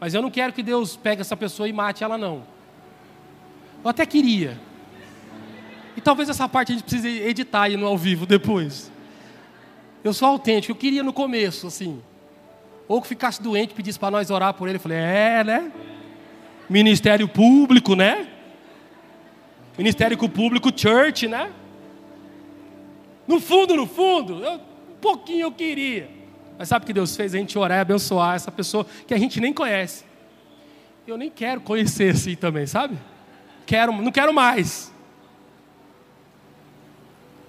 Mas 0.00 0.12
eu 0.12 0.20
não 0.20 0.30
quero 0.30 0.52
que 0.52 0.62
Deus 0.62 0.96
pegue 0.96 1.20
essa 1.20 1.36
pessoa 1.36 1.68
e 1.68 1.72
mate 1.72 2.04
ela, 2.04 2.18
não. 2.18 2.44
Eu 3.82 3.90
até 3.90 4.04
queria. 4.04 4.58
E 5.96 6.00
talvez 6.00 6.28
essa 6.28 6.48
parte 6.48 6.72
a 6.72 6.74
gente 6.74 6.84
precise 6.84 7.08
editar 7.08 7.62
aí 7.62 7.76
no 7.76 7.86
ao 7.86 7.96
vivo 7.96 8.26
depois. 8.26 8.90
Eu 10.02 10.12
sou 10.12 10.28
autêntico, 10.28 10.72
eu 10.72 10.76
queria 10.76 11.02
no 11.02 11.12
começo, 11.12 11.66
assim. 11.66 12.02
Ou 12.86 13.00
que 13.00 13.08
ficasse 13.08 13.42
doente 13.42 13.72
e 13.72 13.74
pedisse 13.74 13.98
para 13.98 14.10
nós 14.10 14.30
orar 14.30 14.54
por 14.54 14.68
ele. 14.68 14.76
Eu 14.76 14.80
falei, 14.80 14.98
é, 14.98 15.42
né? 15.42 15.72
Ministério 16.68 17.28
público, 17.28 17.94
né? 17.94 18.28
Ministério 19.76 20.16
público, 20.28 20.70
church, 20.74 21.26
né? 21.26 21.50
No 23.26 23.40
fundo, 23.40 23.74
no 23.74 23.86
fundo, 23.86 24.44
eu, 24.44 24.54
um 24.54 25.00
pouquinho 25.00 25.42
eu 25.46 25.52
queria. 25.52 26.10
Mas 26.58 26.68
sabe 26.68 26.84
o 26.84 26.86
que 26.86 26.92
Deus 26.92 27.16
fez? 27.16 27.34
A 27.34 27.38
gente 27.38 27.58
orar 27.58 27.78
e 27.78 27.80
abençoar 27.80 28.36
essa 28.36 28.52
pessoa 28.52 28.86
que 29.06 29.14
a 29.14 29.18
gente 29.18 29.40
nem 29.40 29.52
conhece. 29.52 30.04
Eu 31.06 31.16
nem 31.16 31.30
quero 31.30 31.60
conhecer 31.60 32.14
assim 32.14 32.34
também, 32.34 32.66
sabe? 32.66 32.96
Quero, 33.66 33.92
não 33.92 34.12
quero 34.12 34.32
mais. 34.32 34.92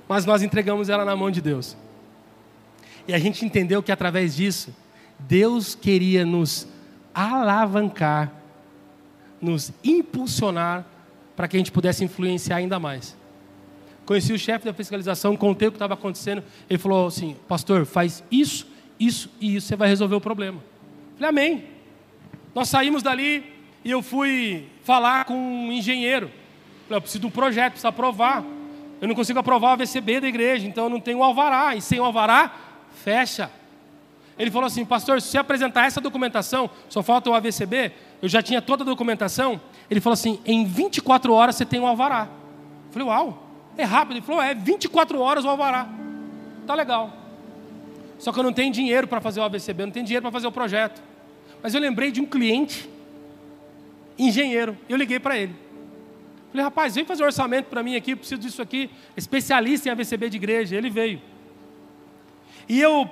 Mas 0.07 0.25
nós 0.25 0.41
entregamos 0.41 0.89
ela 0.89 1.05
na 1.05 1.15
mão 1.15 1.29
de 1.29 1.41
Deus. 1.41 1.75
E 3.07 3.13
a 3.13 3.19
gente 3.19 3.45
entendeu 3.45 3.83
que 3.83 3.91
através 3.91 4.35
disso, 4.35 4.75
Deus 5.19 5.75
queria 5.75 6.25
nos 6.25 6.67
alavancar, 7.13 8.31
nos 9.41 9.71
impulsionar 9.83 10.85
para 11.35 11.47
que 11.47 11.55
a 11.55 11.59
gente 11.59 11.71
pudesse 11.71 12.03
influenciar 12.03 12.57
ainda 12.57 12.79
mais. 12.79 13.15
Conheci 14.05 14.31
o 14.33 14.39
chefe 14.39 14.65
da 14.65 14.73
fiscalização, 14.73 15.35
contei 15.35 15.67
o 15.67 15.71
que 15.71 15.75
estava 15.75 15.95
acontecendo. 15.95 16.43
Ele 16.69 16.77
falou 16.77 17.07
assim: 17.07 17.35
Pastor, 17.47 17.85
faz 17.85 18.23
isso, 18.29 18.67
isso 18.99 19.29
e 19.41 19.55
isso, 19.55 19.67
você 19.67 19.75
vai 19.75 19.87
resolver 19.87 20.15
o 20.15 20.21
problema. 20.21 20.61
Falei, 21.15 21.29
Amém. 21.29 21.63
Nós 22.53 22.69
saímos 22.69 23.01
dali 23.01 23.43
e 23.83 23.91
eu 23.91 24.01
fui 24.01 24.67
falar 24.83 25.25
com 25.25 25.33
um 25.33 25.71
engenheiro. 25.71 26.29
Falei, 26.87 26.97
eu 26.97 27.01
preciso 27.01 27.21
de 27.21 27.27
um 27.27 27.31
projeto, 27.31 27.71
preciso 27.71 27.87
aprovar. 27.87 28.43
Eu 29.01 29.07
não 29.07 29.15
consigo 29.15 29.39
aprovar 29.39 29.73
o 29.73 29.77
VCB 29.77 30.21
da 30.21 30.27
igreja, 30.27 30.65
então 30.65 30.85
eu 30.85 30.89
não 30.89 30.99
tenho 30.99 31.21
alvará. 31.21 31.75
E 31.75 31.81
sem 31.81 31.99
o 31.99 32.03
alvará, 32.03 32.53
fecha. 33.03 33.51
Ele 34.37 34.51
falou 34.51 34.67
assim, 34.67 34.83
pastor, 34.83 35.21
se 35.21 35.29
você 35.29 35.37
apresentar 35.37 35.85
essa 35.85 36.01
documentação, 36.01 36.69
só 36.89 37.01
falta 37.01 37.29
o 37.29 37.33
AVCB, 37.33 37.93
eu 38.21 38.27
já 38.27 38.41
tinha 38.41 38.61
toda 38.61 38.83
a 38.83 38.85
documentação. 38.85 39.61
Ele 39.89 40.01
falou 40.01 40.13
assim, 40.13 40.39
em 40.45 40.65
24 40.65 41.31
horas 41.33 41.55
você 41.55 41.65
tem 41.65 41.79
um 41.79 41.87
alvará. 41.87 42.27
Eu 42.87 42.91
falei, 42.91 43.07
uau, 43.07 43.47
é 43.77 43.83
rápido. 43.83 44.17
Ele 44.17 44.25
falou, 44.25 44.41
é, 44.41 44.53
24 44.53 45.19
horas 45.19 45.45
o 45.45 45.49
alvará. 45.49 45.87
Tá 46.67 46.75
legal. 46.75 47.13
Só 48.19 48.31
que 48.31 48.39
eu 48.39 48.43
não 48.43 48.51
tenho 48.51 48.73
dinheiro 48.73 49.07
para 49.07 49.21
fazer 49.21 49.39
o 49.39 49.43
AVCB, 49.43 49.83
eu 49.83 49.87
não 49.87 49.93
tenho 49.93 50.05
dinheiro 50.05 50.21
para 50.21 50.31
fazer 50.31 50.47
o 50.47 50.51
projeto. 50.51 51.01
Mas 51.63 51.73
eu 51.73 51.79
lembrei 51.79 52.11
de 52.11 52.19
um 52.19 52.25
cliente, 52.25 52.89
engenheiro, 54.17 54.77
eu 54.89 54.97
liguei 54.97 55.19
para 55.19 55.37
ele. 55.37 55.55
Falei, 56.49 56.63
rapaz, 56.63 56.95
vem 56.95 57.03
fazer 57.03 57.23
um 57.23 57.25
orçamento 57.25 57.65
para 57.65 57.83
mim 57.83 57.95
aqui, 57.95 58.15
preciso 58.15 58.39
disso 58.39 58.61
aqui, 58.61 58.89
especialista 59.15 59.89
em 59.89 59.91
AVCB 59.91 60.29
de 60.29 60.37
igreja. 60.37 60.75
Ele 60.75 60.89
veio. 60.89 61.21
E 62.67 62.79
eu 62.79 63.09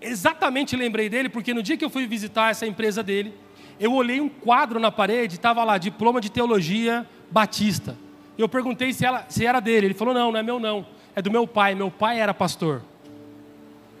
exatamente 0.00 0.76
lembrei 0.76 1.08
dele 1.08 1.28
porque 1.28 1.54
no 1.54 1.62
dia 1.62 1.76
que 1.76 1.84
eu 1.84 1.90
fui 1.90 2.06
visitar 2.06 2.50
essa 2.50 2.66
empresa 2.66 3.02
dele, 3.02 3.34
eu 3.78 3.92
olhei 3.92 4.20
um 4.20 4.28
quadro 4.28 4.80
na 4.80 4.90
parede, 4.90 5.36
estava 5.36 5.62
lá, 5.64 5.78
diploma 5.78 6.20
de 6.20 6.30
teologia 6.30 7.06
Batista. 7.30 7.96
Eu 8.38 8.48
perguntei 8.48 8.92
se, 8.92 9.04
ela, 9.04 9.24
se 9.28 9.46
era 9.46 9.60
dele. 9.60 9.88
Ele 9.88 9.94
falou: 9.94 10.12
Não, 10.12 10.30
não 10.30 10.38
é 10.38 10.42
meu, 10.42 10.58
não. 10.58 10.86
É 11.14 11.22
do 11.22 11.30
meu 11.30 11.46
pai. 11.46 11.74
Meu 11.74 11.90
pai 11.90 12.20
era 12.20 12.34
pastor. 12.34 12.82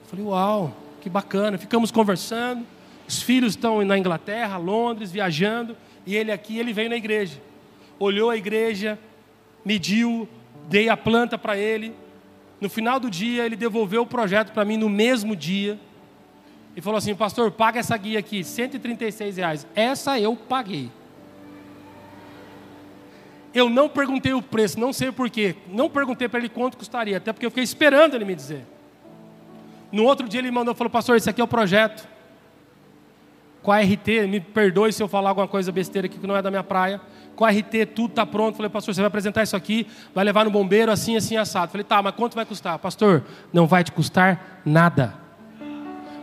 Eu 0.02 0.08
falei: 0.08 0.24
Uau, 0.24 0.76
que 1.00 1.08
bacana. 1.08 1.56
Ficamos 1.58 1.90
conversando. 1.90 2.64
Os 3.08 3.22
filhos 3.22 3.52
estão 3.52 3.82
na 3.84 3.96
Inglaterra, 3.96 4.56
Londres, 4.56 5.10
viajando. 5.10 5.76
E 6.04 6.14
ele 6.14 6.30
aqui, 6.30 6.58
ele 6.58 6.72
veio 6.72 6.90
na 6.90 6.96
igreja. 6.96 7.40
Olhou 7.98 8.30
a 8.30 8.36
igreja, 8.36 8.98
mediu, 9.64 10.28
dei 10.68 10.88
a 10.88 10.96
planta 10.96 11.38
para 11.38 11.56
ele. 11.56 11.94
No 12.60 12.68
final 12.68 12.98
do 12.98 13.10
dia, 13.10 13.44
ele 13.44 13.56
devolveu 13.56 14.02
o 14.02 14.06
projeto 14.06 14.52
para 14.52 14.64
mim 14.64 14.76
no 14.76 14.88
mesmo 14.88 15.36
dia. 15.36 15.78
E 16.74 16.80
falou 16.80 16.98
assim: 16.98 17.14
Pastor, 17.14 17.50
paga 17.50 17.80
essa 17.80 17.96
guia 17.96 18.18
aqui, 18.18 18.42
136 18.42 19.36
reais. 19.36 19.66
Essa 19.74 20.18
eu 20.18 20.34
paguei. 20.36 20.90
Eu 23.52 23.70
não 23.70 23.88
perguntei 23.88 24.34
o 24.34 24.42
preço, 24.42 24.78
não 24.78 24.92
sei 24.92 25.10
porquê. 25.10 25.56
Não 25.68 25.88
perguntei 25.88 26.28
para 26.28 26.38
ele 26.38 26.48
quanto 26.48 26.76
custaria, 26.76 27.16
até 27.16 27.32
porque 27.32 27.46
eu 27.46 27.50
fiquei 27.50 27.64
esperando 27.64 28.14
ele 28.14 28.24
me 28.24 28.34
dizer. 28.34 28.66
No 29.90 30.04
outro 30.04 30.28
dia 30.28 30.40
ele 30.40 30.50
mandou 30.50 30.74
falou: 30.74 30.90
Pastor, 30.90 31.16
esse 31.16 31.28
aqui 31.28 31.40
é 31.40 31.44
o 31.44 31.48
projeto. 31.48 32.06
Com 33.66 33.72
a 33.72 33.80
RT, 33.80 34.28
me 34.28 34.38
perdoe 34.38 34.92
se 34.92 35.02
eu 35.02 35.08
falar 35.08 35.30
alguma 35.30 35.48
coisa 35.48 35.72
besteira 35.72 36.06
aqui 36.06 36.20
que 36.20 36.26
não 36.28 36.36
é 36.36 36.40
da 36.40 36.52
minha 36.52 36.62
praia. 36.62 37.00
Com 37.34 37.44
a 37.44 37.50
RT, 37.50 37.86
tudo 37.96 38.10
está 38.10 38.24
pronto. 38.24 38.54
Falei, 38.54 38.70
pastor, 38.70 38.94
você 38.94 39.00
vai 39.00 39.08
apresentar 39.08 39.42
isso 39.42 39.56
aqui, 39.56 39.88
vai 40.14 40.24
levar 40.24 40.44
no 40.44 40.52
bombeiro, 40.52 40.92
assim, 40.92 41.16
assim, 41.16 41.36
assado. 41.36 41.72
Falei, 41.72 41.82
tá, 41.82 42.00
mas 42.00 42.14
quanto 42.14 42.36
vai 42.36 42.46
custar? 42.46 42.78
Pastor, 42.78 43.24
não 43.52 43.66
vai 43.66 43.82
te 43.82 43.90
custar 43.90 44.60
nada. 44.64 45.14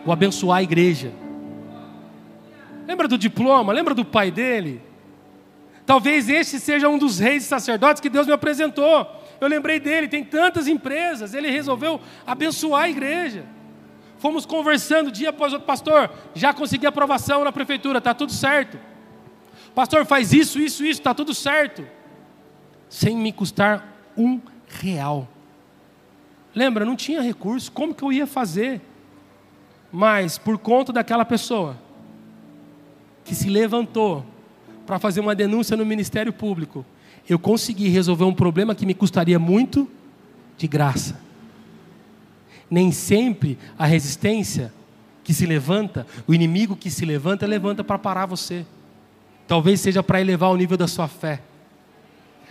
Vou 0.06 0.14
abençoar 0.14 0.60
a 0.60 0.64
igreja. 0.64 1.12
Lembra 2.88 3.10
do 3.10 3.18
diploma? 3.18 3.74
Lembra 3.74 3.94
do 3.94 4.06
pai 4.06 4.32
dele? 4.32 4.82
Talvez 5.86 6.30
este 6.30 6.62
seja 6.62 6.88
um 6.88 6.98
dos 6.98 7.20
reis 7.20 7.44
e 7.44 7.46
sacerdotes 7.46 8.00
que 8.00 8.10
Deus 8.10 8.26
me 8.26 8.32
apresentou. 8.32 9.06
Eu 9.42 9.50
lembrei 9.50 9.82
dele, 9.82 10.08
tem 10.08 10.24
tantas 10.24 10.66
empresas, 10.66 11.34
ele 11.34 11.50
resolveu 11.50 12.00
abençoar 12.26 12.84
a 12.84 12.90
igreja. 12.90 13.44
Fomos 14.24 14.46
conversando 14.46 15.12
dia 15.12 15.32
após 15.32 15.52
outro, 15.52 15.68
pastor, 15.68 16.10
já 16.34 16.54
consegui 16.54 16.88
aprovação 16.88 17.44
na 17.44 17.52
prefeitura, 17.52 17.98
está 17.98 18.14
tudo 18.14 18.32
certo. 18.32 18.80
Pastor, 19.76 20.06
faz 20.06 20.32
isso, 20.32 20.60
isso, 20.60 20.86
isso, 20.86 21.02
está 21.02 21.14
tudo 21.14 21.34
certo. 21.34 21.86
Sem 22.88 23.18
me 23.18 23.34
custar 23.34 23.86
um 24.18 24.40
real. 24.66 25.28
Lembra, 26.56 26.86
não 26.86 26.96
tinha 26.96 27.22
recurso, 27.22 27.70
como 27.70 27.94
que 27.94 28.02
eu 28.02 28.14
ia 28.14 28.26
fazer? 28.26 28.80
Mas 29.92 30.38
por 30.38 30.58
conta 30.58 30.94
daquela 30.94 31.26
pessoa 31.26 31.78
que 33.26 33.36
se 33.36 33.50
levantou 33.50 34.26
para 34.86 35.00
fazer 35.00 35.20
uma 35.20 35.36
denúncia 35.36 35.76
no 35.76 35.86
Ministério 35.86 36.32
Público, 36.32 36.86
eu 37.28 37.38
consegui 37.38 37.90
resolver 37.90 38.24
um 38.24 38.34
problema 38.34 38.74
que 38.74 38.86
me 38.86 38.94
custaria 38.94 39.38
muito 39.38 39.86
de 40.58 40.66
graça. 40.66 41.20
Nem 42.74 42.92
sempre 42.92 43.56
a 43.78 43.86
resistência 43.86 44.74
que 45.24 45.32
se 45.32 45.46
levanta, 45.46 46.08
o 46.26 46.34
inimigo 46.34 46.76
que 46.76 46.90
se 46.90 47.06
levanta, 47.06 47.46
levanta 47.46 47.84
para 47.84 48.00
parar 48.00 48.26
você. 48.26 48.66
Talvez 49.48 49.80
seja 49.80 50.02
para 50.02 50.20
elevar 50.20 50.50
o 50.50 50.58
nível 50.58 50.76
da 50.76 50.88
sua 50.88 51.08
fé. 51.08 51.40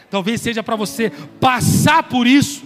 Talvez 0.08 0.40
seja 0.40 0.62
para 0.62 0.76
você 0.76 1.10
passar 1.40 2.04
por 2.04 2.24
isso. 2.24 2.62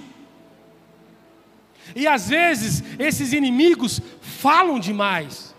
E 1.95 2.07
às 2.07 2.29
vezes 2.29 2.85
esses 2.99 3.33
inimigos 3.33 4.03
falam 4.21 4.79
demais. 4.79 5.55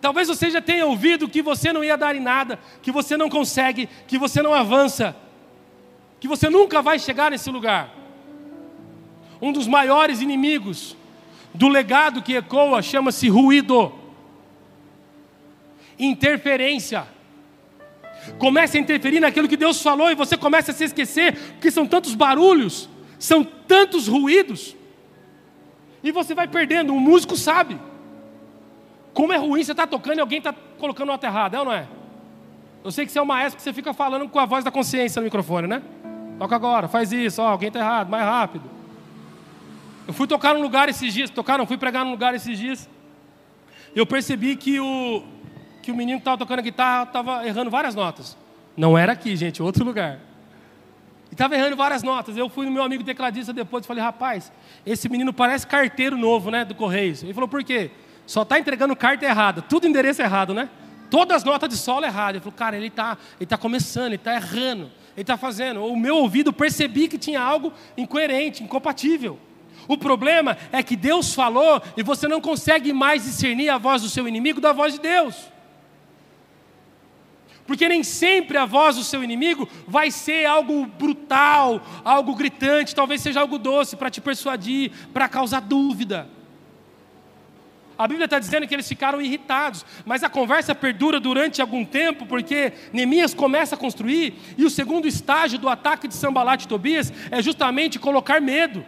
Talvez 0.00 0.28
você 0.28 0.48
já 0.52 0.62
tenha 0.62 0.86
ouvido 0.86 1.28
que 1.28 1.42
você 1.42 1.72
não 1.72 1.82
ia 1.82 1.96
dar 1.96 2.14
em 2.14 2.20
nada, 2.20 2.60
que 2.80 2.92
você 2.92 3.16
não 3.16 3.28
consegue, 3.28 3.88
que 4.06 4.16
você 4.16 4.40
não 4.40 4.54
avança, 4.54 5.16
que 6.20 6.28
você 6.28 6.48
nunca 6.48 6.80
vai 6.80 6.96
chegar 6.96 7.32
nesse 7.32 7.50
lugar. 7.50 7.92
Um 9.42 9.50
dos 9.50 9.66
maiores 9.66 10.20
inimigos 10.20 10.96
do 11.54 11.68
legado 11.68 12.20
que 12.20 12.34
ecoa 12.34 12.82
chama-se 12.82 13.28
ruído, 13.28 13.92
interferência. 15.98 17.06
Começa 18.38 18.76
a 18.76 18.80
interferir 18.80 19.20
naquilo 19.20 19.48
que 19.48 19.56
Deus 19.56 19.80
falou 19.80 20.10
e 20.10 20.14
você 20.14 20.36
começa 20.36 20.72
a 20.72 20.74
se 20.74 20.84
esquecer, 20.84 21.36
porque 21.52 21.70
são 21.70 21.86
tantos 21.86 22.14
barulhos, 22.14 22.88
são 23.18 23.44
tantos 23.44 24.08
ruídos, 24.08 24.74
e 26.04 26.12
você 26.12 26.34
vai 26.34 26.46
perdendo. 26.46 26.94
O 26.94 27.00
músico 27.00 27.34
sabe. 27.34 27.78
Como 29.14 29.32
é 29.32 29.36
ruim 29.36 29.64
você 29.64 29.72
estar 29.72 29.86
tá 29.86 29.90
tocando 29.90 30.18
e 30.18 30.20
alguém 30.20 30.38
está 30.38 30.52
colocando 30.78 31.06
nota 31.06 31.26
errada, 31.26 31.56
é 31.56 31.60
ou 31.60 31.64
não 31.64 31.72
é? 31.72 31.86
Eu 32.84 32.92
sei 32.92 33.06
que 33.06 33.12
você 33.12 33.18
é 33.18 33.22
o 33.22 33.26
maestro 33.26 33.56
que 33.56 33.62
você 33.62 33.72
fica 33.72 33.94
falando 33.94 34.28
com 34.28 34.38
a 34.38 34.44
voz 34.44 34.62
da 34.62 34.70
consciência 34.70 35.18
no 35.20 35.24
microfone, 35.24 35.66
né? 35.66 35.82
Toca 36.38 36.54
agora, 36.54 36.88
faz 36.88 37.12
isso, 37.12 37.40
ó, 37.40 37.48
alguém 37.48 37.68
está 37.68 37.80
errado, 37.80 38.10
mais 38.10 38.24
rápido. 38.24 38.68
Eu 40.06 40.12
fui 40.12 40.26
tocar 40.26 40.54
num 40.54 40.62
lugar 40.62 40.88
esses 40.88 41.12
dias, 41.12 41.30
tocar 41.30 41.58
não, 41.58 41.66
fui 41.66 41.78
pregar 41.78 42.04
num 42.04 42.10
lugar 42.10 42.34
esses 42.34 42.58
dias. 42.58 42.88
Eu 43.94 44.04
percebi 44.04 44.56
que 44.56 44.78
o, 44.80 45.22
que 45.82 45.90
o 45.90 45.96
menino 45.96 46.18
que 46.18 46.22
estava 46.22 46.36
tocando 46.38 46.62
guitarra 46.62 47.04
estava 47.04 47.46
errando 47.46 47.70
várias 47.70 47.94
notas. 47.94 48.36
Não 48.76 48.98
era 48.98 49.12
aqui, 49.12 49.36
gente, 49.36 49.62
outro 49.62 49.84
lugar. 49.84 50.18
E 51.30 51.34
estava 51.34 51.54
errando 51.54 51.76
várias 51.76 52.02
notas. 52.02 52.36
Eu 52.36 52.48
fui 52.48 52.66
no 52.66 52.72
meu 52.72 52.82
amigo 52.82 53.02
tecladista 53.04 53.52
depois 53.52 53.84
e 53.84 53.88
falei, 53.88 54.02
rapaz, 54.02 54.52
esse 54.84 55.08
menino 55.08 55.32
parece 55.32 55.66
carteiro 55.66 56.16
novo, 56.16 56.50
né, 56.50 56.64
do 56.64 56.74
Correios. 56.74 57.22
Ele 57.22 57.32
falou, 57.32 57.48
por 57.48 57.62
quê? 57.64 57.90
Só 58.26 58.42
está 58.42 58.58
entregando 58.58 58.94
carta 58.96 59.24
errada, 59.24 59.62
tudo 59.62 59.86
endereço 59.86 60.20
errado, 60.22 60.52
né? 60.52 60.68
Todas 61.10 61.38
as 61.38 61.44
notas 61.44 61.68
de 61.68 61.76
solo 61.76 62.04
erradas. 62.04 62.36
Ele 62.36 62.40
falou, 62.40 62.56
cara, 62.56 62.76
ele 62.76 62.88
está 62.88 63.16
ele 63.38 63.46
tá 63.46 63.56
começando, 63.56 64.06
ele 64.06 64.14
está 64.16 64.34
errando, 64.34 64.90
ele 65.14 65.22
está 65.22 65.36
fazendo. 65.36 65.84
O 65.84 65.96
meu 65.96 66.16
ouvido 66.16 66.52
percebi 66.52 67.06
que 67.06 67.18
tinha 67.18 67.40
algo 67.40 67.72
incoerente, 67.96 68.62
incompatível. 68.62 69.38
O 69.86 69.98
problema 69.98 70.56
é 70.72 70.82
que 70.82 70.96
Deus 70.96 71.34
falou 71.34 71.82
e 71.96 72.02
você 72.02 72.26
não 72.26 72.40
consegue 72.40 72.92
mais 72.92 73.24
discernir 73.24 73.68
a 73.68 73.78
voz 73.78 74.02
do 74.02 74.08
seu 74.08 74.26
inimigo 74.26 74.60
da 74.60 74.72
voz 74.72 74.94
de 74.94 75.00
Deus. 75.00 75.52
Porque 77.66 77.88
nem 77.88 78.02
sempre 78.02 78.58
a 78.58 78.66
voz 78.66 78.96
do 78.96 79.04
seu 79.04 79.24
inimigo 79.24 79.68
vai 79.86 80.10
ser 80.10 80.44
algo 80.44 80.86
brutal, 80.86 81.80
algo 82.04 82.34
gritante, 82.34 82.94
talvez 82.94 83.20
seja 83.22 83.40
algo 83.40 83.58
doce 83.58 83.96
para 83.96 84.10
te 84.10 84.20
persuadir, 84.20 84.92
para 85.12 85.28
causar 85.28 85.60
dúvida. 85.60 86.28
A 87.96 88.08
Bíblia 88.08 88.24
está 88.24 88.38
dizendo 88.38 88.66
que 88.66 88.74
eles 88.74 88.88
ficaram 88.88 89.22
irritados, 89.22 89.86
mas 90.04 90.24
a 90.24 90.28
conversa 90.28 90.74
perdura 90.74 91.20
durante 91.20 91.62
algum 91.62 91.84
tempo, 91.84 92.26
porque 92.26 92.72
Neemias 92.92 93.32
começa 93.32 93.76
a 93.76 93.78
construir, 93.78 94.34
e 94.58 94.64
o 94.64 94.70
segundo 94.70 95.06
estágio 95.06 95.58
do 95.58 95.68
ataque 95.68 96.08
de 96.08 96.14
Sambalat 96.14 96.64
e 96.64 96.68
Tobias 96.68 97.12
é 97.30 97.40
justamente 97.40 97.98
colocar 97.98 98.40
medo. 98.40 98.84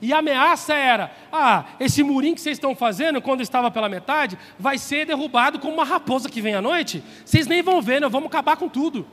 E 0.00 0.12
a 0.12 0.18
ameaça 0.18 0.74
era: 0.74 1.12
ah, 1.32 1.64
esse 1.78 2.02
murinho 2.02 2.34
que 2.34 2.40
vocês 2.40 2.56
estão 2.56 2.74
fazendo, 2.74 3.20
quando 3.20 3.40
estava 3.40 3.70
pela 3.70 3.88
metade, 3.88 4.38
vai 4.58 4.78
ser 4.78 5.06
derrubado 5.06 5.58
como 5.58 5.74
uma 5.74 5.84
raposa 5.84 6.28
que 6.28 6.40
vem 6.40 6.54
à 6.54 6.62
noite. 6.62 7.02
Vocês 7.24 7.46
nem 7.46 7.62
vão 7.62 7.80
ver, 7.80 8.00
nós 8.00 8.12
vamos 8.12 8.28
acabar 8.28 8.56
com 8.56 8.68
tudo. 8.68 9.06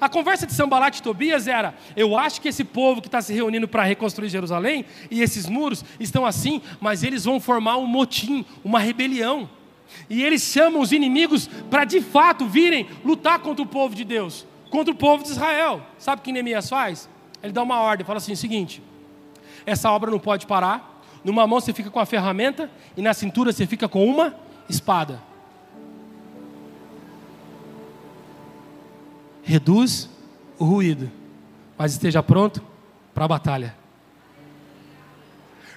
A 0.00 0.08
conversa 0.08 0.46
de 0.46 0.52
Sambalat 0.52 0.98
e 0.98 1.02
Tobias 1.02 1.46
era: 1.46 1.74
eu 1.96 2.18
acho 2.18 2.40
que 2.40 2.48
esse 2.48 2.64
povo 2.64 3.00
que 3.00 3.08
está 3.08 3.22
se 3.22 3.32
reunindo 3.32 3.68
para 3.68 3.84
reconstruir 3.84 4.28
Jerusalém 4.28 4.84
e 5.10 5.22
esses 5.22 5.46
muros 5.48 5.84
estão 5.98 6.26
assim, 6.26 6.60
mas 6.80 7.02
eles 7.02 7.24
vão 7.24 7.40
formar 7.40 7.76
um 7.76 7.86
motim, 7.86 8.44
uma 8.64 8.78
rebelião. 8.78 9.48
E 10.10 10.22
eles 10.22 10.42
chamam 10.42 10.80
os 10.80 10.92
inimigos 10.92 11.48
para 11.70 11.84
de 11.84 12.00
fato 12.00 12.46
virem 12.46 12.88
lutar 13.04 13.38
contra 13.38 13.62
o 13.62 13.66
povo 13.66 13.94
de 13.94 14.04
Deus, 14.04 14.46
contra 14.68 14.92
o 14.92 14.96
povo 14.96 15.22
de 15.22 15.30
Israel. 15.30 15.80
Sabe 15.98 16.20
o 16.20 16.24
que 16.24 16.32
Neemias 16.32 16.68
faz? 16.68 17.08
Ele 17.42 17.52
dá 17.52 17.62
uma 17.62 17.80
ordem, 17.80 18.04
fala 18.04 18.18
assim: 18.18 18.34
seguinte, 18.34 18.82
essa 19.66 19.90
obra 19.90 20.10
não 20.10 20.18
pode 20.18 20.46
parar. 20.46 21.02
Numa 21.22 21.46
mão 21.46 21.60
você 21.60 21.72
fica 21.72 21.90
com 21.90 22.00
a 22.00 22.06
ferramenta 22.06 22.70
e 22.96 23.02
na 23.02 23.12
cintura 23.12 23.52
você 23.52 23.66
fica 23.66 23.88
com 23.88 24.06
uma 24.06 24.34
espada. 24.70 25.20
reduz 29.46 30.10
o 30.58 30.64
ruído, 30.64 31.10
mas 31.78 31.92
esteja 31.92 32.20
pronto 32.20 32.60
para 33.14 33.24
a 33.24 33.28
batalha. 33.28 33.76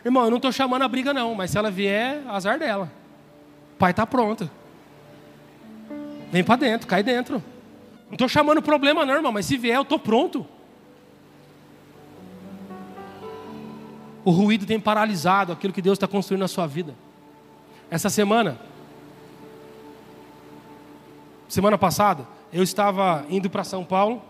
Irmão, 0.04 0.24
eu 0.24 0.30
não 0.32 0.38
estou 0.38 0.52
chamando 0.52 0.82
a 0.82 0.88
briga, 0.88 1.14
não, 1.14 1.36
mas 1.36 1.52
se 1.52 1.58
ela 1.58 1.70
vier, 1.70 2.24
azar 2.28 2.58
dela. 2.58 2.92
O 3.76 3.78
pai 3.78 3.92
está 3.92 4.08
pronto. 4.08 4.50
Vem 6.32 6.44
para 6.44 6.56
dentro, 6.56 6.88
cai 6.88 7.04
dentro. 7.04 7.44
Não 8.08 8.14
estou 8.14 8.28
chamando 8.28 8.62
problema, 8.62 9.06
não, 9.06 9.14
irmão, 9.14 9.32
mas 9.32 9.46
se 9.46 9.56
vier, 9.56 9.76
eu 9.76 9.84
estou 9.84 10.00
pronto. 10.00 10.48
O 14.30 14.32
ruído 14.32 14.64
tem 14.64 14.80
paralisado 14.80 15.52
aquilo 15.52 15.74
que 15.74 15.82
Deus 15.82 15.96
está 15.96 16.08
construindo 16.08 16.42
na 16.42 16.48
sua 16.48 16.68
vida. 16.68 16.94
Essa 17.90 18.12
semana, 18.12 18.60
semana 21.48 21.80
passada, 21.80 22.28
eu 22.54 22.62
estava 22.62 23.26
indo 23.28 23.50
para 23.50 23.64
São 23.64 23.84
Paulo 23.84 24.22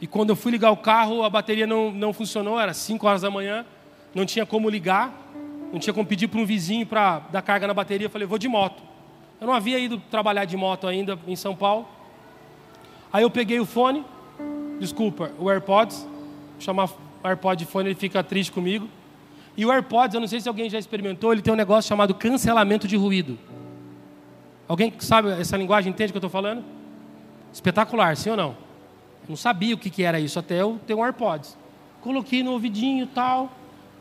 e 0.00 0.06
quando 0.06 0.30
eu 0.30 0.36
fui 0.36 0.52
ligar 0.52 0.70
o 0.70 0.76
carro, 0.76 1.24
a 1.24 1.28
bateria 1.28 1.66
não, 1.66 1.90
não 1.90 2.12
funcionou, 2.12 2.60
era 2.60 2.72
5 2.72 3.04
horas 3.04 3.22
da 3.22 3.28
manhã, 3.28 3.66
não 4.14 4.24
tinha 4.24 4.46
como 4.46 4.70
ligar, 4.70 5.12
não 5.72 5.80
tinha 5.80 5.92
como 5.92 6.06
pedir 6.06 6.28
para 6.28 6.38
um 6.38 6.46
vizinho 6.46 6.86
para 6.86 7.18
dar 7.32 7.42
carga 7.42 7.66
na 7.66 7.74
bateria. 7.74 8.06
Eu 8.06 8.10
falei, 8.10 8.28
vou 8.28 8.38
de 8.38 8.46
moto. 8.46 8.84
Eu 9.40 9.48
não 9.48 9.52
havia 9.52 9.80
ido 9.80 9.98
trabalhar 10.12 10.44
de 10.44 10.56
moto 10.56 10.86
ainda 10.86 11.18
em 11.26 11.34
São 11.34 11.56
Paulo. 11.56 11.88
Aí 13.12 13.24
eu 13.24 13.30
peguei 13.30 13.58
o 13.58 13.66
fone, 13.66 14.04
desculpa, 14.78 15.32
o 15.40 15.50
AirPods, 15.50 16.06
chamar 16.60 16.88
o 17.22 17.28
AirPod 17.28 17.64
fone, 17.66 17.90
ele 17.90 17.94
fica 17.94 18.22
triste 18.22 18.50
comigo. 18.50 18.88
E 19.56 19.66
o 19.66 19.70
AirPods, 19.70 20.14
eu 20.14 20.20
não 20.20 20.28
sei 20.28 20.40
se 20.40 20.48
alguém 20.48 20.68
já 20.68 20.78
experimentou, 20.78 21.32
ele 21.32 21.42
tem 21.42 21.52
um 21.52 21.56
negócio 21.56 21.88
chamado 21.88 22.14
cancelamento 22.14 22.88
de 22.88 22.96
ruído. 22.96 23.38
Alguém 24.66 24.92
sabe 24.98 25.30
essa 25.30 25.56
linguagem, 25.56 25.90
entende 25.90 26.10
o 26.10 26.12
que 26.12 26.16
eu 26.16 26.26
estou 26.26 26.30
falando? 26.30 26.64
Espetacular, 27.52 28.16
sim 28.16 28.30
ou 28.30 28.36
não? 28.36 28.56
Não 29.28 29.36
sabia 29.36 29.74
o 29.74 29.78
que, 29.78 29.90
que 29.90 30.02
era 30.02 30.18
isso, 30.18 30.38
até 30.38 30.60
eu 30.60 30.80
ter 30.86 30.94
um 30.94 31.04
AirPods. 31.04 31.56
Coloquei 32.00 32.42
no 32.42 32.52
ouvidinho 32.52 33.06
tal, 33.06 33.52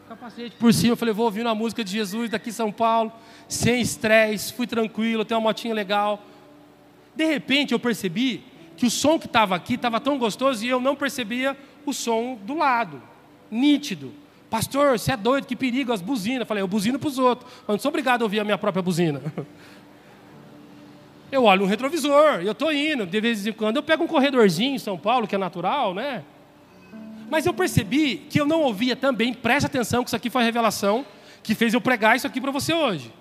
capacete 0.07 0.55
por 0.55 0.73
cima, 0.73 0.95
falei, 0.95 1.13
vou 1.13 1.25
ouvir 1.25 1.41
uma 1.41 1.53
música 1.53 1.83
de 1.83 1.91
Jesus 1.91 2.29
daqui 2.29 2.49
em 2.49 2.53
São 2.53 2.71
Paulo, 2.71 3.11
sem 3.47 3.81
estresse, 3.81 4.53
fui 4.53 4.65
tranquilo, 4.65 5.25
tenho 5.25 5.39
uma 5.39 5.49
motinha 5.49 5.73
legal. 5.73 6.23
De 7.15 7.25
repente 7.25 7.73
eu 7.73 7.79
percebi 7.79 8.43
que 8.77 8.85
o 8.85 8.89
som 8.89 9.19
que 9.19 9.25
estava 9.25 9.55
aqui 9.55 9.75
estava 9.75 9.99
tão 9.99 10.17
gostoso 10.17 10.65
e 10.65 10.69
eu 10.69 10.79
não 10.79 10.95
percebia 10.95 11.55
o 11.85 11.93
som 11.93 12.37
do 12.43 12.55
lado, 12.55 13.01
nítido. 13.51 14.13
Pastor, 14.49 14.97
você 14.97 15.11
é 15.11 15.17
doido, 15.17 15.45
que 15.45 15.55
perigo, 15.55 15.93
as 15.93 16.01
buzinas. 16.01 16.47
Falei, 16.47 16.63
eu 16.63 16.67
buzino 16.67 16.97
para 16.97 17.09
os 17.09 17.19
outros, 17.19 17.51
mas 17.67 17.75
não 17.75 17.79
sou 17.79 17.89
obrigado 17.89 18.21
a 18.21 18.25
ouvir 18.25 18.39
a 18.39 18.43
minha 18.43 18.57
própria 18.57 18.81
buzina. 18.81 19.21
Eu 21.31 21.45
olho 21.45 21.63
um 21.63 21.65
retrovisor, 21.65 22.41
eu 22.41 22.51
estou 22.51 22.73
indo, 22.73 23.05
de 23.05 23.21
vez 23.21 23.47
em 23.47 23.53
quando 23.53 23.77
eu 23.77 23.83
pego 23.83 24.03
um 24.03 24.07
corredorzinho 24.07 24.75
em 24.75 24.77
São 24.77 24.97
Paulo, 24.97 25.25
que 25.25 25.33
é 25.33 25.37
natural, 25.37 25.93
né? 25.93 26.25
Mas 27.29 27.45
eu 27.45 27.53
percebi 27.53 28.17
que 28.17 28.37
eu 28.37 28.45
não 28.45 28.63
ouvia 28.63 28.97
também, 28.97 29.33
preste 29.33 29.65
atenção 29.65 30.03
que 30.03 30.09
isso 30.09 30.15
aqui 30.17 30.29
foi 30.29 30.41
a 30.41 30.45
revelação 30.45 31.05
que 31.41 31.55
fez 31.55 31.73
eu 31.73 31.79
pregar 31.79 32.17
isso 32.17 32.27
aqui 32.27 32.41
para 32.41 32.51
você 32.51 32.73
hoje. 32.73 33.13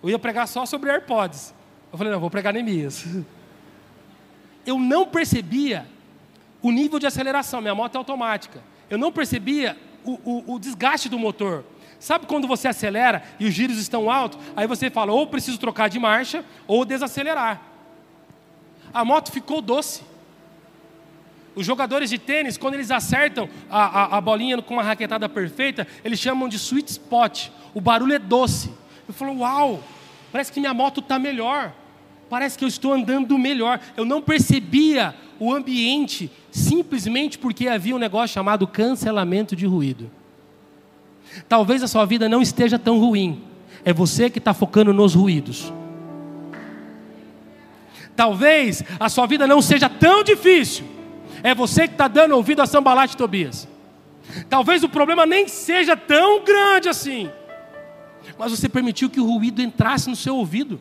Eu 0.00 0.10
ia 0.10 0.18
pregar 0.20 0.46
só 0.46 0.64
sobre 0.64 0.90
AirPods. 0.90 1.52
Eu 1.90 1.98
falei, 1.98 2.12
não, 2.12 2.20
vou 2.20 2.30
pregar 2.30 2.52
Neemias. 2.52 3.04
Eu 4.64 4.78
não 4.78 5.06
percebia 5.06 5.86
o 6.60 6.72
nível 6.72 6.98
de 6.98 7.06
aceleração, 7.06 7.60
minha 7.60 7.74
moto 7.74 7.94
é 7.94 7.98
automática. 7.98 8.60
Eu 8.88 8.98
não 8.98 9.12
percebia 9.12 9.76
o, 10.04 10.12
o, 10.24 10.54
o 10.54 10.58
desgaste 10.58 11.08
do 11.08 11.18
motor. 11.18 11.64
Sabe 11.98 12.26
quando 12.26 12.46
você 12.46 12.68
acelera 12.68 13.22
e 13.40 13.46
os 13.46 13.54
giros 13.54 13.78
estão 13.78 14.10
altos? 14.10 14.38
Aí 14.54 14.66
você 14.66 14.90
fala, 14.90 15.12
ou 15.12 15.26
preciso 15.26 15.58
trocar 15.58 15.88
de 15.88 15.98
marcha, 15.98 16.44
ou 16.66 16.84
desacelerar. 16.84 17.60
A 18.92 19.04
moto 19.04 19.32
ficou 19.32 19.60
doce. 19.60 20.02
Os 21.54 21.64
jogadores 21.64 22.10
de 22.10 22.18
tênis, 22.18 22.58
quando 22.58 22.74
eles 22.74 22.90
acertam 22.90 23.48
a, 23.70 23.84
a, 23.84 24.18
a, 24.18 24.20
bolinha 24.20 24.60
com 24.60 24.74
uma 24.74 24.82
raquetada 24.82 25.26
perfeita, 25.26 25.86
eles 26.04 26.18
chamam 26.18 26.48
de 26.48 26.56
sweet 26.56 26.90
spot. 26.90 27.48
O 27.72 27.80
barulho 27.80 28.12
é 28.12 28.18
doce. 28.18 28.70
Eu 29.08 29.14
falo, 29.14 29.38
uau, 29.38 29.82
parece 30.30 30.52
que 30.52 30.60
minha 30.60 30.74
moto 30.74 31.00
está 31.00 31.18
melhor. 31.18 31.72
Parece 32.28 32.58
que 32.58 32.64
eu 32.64 32.68
estou 32.68 32.92
andando 32.92 33.38
melhor. 33.38 33.80
Eu 33.96 34.04
não 34.04 34.20
percebia 34.20 35.14
o 35.38 35.52
ambiente 35.52 36.30
simplesmente 36.50 37.38
porque 37.38 37.68
havia 37.68 37.94
um 37.94 37.98
negócio 37.98 38.34
chamado 38.34 38.66
cancelamento 38.66 39.54
de 39.54 39.66
ruído. 39.66 40.10
Talvez 41.48 41.82
a 41.82 41.88
sua 41.88 42.04
vida 42.04 42.28
não 42.28 42.40
esteja 42.40 42.78
tão 42.78 42.98
ruim, 42.98 43.42
é 43.84 43.92
você 43.92 44.30
que 44.30 44.38
está 44.38 44.54
focando 44.54 44.92
nos 44.92 45.14
ruídos. 45.14 45.72
Talvez 48.14 48.82
a 48.98 49.08
sua 49.08 49.26
vida 49.26 49.46
não 49.46 49.60
seja 49.60 49.88
tão 49.88 50.24
difícil, 50.24 50.86
é 51.42 51.54
você 51.54 51.86
que 51.86 51.94
está 51.94 52.08
dando 52.08 52.34
ouvido 52.34 52.62
a 52.62 52.66
Sambalat 52.66 53.12
e 53.12 53.16
Tobias. 53.16 53.68
Talvez 54.48 54.82
o 54.82 54.88
problema 54.88 55.26
nem 55.26 55.46
seja 55.46 55.96
tão 55.96 56.42
grande 56.42 56.88
assim, 56.88 57.30
mas 58.38 58.50
você 58.50 58.68
permitiu 58.68 59.10
que 59.10 59.20
o 59.20 59.26
ruído 59.26 59.60
entrasse 59.60 60.08
no 60.08 60.16
seu 60.16 60.36
ouvido, 60.36 60.80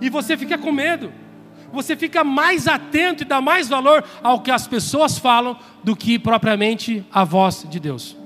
e 0.00 0.08
você 0.08 0.36
fica 0.36 0.58
com 0.58 0.72
medo 0.72 1.12
você 1.74 1.96
fica 1.96 2.22
mais 2.22 2.68
atento 2.68 3.24
e 3.24 3.26
dá 3.26 3.40
mais 3.40 3.68
valor 3.68 4.04
ao 4.22 4.40
que 4.40 4.50
as 4.50 4.66
pessoas 4.66 5.18
falam 5.18 5.58
do 5.82 5.96
que 5.96 6.18
propriamente 6.18 7.04
a 7.12 7.24
voz 7.24 7.66
de 7.68 7.80
Deus. 7.80 8.16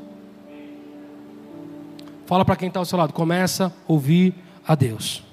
Fala 2.27 2.45
para 2.45 2.57
quem 2.57 2.69
está 2.69 2.79
ao 2.79 2.85
seu 2.85 2.99
lado, 2.99 3.13
começa 3.13 3.67
a 3.67 3.73
ouvir 3.91 4.35
a 4.67 4.75
Deus. 4.75 5.25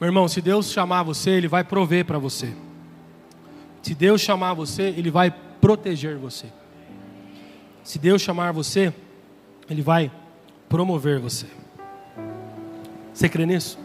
Meu 0.00 0.08
irmão, 0.08 0.28
se 0.28 0.40
Deus 0.40 0.70
chamar 0.70 1.02
você, 1.02 1.30
Ele 1.30 1.48
vai 1.48 1.62
prover 1.62 2.06
para 2.06 2.16
você. 2.16 2.54
Se 3.82 3.94
Deus 3.94 4.20
chamar 4.20 4.54
você, 4.54 4.84
Ele 4.96 5.10
vai 5.10 5.30
proteger 5.30 6.16
você. 6.16 6.46
Se 7.82 7.98
Deus 7.98 8.22
chamar 8.22 8.52
você, 8.52 8.92
ele 9.68 9.82
vai 9.82 10.10
promover 10.68 11.18
você. 11.18 11.46
Você 13.12 13.28
crê 13.28 13.46
nisso? 13.46 13.78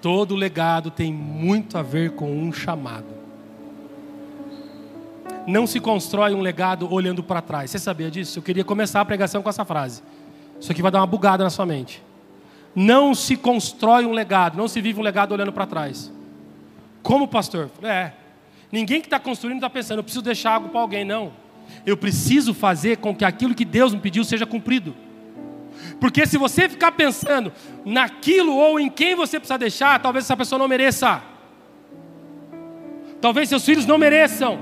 Todo 0.00 0.34
legado 0.34 0.90
tem 0.90 1.12
muito 1.12 1.76
a 1.76 1.82
ver 1.82 2.12
com 2.12 2.30
um 2.30 2.52
chamado. 2.52 3.16
Não 5.46 5.66
se 5.66 5.80
constrói 5.80 6.34
um 6.34 6.40
legado 6.40 6.92
olhando 6.92 7.22
para 7.22 7.40
trás. 7.40 7.70
Você 7.70 7.78
sabia 7.78 8.10
disso? 8.10 8.38
Eu 8.38 8.42
queria 8.42 8.64
começar 8.64 9.00
a 9.00 9.04
pregação 9.04 9.42
com 9.42 9.48
essa 9.48 9.64
frase. 9.64 10.02
Isso 10.60 10.72
aqui 10.72 10.82
vai 10.82 10.90
dar 10.90 11.00
uma 11.00 11.06
bugada 11.06 11.44
na 11.44 11.50
sua 11.50 11.66
mente. 11.66 12.02
Não 12.74 13.14
se 13.14 13.36
constrói 13.36 14.04
um 14.04 14.12
legado, 14.12 14.56
não 14.56 14.68
se 14.68 14.80
vive 14.80 15.00
um 15.00 15.02
legado 15.02 15.32
olhando 15.32 15.52
para 15.52 15.66
trás. 15.66 16.12
Como 17.02 17.28
pastor? 17.28 17.70
É. 17.82 18.12
Ninguém 18.70 19.00
que 19.00 19.06
está 19.06 19.20
construindo 19.20 19.58
está 19.58 19.70
pensando, 19.70 20.00
eu 20.00 20.02
preciso 20.02 20.22
deixar 20.22 20.54
algo 20.54 20.68
para 20.68 20.80
alguém, 20.80 21.04
não. 21.04 21.32
Eu 21.84 21.96
preciso 21.96 22.52
fazer 22.52 22.98
com 22.98 23.14
que 23.14 23.24
aquilo 23.24 23.54
que 23.54 23.64
Deus 23.64 23.94
me 23.94 24.00
pediu 24.00 24.24
seja 24.24 24.46
cumprido. 24.46 24.94
Porque 26.00 26.26
se 26.26 26.38
você 26.38 26.68
ficar 26.68 26.92
pensando 26.92 27.52
naquilo 27.84 28.54
ou 28.54 28.80
em 28.80 28.88
quem 28.88 29.14
você 29.14 29.38
precisa 29.38 29.58
deixar, 29.58 30.00
talvez 30.00 30.24
essa 30.24 30.36
pessoa 30.36 30.58
não 30.58 30.68
mereça. 30.68 31.22
Talvez 33.20 33.48
seus 33.48 33.64
filhos 33.64 33.86
não 33.86 33.98
mereçam. 33.98 34.58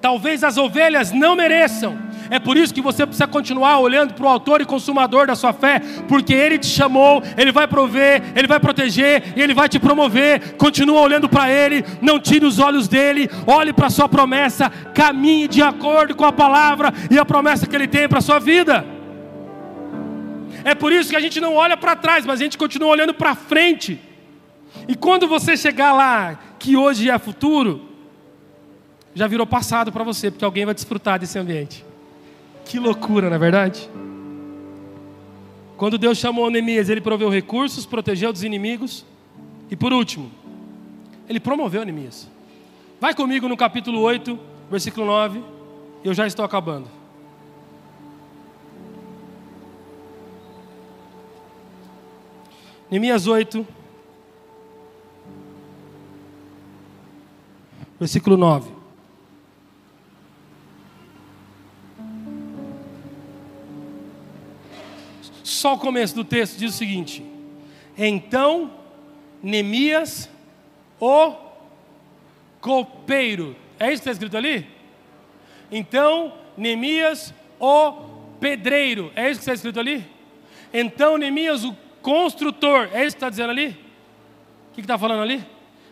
Talvez 0.00 0.44
as 0.44 0.56
ovelhas 0.56 1.12
não 1.12 1.34
mereçam. 1.34 1.98
É 2.30 2.38
por 2.38 2.56
isso 2.56 2.74
que 2.74 2.80
você 2.80 3.06
precisa 3.06 3.26
continuar 3.26 3.78
olhando 3.78 4.14
para 4.14 4.24
o 4.24 4.28
autor 4.28 4.60
e 4.60 4.64
consumador 4.64 5.26
da 5.26 5.34
sua 5.34 5.52
fé, 5.52 5.80
porque 6.08 6.32
ele 6.32 6.58
te 6.58 6.66
chamou, 6.66 7.22
ele 7.36 7.52
vai 7.52 7.66
prover, 7.66 8.22
ele 8.34 8.46
vai 8.46 8.60
proteger 8.60 9.32
e 9.36 9.42
ele 9.42 9.54
vai 9.54 9.68
te 9.68 9.78
promover. 9.78 10.56
Continua 10.56 11.00
olhando 11.00 11.28
para 11.28 11.50
ele, 11.50 11.84
não 12.00 12.18
tire 12.18 12.44
os 12.44 12.58
olhos 12.58 12.88
dele, 12.88 13.30
olhe 13.46 13.72
para 13.72 13.86
a 13.86 13.90
sua 13.90 14.08
promessa, 14.08 14.70
caminhe 14.94 15.48
de 15.48 15.62
acordo 15.62 16.14
com 16.14 16.24
a 16.24 16.32
palavra 16.32 16.92
e 17.10 17.18
a 17.18 17.24
promessa 17.24 17.66
que 17.66 17.74
ele 17.74 17.86
tem 17.86 18.08
para 18.08 18.18
a 18.18 18.22
sua 18.22 18.38
vida. 18.38 18.84
É 20.64 20.74
por 20.74 20.92
isso 20.92 21.10
que 21.10 21.16
a 21.16 21.20
gente 21.20 21.40
não 21.40 21.54
olha 21.54 21.76
para 21.76 21.94
trás, 21.94 22.26
mas 22.26 22.40
a 22.40 22.42
gente 22.42 22.58
continua 22.58 22.88
olhando 22.88 23.14
para 23.14 23.34
frente. 23.34 24.00
E 24.88 24.94
quando 24.94 25.28
você 25.28 25.56
chegar 25.56 25.92
lá, 25.92 26.38
que 26.58 26.76
hoje 26.76 27.08
é 27.08 27.18
futuro, 27.18 27.88
já 29.14 29.26
virou 29.26 29.46
passado 29.46 29.92
para 29.92 30.04
você, 30.04 30.30
porque 30.30 30.44
alguém 30.44 30.64
vai 30.64 30.74
desfrutar 30.74 31.18
desse 31.18 31.38
ambiente. 31.38 31.84
Que 32.66 32.80
loucura, 32.80 33.28
não 33.28 33.36
é 33.36 33.38
verdade? 33.38 33.88
Quando 35.76 35.96
Deus 35.96 36.18
chamou 36.18 36.50
Neemias, 36.50 36.88
ele 36.88 37.00
proveu 37.00 37.30
recursos, 37.30 37.86
protegeu 37.86 38.32
dos 38.32 38.42
inimigos. 38.42 39.06
E 39.70 39.76
por 39.76 39.92
último, 39.92 40.30
ele 41.28 41.38
promoveu 41.38 41.84
Neemias. 41.84 42.28
Vai 43.00 43.14
comigo 43.14 43.48
no 43.48 43.56
capítulo 43.56 44.00
8, 44.00 44.38
versículo 44.68 45.06
9. 45.06 45.42
Eu 46.02 46.12
já 46.12 46.26
estou 46.26 46.44
acabando. 46.44 46.88
Neemias 52.90 53.28
8, 53.28 53.66
versículo 58.00 58.36
9. 58.36 58.75
Só 65.46 65.74
o 65.74 65.78
começo 65.78 66.12
do 66.12 66.24
texto 66.24 66.58
diz 66.58 66.74
o 66.74 66.76
seguinte: 66.76 67.24
Então 67.96 68.68
Neemias, 69.40 70.28
o 70.98 71.34
copeiro, 72.60 73.54
é 73.78 73.92
isso 73.92 74.02
que 74.02 74.08
está 74.08 74.10
escrito 74.10 74.36
ali? 74.36 74.66
Então 75.70 76.32
Neemias, 76.56 77.32
o 77.60 77.92
pedreiro, 78.40 79.12
é 79.14 79.30
isso 79.30 79.38
que 79.38 79.42
está 79.42 79.54
escrito 79.54 79.78
ali? 79.78 80.04
Então 80.74 81.16
Neemias, 81.16 81.62
o 81.62 81.76
construtor, 82.02 82.88
é 82.92 83.06
isso 83.06 83.14
que 83.14 83.18
está 83.18 83.30
dizendo 83.30 83.50
ali? 83.50 83.68
O 84.72 84.74
que 84.74 84.80
está 84.80 84.98
falando 84.98 85.22
ali? 85.22 85.46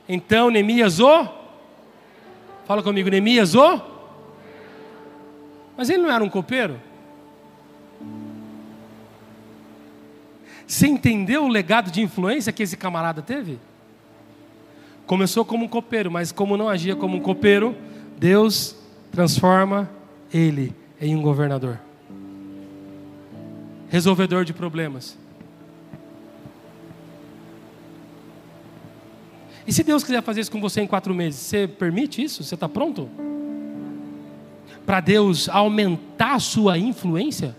Então 0.08 0.50
Neemias, 0.50 0.98
o. 0.98 1.28
Fala 2.64 2.82
comigo, 2.82 3.08
Neemias, 3.08 3.54
o. 3.54 3.80
Mas 5.76 5.88
ele 5.88 6.02
não 6.02 6.10
era 6.10 6.24
um 6.24 6.28
copeiro? 6.28 6.80
Você 10.66 10.86
entendeu 10.86 11.44
o 11.44 11.48
legado 11.48 11.90
de 11.90 12.00
influência 12.00 12.52
que 12.52 12.62
esse 12.62 12.76
camarada 12.76 13.20
teve? 13.20 13.58
Começou 15.06 15.44
como 15.44 15.66
um 15.66 15.68
copeiro, 15.68 16.10
mas 16.10 16.32
como 16.32 16.56
não 16.56 16.68
agia 16.68 16.96
como 16.96 17.16
um 17.16 17.20
copeiro, 17.20 17.76
Deus 18.18 18.74
transforma 19.12 19.90
ele 20.32 20.74
em 21.00 21.14
um 21.14 21.22
governador. 21.22 21.78
resolvedor 23.88 24.44
de 24.44 24.52
problemas. 24.52 25.16
E 29.66 29.72
se 29.72 29.84
Deus 29.84 30.02
quiser 30.02 30.22
fazer 30.22 30.40
isso 30.40 30.50
com 30.50 30.60
você 30.60 30.80
em 30.80 30.86
quatro 30.86 31.14
meses, 31.14 31.38
você 31.38 31.68
permite 31.68 32.22
isso? 32.22 32.42
Você 32.42 32.54
está 32.54 32.68
pronto? 32.68 33.08
Para 34.84 35.00
Deus 35.00 35.48
aumentar 35.48 36.34
a 36.34 36.40
sua 36.40 36.76
influência? 36.76 37.54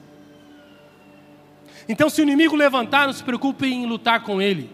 Então, 1.87 2.09
se 2.09 2.21
o 2.21 2.23
inimigo 2.23 2.55
levantar, 2.55 3.05
não 3.05 3.13
se 3.13 3.23
preocupe 3.23 3.67
em 3.67 3.85
lutar 3.85 4.23
com 4.23 4.41
ele. 4.41 4.69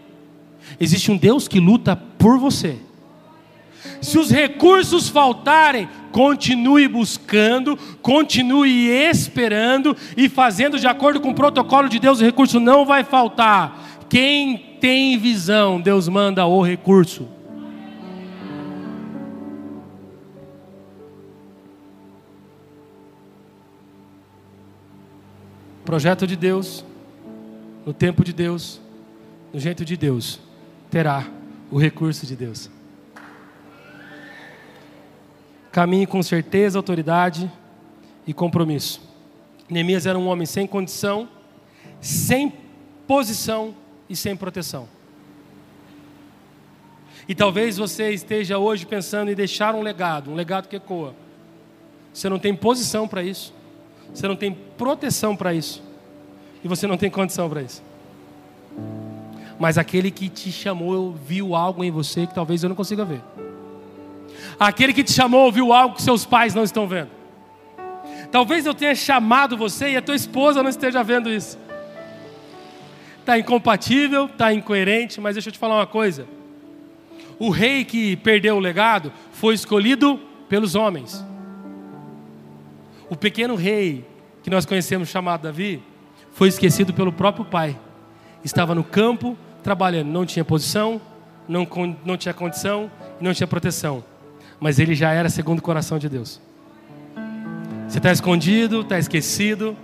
Existe 0.80 1.10
um 1.10 1.16
Deus 1.16 1.46
que 1.46 1.60
luta 1.60 1.94
por 1.96 2.38
você. 2.38 2.78
Se 4.00 4.18
os 4.18 4.30
recursos 4.30 5.08
faltarem, 5.08 5.88
continue 6.12 6.86
buscando, 6.86 7.76
continue 8.00 8.88
esperando 8.88 9.96
e 10.16 10.28
fazendo 10.28 10.78
de 10.78 10.86
acordo 10.86 11.20
com 11.20 11.30
o 11.30 11.34
protocolo 11.34 11.88
de 11.88 11.98
Deus, 11.98 12.20
o 12.20 12.24
recurso 12.24 12.60
não 12.60 12.84
vai 12.84 13.02
faltar. 13.04 14.06
Quem 14.08 14.56
tem 14.80 15.18
visão, 15.18 15.80
Deus 15.80 16.08
manda 16.08 16.46
o 16.46 16.62
recurso. 16.62 17.28
Projeto 25.84 26.26
de 26.26 26.36
Deus, 26.36 26.84
no 27.84 27.92
tempo 27.92 28.24
de 28.24 28.32
Deus, 28.32 28.80
no 29.52 29.58
jeito 29.58 29.84
de 29.84 29.96
Deus, 29.96 30.40
terá 30.90 31.26
o 31.70 31.78
recurso 31.78 32.26
de 32.26 32.36
Deus. 32.36 32.70
Caminhe 35.70 36.06
com 36.06 36.22
certeza, 36.22 36.78
autoridade 36.78 37.50
e 38.26 38.34
compromisso. 38.34 39.00
Neemias 39.68 40.06
era 40.06 40.18
um 40.18 40.26
homem 40.26 40.46
sem 40.46 40.66
condição, 40.66 41.28
sem 42.00 42.52
posição 43.06 43.74
e 44.08 44.14
sem 44.14 44.36
proteção. 44.36 44.88
E 47.26 47.34
talvez 47.34 47.78
você 47.78 48.10
esteja 48.10 48.58
hoje 48.58 48.84
pensando 48.84 49.30
em 49.30 49.34
deixar 49.34 49.74
um 49.74 49.80
legado, 49.80 50.30
um 50.30 50.34
legado 50.34 50.68
que 50.68 50.76
ecoa. 50.76 51.14
Você 52.12 52.28
não 52.28 52.38
tem 52.38 52.54
posição 52.54 53.08
para 53.08 53.22
isso, 53.22 53.54
você 54.12 54.28
não 54.28 54.36
tem 54.36 54.52
proteção 54.52 55.34
para 55.34 55.54
isso, 55.54 55.82
e 56.64 56.68
você 56.68 56.86
não 56.86 56.96
tem 56.96 57.10
condição 57.10 57.48
para 57.48 57.62
isso. 57.62 57.82
Mas 59.58 59.78
aquele 59.78 60.10
que 60.10 60.28
te 60.28 60.50
chamou 60.50 61.12
viu 61.12 61.54
algo 61.54 61.84
em 61.84 61.90
você 61.90 62.26
que 62.26 62.34
talvez 62.34 62.62
eu 62.62 62.68
não 62.68 62.76
consiga 62.76 63.04
ver. 63.04 63.20
Aquele 64.58 64.92
que 64.92 65.04
te 65.04 65.12
chamou 65.12 65.50
viu 65.52 65.72
algo 65.72 65.96
que 65.96 66.02
seus 66.02 66.24
pais 66.24 66.54
não 66.54 66.64
estão 66.64 66.86
vendo. 66.86 67.10
Talvez 68.30 68.64
eu 68.64 68.74
tenha 68.74 68.94
chamado 68.94 69.56
você 69.56 69.90
e 69.90 69.96
a 69.96 70.02
tua 70.02 70.14
esposa 70.14 70.62
não 70.62 70.70
esteja 70.70 71.02
vendo 71.02 71.30
isso. 71.30 71.58
Está 73.20 73.38
incompatível, 73.38 74.26
está 74.26 74.52
incoerente, 74.52 75.20
mas 75.20 75.34
deixa 75.34 75.48
eu 75.48 75.52
te 75.52 75.58
falar 75.58 75.76
uma 75.76 75.86
coisa. 75.86 76.26
O 77.38 77.50
rei 77.50 77.84
que 77.84 78.16
perdeu 78.16 78.56
o 78.56 78.60
legado 78.60 79.12
foi 79.32 79.54
escolhido 79.54 80.18
pelos 80.48 80.74
homens. 80.74 81.24
O 83.08 83.16
pequeno 83.16 83.54
rei 83.54 84.04
que 84.42 84.50
nós 84.50 84.66
conhecemos 84.66 85.08
chamado 85.08 85.42
Davi 85.42 85.82
foi 86.32 86.48
esquecido 86.48 86.92
pelo 86.92 87.12
próprio 87.12 87.44
pai. 87.44 87.78
Estava 88.44 88.74
no 88.74 88.82
campo 88.82 89.36
trabalhando, 89.62 90.08
não 90.08 90.26
tinha 90.26 90.44
posição, 90.44 91.00
não, 91.48 91.66
não 92.04 92.16
tinha 92.16 92.34
condição 92.34 92.90
não 93.20 93.32
tinha 93.32 93.46
proteção 93.46 94.02
mas 94.62 94.78
ele 94.78 94.94
já 94.94 95.10
era 95.10 95.28
segundo 95.28 95.58
o 95.58 95.62
coração 95.62 95.98
de 95.98 96.08
Deus. 96.08 96.40
Você 97.88 97.98
está 97.98 98.12
escondido, 98.12 98.82
está 98.82 98.96
esquecido, 98.96 99.76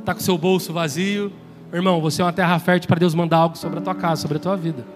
está 0.00 0.14
com 0.14 0.20
seu 0.20 0.38
bolso 0.38 0.72
vazio. 0.72 1.30
Irmão, 1.70 2.00
você 2.00 2.22
é 2.22 2.24
uma 2.24 2.32
terra 2.32 2.58
fértil 2.58 2.88
para 2.88 2.98
Deus 2.98 3.14
mandar 3.14 3.36
algo 3.36 3.58
sobre 3.58 3.78
a 3.78 3.82
tua 3.82 3.94
casa, 3.94 4.22
sobre 4.22 4.38
a 4.38 4.40
tua 4.40 4.56
vida. 4.56 4.86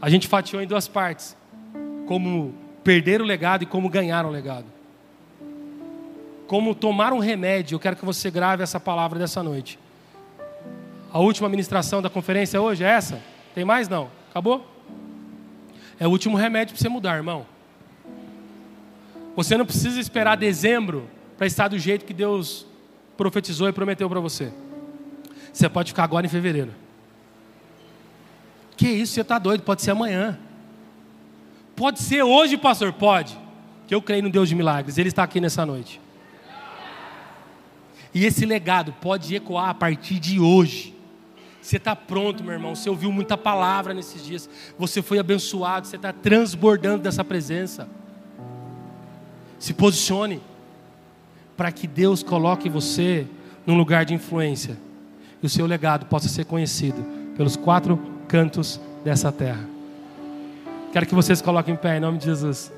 A 0.00 0.08
gente 0.08 0.26
fatiou 0.26 0.62
em 0.62 0.66
duas 0.66 0.88
partes: 0.88 1.36
como 2.06 2.54
perder 2.82 3.20
o 3.20 3.24
legado 3.26 3.64
e 3.64 3.66
como 3.66 3.90
ganhar 3.90 4.24
o 4.24 4.30
legado. 4.30 4.64
Como 6.46 6.74
tomar 6.74 7.12
um 7.12 7.18
remédio. 7.18 7.76
Eu 7.76 7.80
quero 7.80 7.96
que 7.96 8.04
você 8.04 8.30
grave 8.30 8.62
essa 8.62 8.78
palavra 8.78 9.18
dessa 9.18 9.42
noite. 9.42 9.78
A 11.12 11.18
última 11.18 11.48
ministração 11.48 12.02
da 12.02 12.10
conferência 12.10 12.60
hoje 12.60 12.82
é 12.82 12.88
essa? 12.88 13.22
Tem 13.54 13.64
mais? 13.64 13.88
Não? 13.88 14.10
Acabou? 14.30 14.66
É 15.98 16.06
o 16.06 16.10
último 16.10 16.36
remédio 16.36 16.74
para 16.74 16.82
você 16.82 16.88
mudar, 16.88 17.16
irmão. 17.16 17.46
Você 19.36 19.56
não 19.56 19.64
precisa 19.64 20.00
esperar 20.00 20.36
dezembro 20.36 21.08
para 21.36 21.46
estar 21.46 21.68
do 21.68 21.78
jeito 21.78 22.04
que 22.04 22.12
Deus 22.12 22.66
profetizou 23.16 23.68
e 23.68 23.72
prometeu 23.72 24.08
para 24.08 24.20
você. 24.20 24.52
Você 25.52 25.68
pode 25.68 25.92
ficar 25.92 26.04
agora 26.04 26.26
em 26.26 26.28
fevereiro. 26.28 26.72
Que 28.76 28.88
isso, 28.88 29.14
você 29.14 29.20
está 29.20 29.38
doido? 29.38 29.62
Pode 29.62 29.82
ser 29.82 29.92
amanhã. 29.92 30.38
Pode 31.76 32.00
ser 32.00 32.22
hoje, 32.22 32.56
pastor? 32.56 32.92
Pode. 32.92 33.38
Que 33.86 33.94
eu 33.94 34.02
creio 34.02 34.22
no 34.22 34.30
Deus 34.30 34.48
de 34.48 34.54
milagres. 34.54 34.98
Ele 34.98 35.08
está 35.08 35.22
aqui 35.22 35.40
nessa 35.40 35.64
noite. 35.64 36.00
E 38.14 38.24
esse 38.24 38.46
legado 38.46 38.94
pode 39.00 39.34
ecoar 39.34 39.70
a 39.70 39.74
partir 39.74 40.20
de 40.20 40.38
hoje. 40.38 40.94
Você 41.60 41.78
está 41.78 41.96
pronto, 41.96 42.44
meu 42.44 42.52
irmão. 42.52 42.74
Você 42.74 42.88
ouviu 42.88 43.10
muita 43.10 43.36
palavra 43.36 43.92
nesses 43.92 44.24
dias. 44.24 44.48
Você 44.78 45.02
foi 45.02 45.18
abençoado. 45.18 45.86
Você 45.86 45.96
está 45.96 46.12
transbordando 46.12 47.02
dessa 47.02 47.24
presença. 47.24 47.88
Se 49.58 49.74
posicione 49.74 50.40
para 51.56 51.72
que 51.72 51.86
Deus 51.86 52.22
coloque 52.22 52.68
você 52.68 53.26
num 53.66 53.76
lugar 53.76 54.04
de 54.04 54.14
influência 54.14 54.76
e 55.42 55.46
o 55.46 55.48
seu 55.48 55.66
legado 55.66 56.06
possa 56.06 56.28
ser 56.28 56.44
conhecido 56.44 57.02
pelos 57.36 57.56
quatro 57.56 57.98
cantos 58.28 58.80
dessa 59.04 59.32
terra. 59.32 59.66
Quero 60.92 61.06
que 61.06 61.14
vocês 61.14 61.40
coloquem 61.40 61.74
em 61.74 61.76
pé 61.76 61.96
em 61.96 62.00
nome 62.00 62.18
de 62.18 62.26
Jesus. 62.26 62.72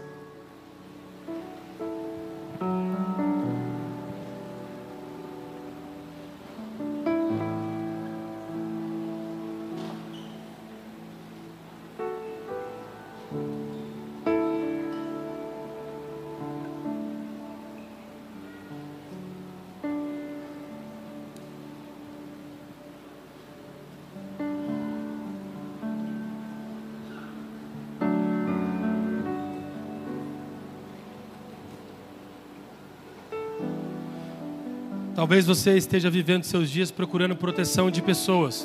Talvez 35.26 35.44
você 35.44 35.76
esteja 35.76 36.08
vivendo 36.08 36.44
seus 36.44 36.70
dias 36.70 36.92
procurando 36.92 37.34
proteção 37.34 37.90
de 37.90 38.00
pessoas 38.00 38.64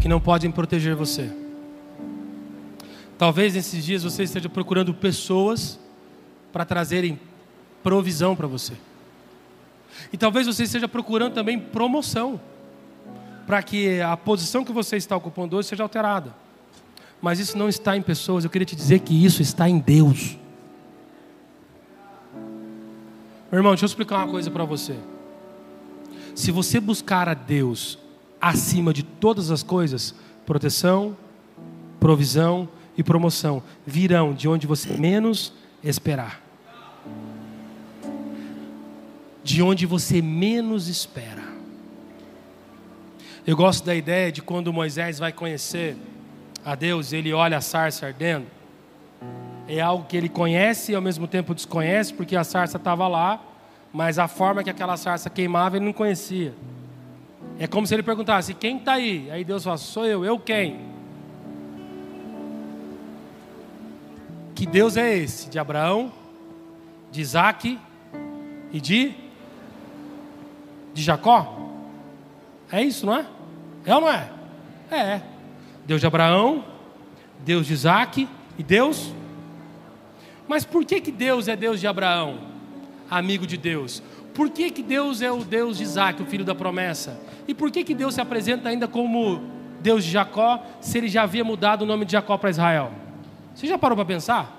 que 0.00 0.08
não 0.08 0.18
podem 0.18 0.50
proteger 0.50 0.94
você. 0.94 1.30
Talvez 3.18 3.52
nesses 3.52 3.84
dias 3.84 4.04
você 4.04 4.22
esteja 4.22 4.48
procurando 4.48 4.94
pessoas 4.94 5.78
para 6.50 6.64
trazerem 6.64 7.20
provisão 7.82 8.34
para 8.34 8.46
você. 8.46 8.72
E 10.10 10.16
talvez 10.16 10.46
você 10.46 10.62
esteja 10.62 10.88
procurando 10.88 11.34
também 11.34 11.58
promoção, 11.58 12.40
para 13.46 13.62
que 13.62 14.00
a 14.00 14.16
posição 14.16 14.64
que 14.64 14.72
você 14.72 14.96
está 14.96 15.14
ocupando 15.14 15.58
hoje 15.58 15.68
seja 15.68 15.82
alterada. 15.82 16.34
Mas 17.20 17.38
isso 17.38 17.58
não 17.58 17.68
está 17.68 17.98
em 17.98 18.02
pessoas, 18.02 18.44
eu 18.44 18.50
queria 18.50 18.64
te 18.64 18.74
dizer 18.74 19.00
que 19.00 19.26
isso 19.26 19.42
está 19.42 19.68
em 19.68 19.78
Deus. 19.78 20.38
Meu 23.50 23.60
irmão, 23.60 23.72
deixa 23.72 23.84
eu 23.84 23.88
explicar 23.88 24.16
uma 24.16 24.28
coisa 24.28 24.50
para 24.50 24.64
você. 24.64 24.96
Se 26.34 26.50
você 26.50 26.80
buscar 26.80 27.28
a 27.28 27.34
Deus 27.34 27.98
acima 28.40 28.92
de 28.92 29.02
todas 29.02 29.50
as 29.50 29.62
coisas, 29.62 30.14
proteção, 30.44 31.16
provisão 32.00 32.68
e 32.96 33.02
promoção 33.02 33.62
virão 33.86 34.34
de 34.34 34.48
onde 34.48 34.66
você 34.66 34.96
menos 34.96 35.52
esperar. 35.82 36.42
De 39.44 39.62
onde 39.62 39.86
você 39.86 40.20
menos 40.20 40.88
espera. 40.88 41.44
Eu 43.46 43.56
gosto 43.56 43.84
da 43.84 43.94
ideia 43.94 44.32
de 44.32 44.42
quando 44.42 44.72
Moisés 44.72 45.20
vai 45.20 45.32
conhecer 45.32 45.96
a 46.64 46.74
Deus, 46.74 47.12
ele 47.12 47.32
olha 47.32 47.58
a 47.58 47.60
sarça 47.60 48.06
ardendo 48.06 48.46
é 49.68 49.80
algo 49.80 50.06
que 50.06 50.16
ele 50.16 50.28
conhece 50.28 50.92
e 50.92 50.94
ao 50.94 51.02
mesmo 51.02 51.26
tempo 51.26 51.54
desconhece, 51.54 52.14
porque 52.14 52.36
a 52.36 52.44
sarça 52.44 52.76
estava 52.76 53.08
lá, 53.08 53.40
mas 53.92 54.18
a 54.18 54.28
forma 54.28 54.62
que 54.62 54.70
aquela 54.70 54.96
sarça 54.96 55.28
queimava 55.28 55.76
ele 55.76 55.84
não 55.84 55.92
conhecia. 55.92 56.54
É 57.58 57.66
como 57.66 57.86
se 57.86 57.94
ele 57.94 58.02
perguntasse: 58.02 58.54
quem 58.54 58.76
está 58.76 58.94
aí? 58.94 59.30
Aí 59.30 59.44
Deus 59.44 59.64
fala: 59.64 59.76
sou 59.76 60.04
eu, 60.04 60.24
eu 60.24 60.38
quem? 60.38 60.80
Que 64.54 64.66
Deus 64.66 64.96
é 64.96 65.16
esse? 65.16 65.50
De 65.50 65.58
Abraão, 65.58 66.12
de 67.10 67.20
Isaac 67.20 67.78
e 68.72 68.80
de. 68.80 69.14
de 70.94 71.02
Jacó? 71.02 71.56
É 72.70 72.82
isso, 72.82 73.06
não 73.06 73.16
é? 73.16 73.26
É 73.84 73.94
ou 73.94 74.00
não 74.00 74.10
é? 74.10 74.30
É. 74.90 75.20
Deus 75.86 76.00
de 76.00 76.06
Abraão, 76.06 76.64
Deus 77.44 77.66
de 77.66 77.72
Isaac 77.72 78.28
e 78.58 78.62
Deus. 78.62 79.12
Mas 80.48 80.64
por 80.64 80.84
que, 80.84 81.00
que 81.00 81.10
Deus 81.10 81.48
é 81.48 81.56
Deus 81.56 81.80
de 81.80 81.86
Abraão, 81.86 82.38
amigo 83.10 83.46
de 83.46 83.56
Deus? 83.56 84.02
Por 84.34 84.50
que, 84.50 84.70
que 84.70 84.82
Deus 84.82 85.22
é 85.22 85.30
o 85.30 85.42
Deus 85.42 85.78
de 85.78 85.82
Isaac, 85.82 86.22
o 86.22 86.26
filho 86.26 86.44
da 86.44 86.54
promessa? 86.54 87.18
E 87.48 87.54
por 87.54 87.70
que, 87.70 87.82
que 87.82 87.94
Deus 87.94 88.14
se 88.14 88.20
apresenta 88.20 88.68
ainda 88.68 88.86
como 88.86 89.42
Deus 89.80 90.04
de 90.04 90.10
Jacó, 90.10 90.62
se 90.80 90.98
ele 90.98 91.08
já 91.08 91.22
havia 91.22 91.42
mudado 91.42 91.82
o 91.82 91.86
nome 91.86 92.04
de 92.04 92.12
Jacó 92.12 92.36
para 92.36 92.50
Israel? 92.50 92.92
Você 93.54 93.66
já 93.66 93.78
parou 93.78 93.96
para 93.96 94.04
pensar? 94.04 94.54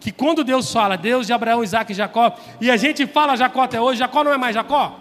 Que 0.00 0.10
quando 0.10 0.42
Deus 0.42 0.72
fala 0.72 0.96
Deus 0.96 1.26
de 1.26 1.32
Abraão, 1.32 1.62
Isaac 1.62 1.92
e 1.92 1.94
Jacó, 1.94 2.34
e 2.58 2.70
a 2.70 2.76
gente 2.76 3.06
fala 3.06 3.36
Jacó 3.36 3.62
até 3.62 3.78
hoje, 3.78 3.98
Jacó 3.98 4.24
não 4.24 4.32
é 4.32 4.38
mais 4.38 4.54
Jacó? 4.54 4.98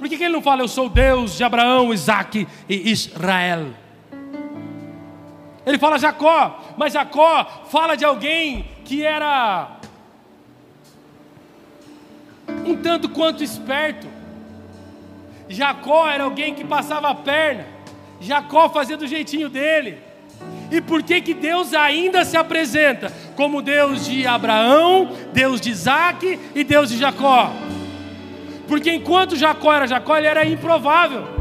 Por 0.00 0.08
que, 0.08 0.16
que 0.16 0.24
ele 0.24 0.32
não 0.32 0.42
fala 0.42 0.62
eu 0.62 0.68
sou 0.68 0.88
Deus 0.88 1.36
de 1.36 1.44
Abraão, 1.44 1.94
Isaac 1.94 2.48
e 2.68 2.90
Israel? 2.90 3.68
Ele 5.64 5.78
fala 5.78 5.98
Jacó, 5.98 6.74
mas 6.76 6.92
Jacó 6.92 7.44
fala 7.70 7.96
de 7.96 8.04
alguém 8.04 8.66
que 8.84 9.04
era 9.04 9.76
um 12.64 12.76
tanto 12.76 13.08
quanto 13.08 13.44
esperto. 13.44 14.06
Jacó 15.48 16.08
era 16.08 16.24
alguém 16.24 16.54
que 16.54 16.64
passava 16.64 17.10
a 17.10 17.14
perna. 17.14 17.66
Jacó 18.20 18.68
fazia 18.68 18.96
do 18.96 19.06
jeitinho 19.06 19.48
dele. 19.48 19.98
E 20.70 20.80
por 20.80 21.02
que 21.02 21.20
que 21.20 21.34
Deus 21.34 21.74
ainda 21.74 22.24
se 22.24 22.36
apresenta 22.36 23.12
como 23.34 23.60
Deus 23.60 24.06
de 24.06 24.26
Abraão, 24.26 25.10
Deus 25.32 25.60
de 25.60 25.70
Isaac 25.70 26.38
e 26.54 26.64
Deus 26.64 26.88
de 26.88 26.96
Jacó? 26.96 27.50
Porque 28.68 28.92
enquanto 28.92 29.34
Jacó 29.34 29.74
era 29.74 29.86
Jacó, 29.86 30.16
ele 30.16 30.28
era 30.28 30.46
improvável. 30.46 31.39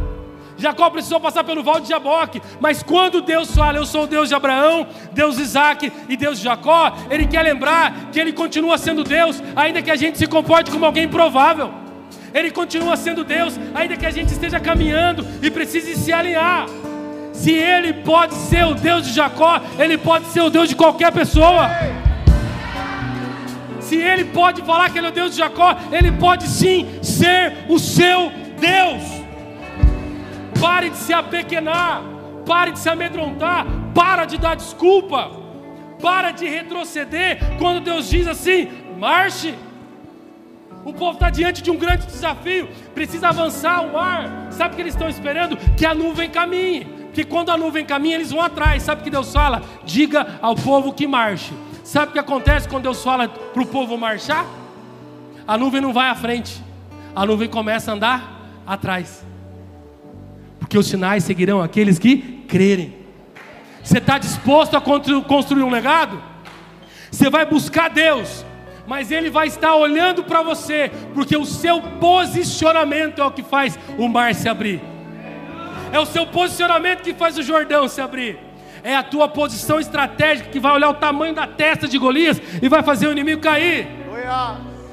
Jacó 0.60 0.90
precisou 0.90 1.20
passar 1.20 1.44
pelo 1.44 1.64
val 1.64 1.80
de 1.80 1.88
Jaboque, 1.88 2.42
mas 2.60 2.84
quando 2.84 3.22
Deus 3.22 3.56
fala, 3.56 3.78
eu 3.78 3.86
sou 3.86 4.04
o 4.04 4.08
Deus 4.08 4.28
de 4.28 4.36
Abraão, 4.36 4.88
Deus 5.14 5.38
de 5.38 5.44
Isaac 5.44 5.92
e 6.10 6.18
Deus 6.18 6.38
de 6.38 6.44
Jacó, 6.44 6.94
Ele 7.10 7.26
quer 7.26 7.44
lembrar 7.44 8.10
que 8.12 8.20
Ele 8.20 8.34
continua 8.34 8.78
sendo 8.78 9.04
Deus, 9.04 9.42
ainda 9.56 9.82
que 9.82 9.90
a 9.90 9.96
gente 9.96 10.18
se 10.18 10.28
comporte 10.28 10.70
como 10.70 10.86
alguém 10.86 11.06
improvável. 11.06 11.72
Ele 12.34 12.52
continua 12.52 12.96
sendo 12.96 13.24
Deus, 13.24 13.60
ainda 13.74 13.98
que 13.98 14.06
a 14.06 14.12
gente 14.12 14.32
esteja 14.32 14.60
caminhando 14.60 15.26
e 15.42 15.50
precise 15.50 15.96
se 15.96 16.12
alinhar. 16.12 16.68
Se 17.34 17.52
Ele 17.54 17.94
pode 17.94 18.34
ser 18.34 18.66
o 18.66 18.76
Deus 18.76 19.08
de 19.08 19.14
Jacó, 19.14 19.62
Ele 19.78 19.98
pode 19.98 20.26
ser 20.28 20.42
o 20.42 20.50
Deus 20.50 20.68
de 20.68 20.76
qualquer 20.76 21.12
pessoa. 21.12 21.70
Se 23.80 23.96
Ele 23.96 24.26
pode 24.26 24.62
falar 24.62 24.90
que 24.90 24.98
Ele 24.98 25.08
é 25.08 25.10
o 25.10 25.14
Deus 25.14 25.32
de 25.32 25.38
Jacó, 25.38 25.76
Ele 25.92 26.12
pode 26.12 26.48
sim 26.48 27.00
ser 27.02 27.54
o 27.68 27.80
seu 27.80 28.32
Deus. 28.60 29.19
Pare 30.90 30.98
de 30.98 30.98
se 30.98 31.14
apequenar, 31.14 32.02
pare 32.46 32.72
de 32.72 32.80
se 32.80 32.90
amedrontar, 32.90 33.66
para 33.94 34.26
de 34.26 34.40
dar 34.40 34.56
desculpa, 34.56 35.30
para 36.02 36.32
de 36.32 36.48
retroceder 36.48 37.38
quando 37.60 37.84
Deus 37.84 38.10
diz 38.10 38.28
assim: 38.28 38.68
marche. 38.98 39.54
O 40.84 40.94
povo 40.94 41.14
está 41.14 41.30
diante 41.30 41.62
de 41.62 41.70
um 41.70 41.78
grande 41.78 42.08
desafio, 42.08 42.70
precisa 42.96 43.28
avançar 43.30 43.86
o 43.86 43.94
mar. 43.94 44.48
Sabe 44.50 44.74
o 44.74 44.76
que 44.78 44.82
eles 44.82 44.96
estão 44.96 45.10
esperando? 45.10 45.58
Que 45.76 45.86
a 45.86 45.94
nuvem 45.94 46.30
caminhe. 46.30 46.86
Porque 46.86 47.24
quando 47.24 47.50
a 47.50 47.58
nuvem 47.58 47.86
caminha, 47.86 48.16
eles 48.16 48.32
vão 48.32 48.42
atrás. 48.42 48.82
Sabe 48.82 49.02
o 49.02 49.04
que 49.04 49.12
Deus 49.12 49.32
fala? 49.32 49.62
Diga 49.84 50.40
ao 50.42 50.56
povo 50.56 50.94
que 50.94 51.06
marche. 51.06 51.54
Sabe 51.84 52.12
o 52.12 52.14
que 52.14 52.20
acontece 52.20 52.68
quando 52.68 52.84
Deus 52.84 53.04
fala 53.04 53.28
para 53.28 53.62
o 53.62 53.68
povo 53.68 53.98
marchar? 53.98 54.46
A 55.48 55.58
nuvem 55.58 55.82
não 55.82 55.94
vai 55.94 56.10
à 56.10 56.16
frente, 56.16 56.64
a 57.16 57.26
nuvem 57.26 57.50
começa 57.50 57.92
a 57.92 57.94
andar 57.94 58.40
atrás 58.66 59.29
porque 60.70 60.78
os 60.78 60.86
sinais 60.86 61.24
seguirão 61.24 61.64
aqueles 61.64 61.98
que 61.98 62.18
crerem. 62.48 62.94
Você 63.84 63.98
está 63.98 64.20
disposto 64.20 64.78
a 64.78 64.82
construir 64.82 65.64
um 65.64 65.72
legado? 65.72 66.22
Você 67.10 67.28
vai 67.28 67.44
buscar 67.44 67.90
Deus, 67.90 68.46
mas 68.86 69.10
Ele 69.10 69.32
vai 69.32 69.48
estar 69.48 69.74
olhando 69.74 70.24
para 70.24 70.44
você, 70.44 70.92
porque 71.16 71.36
o 71.36 71.44
seu 71.44 71.82
posicionamento 71.82 73.20
é 73.20 73.26
o 73.26 73.32
que 73.32 73.42
faz 73.42 73.80
o 73.98 74.08
mar 74.08 74.36
se 74.36 74.48
abrir. 74.48 74.80
É 75.92 76.00
o 76.00 76.06
seu 76.06 76.28
posicionamento 76.28 77.02
que 77.02 77.16
faz 77.16 77.36
o 77.36 77.42
Jordão 77.42 77.88
se 77.88 78.00
abrir. 78.00 78.38
É 78.84 78.96
a 78.96 79.02
tua 79.02 79.28
posição 79.28 79.80
estratégica 79.80 80.52
que 80.52 80.60
vai 80.60 80.74
olhar 80.74 80.90
o 80.90 80.94
tamanho 80.94 81.34
da 81.34 81.48
testa 81.48 81.88
de 81.88 81.98
Golias 81.98 82.40
e 82.62 82.70
vai 82.70 82.84
fazer 82.84 83.08
o 83.08 83.12
inimigo 83.12 83.42
cair. 83.42 83.88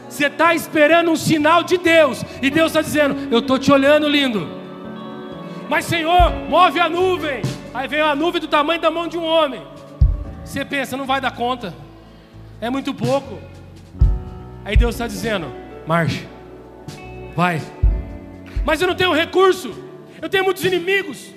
Você 0.09 0.24
está 0.24 0.55
esperando 0.55 1.11
um 1.11 1.16
sinal 1.16 1.62
de 1.62 1.77
Deus, 1.77 2.24
e 2.41 2.49
Deus 2.49 2.68
está 2.68 2.81
dizendo: 2.81 3.29
Eu 3.31 3.41
estou 3.41 3.59
te 3.59 3.70
olhando, 3.70 4.09
lindo. 4.09 4.55
Mas 5.68 5.84
Senhor, 5.84 6.32
move 6.48 6.78
a 6.80 6.88
nuvem. 6.88 7.42
Aí 7.74 7.88
vem 7.88 8.00
a 8.00 8.14
nuvem 8.14 8.40
do 8.40 8.48
tamanho 8.48 8.80
da 8.80 8.90
mão 8.90 9.08
de 9.08 9.18
um 9.18 9.24
homem. 9.24 9.62
Você 10.44 10.64
pensa, 10.64 10.96
não 10.96 11.06
vai 11.06 11.20
dar 11.20 11.32
conta. 11.32 11.74
É 12.60 12.70
muito 12.70 12.94
pouco. 12.94 13.38
Aí 14.64 14.76
Deus 14.76 14.94
está 14.94 15.06
dizendo: 15.06 15.46
marche, 15.86 16.26
vai. 17.34 17.60
Mas 18.64 18.80
eu 18.80 18.88
não 18.88 18.94
tenho 18.94 19.12
recurso. 19.12 19.74
Eu 20.20 20.28
tenho 20.28 20.44
muitos 20.44 20.64
inimigos. 20.64 21.34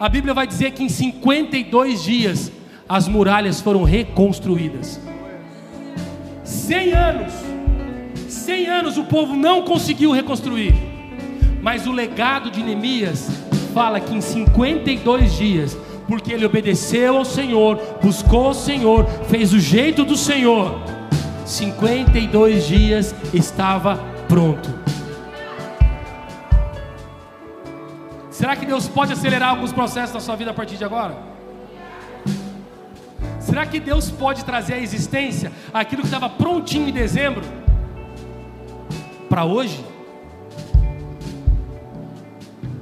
A 0.00 0.08
Bíblia 0.08 0.34
vai 0.34 0.46
dizer 0.46 0.72
que 0.72 0.82
em 0.82 0.88
52 0.88 2.02
dias 2.02 2.50
as 2.88 3.06
muralhas 3.06 3.60
foram 3.60 3.84
reconstruídas. 3.84 5.00
100 6.42 6.92
anos. 6.92 7.32
100 8.28 8.66
anos 8.66 8.98
o 8.98 9.04
povo 9.04 9.34
não 9.34 9.62
conseguiu 9.62 10.10
reconstruir. 10.10 10.93
Mas 11.64 11.86
o 11.86 11.92
legado 11.92 12.50
de 12.50 12.62
Neemias 12.62 13.26
fala 13.72 13.98
que 13.98 14.14
em 14.14 14.20
52 14.20 15.32
dias, 15.32 15.74
porque 16.06 16.30
ele 16.30 16.44
obedeceu 16.44 17.16
ao 17.16 17.24
Senhor, 17.24 17.80
buscou 18.02 18.50
o 18.50 18.54
Senhor, 18.54 19.06
fez 19.30 19.54
o 19.54 19.58
jeito 19.58 20.04
do 20.04 20.14
Senhor, 20.14 20.78
52 21.46 22.66
dias 22.66 23.14
estava 23.32 23.96
pronto. 24.28 24.68
Será 28.30 28.54
que 28.56 28.66
Deus 28.66 28.86
pode 28.86 29.14
acelerar 29.14 29.48
alguns 29.48 29.72
processos 29.72 30.12
na 30.12 30.20
sua 30.20 30.36
vida 30.36 30.50
a 30.50 30.54
partir 30.54 30.76
de 30.76 30.84
agora? 30.84 31.16
Será 33.40 33.64
que 33.64 33.80
Deus 33.80 34.10
pode 34.10 34.44
trazer 34.44 34.74
à 34.74 34.78
existência 34.80 35.50
aquilo 35.72 36.02
que 36.02 36.08
estava 36.08 36.28
prontinho 36.28 36.90
em 36.90 36.92
dezembro 36.92 37.42
para 39.30 39.46
hoje? 39.46 39.93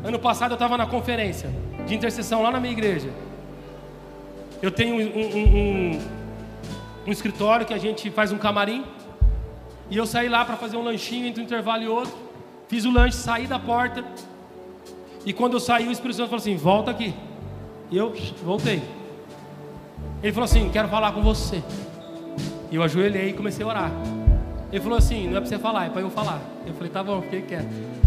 Ano 0.04 0.18
passado 0.18 0.52
eu 0.52 0.54
estava 0.54 0.76
na 0.76 0.86
conferência 0.86 1.48
de 1.86 1.94
intercessão 1.94 2.42
lá 2.42 2.50
na 2.50 2.58
minha 2.58 2.72
igreja. 2.72 3.08
Eu 4.60 4.70
tenho 4.70 4.96
um, 4.96 5.18
um, 5.18 5.56
um, 5.94 6.00
um 7.06 7.12
escritório 7.12 7.64
que 7.64 7.74
a 7.74 7.78
gente 7.78 8.10
faz 8.10 8.32
um 8.32 8.38
camarim. 8.38 8.84
E 9.88 9.96
eu 9.96 10.06
saí 10.06 10.28
lá 10.28 10.44
para 10.44 10.56
fazer 10.56 10.76
um 10.76 10.82
lanchinho 10.82 11.26
entre 11.26 11.40
um 11.40 11.44
intervalo 11.44 11.82
e 11.82 11.88
outro. 11.88 12.12
Fiz 12.66 12.84
o 12.84 12.90
lanche, 12.90 13.16
saí 13.16 13.46
da 13.46 13.58
porta. 13.58 14.04
E 15.24 15.32
quando 15.32 15.54
eu 15.54 15.60
saí, 15.60 15.86
o 15.86 15.92
Espírito 15.92 16.16
Santo 16.16 16.30
falou 16.30 16.40
assim: 16.40 16.56
volta 16.56 16.90
aqui. 16.90 17.14
E 17.90 17.96
eu 17.96 18.12
voltei. 18.42 18.82
Ele 20.22 20.32
falou 20.32 20.44
assim: 20.44 20.68
quero 20.70 20.88
falar 20.88 21.12
com 21.12 21.22
você. 21.22 21.62
E 22.70 22.76
eu 22.76 22.82
ajoelhei 22.82 23.30
e 23.30 23.32
comecei 23.34 23.64
a 23.64 23.68
orar. 23.68 23.92
Ele 24.72 24.80
falou 24.80 24.98
assim: 24.98 25.28
não 25.28 25.36
é 25.36 25.40
para 25.40 25.48
você 25.48 25.58
falar, 25.58 25.86
é 25.86 25.90
para 25.90 26.00
eu 26.00 26.10
falar. 26.10 26.40
Eu 26.66 26.74
falei: 26.74 26.90
tá 26.90 27.04
bom, 27.04 27.20
fiquei 27.22 27.42
quieto. 27.42 28.01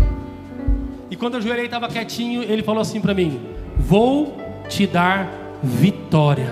E 1.09 1.15
quando 1.15 1.35
eu 1.35 1.39
ajoelhei 1.39 1.65
estava 1.65 1.87
quietinho, 1.87 2.43
ele 2.43 2.63
falou 2.63 2.81
assim 2.81 2.99
para 2.99 3.13
mim: 3.13 3.39
Vou 3.77 4.37
te 4.67 4.87
dar 4.87 5.29
vitória. 5.61 6.49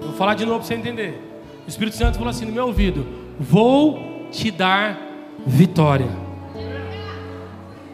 Vou 0.00 0.12
falar 0.12 0.34
de 0.34 0.44
novo 0.44 0.58
para 0.58 0.68
você 0.68 0.74
entender. 0.74 1.20
O 1.64 1.68
Espírito 1.68 1.96
Santo 1.96 2.18
falou 2.18 2.30
assim 2.30 2.44
no 2.44 2.52
meu 2.52 2.66
ouvido: 2.66 3.06
Vou 3.38 4.28
te 4.30 4.50
dar 4.50 4.98
vitória. 5.46 6.08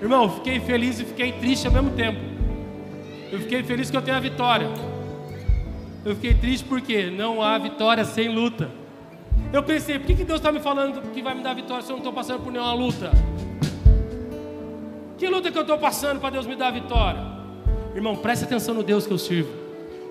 Irmão, 0.01 0.31
fiquei 0.31 0.61
feliz 0.61 1.01
e 1.01 1.05
fiquei 1.05 1.33
triste 1.33 1.67
ao 1.67 1.73
mesmo 1.73 1.91
tempo. 1.91 2.21
Eu 3.31 3.41
fiquei 3.41 3.63
feliz 3.63 3.91
que 3.91 3.97
eu 3.97 4.03
tenho 4.03 4.17
a 4.17 4.21
vitória. 4.21 4.69
Eu 6.05 6.15
fiquei 6.15 6.33
triste 6.35 6.65
porque 6.65 7.11
não 7.11 7.43
há 7.43 7.59
vitória 7.59 8.05
sem 8.05 8.29
luta. 8.29 8.71
Eu 9.53 9.63
pensei, 9.63 9.99
por 9.99 10.07
que 10.07 10.25
Deus 10.25 10.39
está 10.39 10.53
me 10.53 10.61
falando 10.61 11.01
que 11.13 11.21
vai 11.21 11.35
me 11.35 11.43
dar 11.43 11.55
vitória 11.55 11.83
se 11.83 11.91
eu 11.91 11.95
não 11.95 11.99
estou 11.99 12.13
passando 12.13 12.43
por 12.43 12.53
nenhuma 12.53 12.73
luta? 12.73 13.11
Que 15.19 15.27
luta 15.27 15.51
que 15.51 15.59
eu 15.59 15.63
estou 15.63 15.77
passando 15.77 16.21
para 16.21 16.31
Deus 16.31 16.47
me 16.47 16.55
dar 16.55 16.69
a 16.69 16.71
vitória? 16.71 17.21
Irmão, 17.93 18.15
preste 18.15 18.45
atenção 18.45 18.73
no 18.73 18.85
Deus 18.85 19.05
que 19.05 19.13
eu 19.13 19.19
sirvo. 19.19 19.51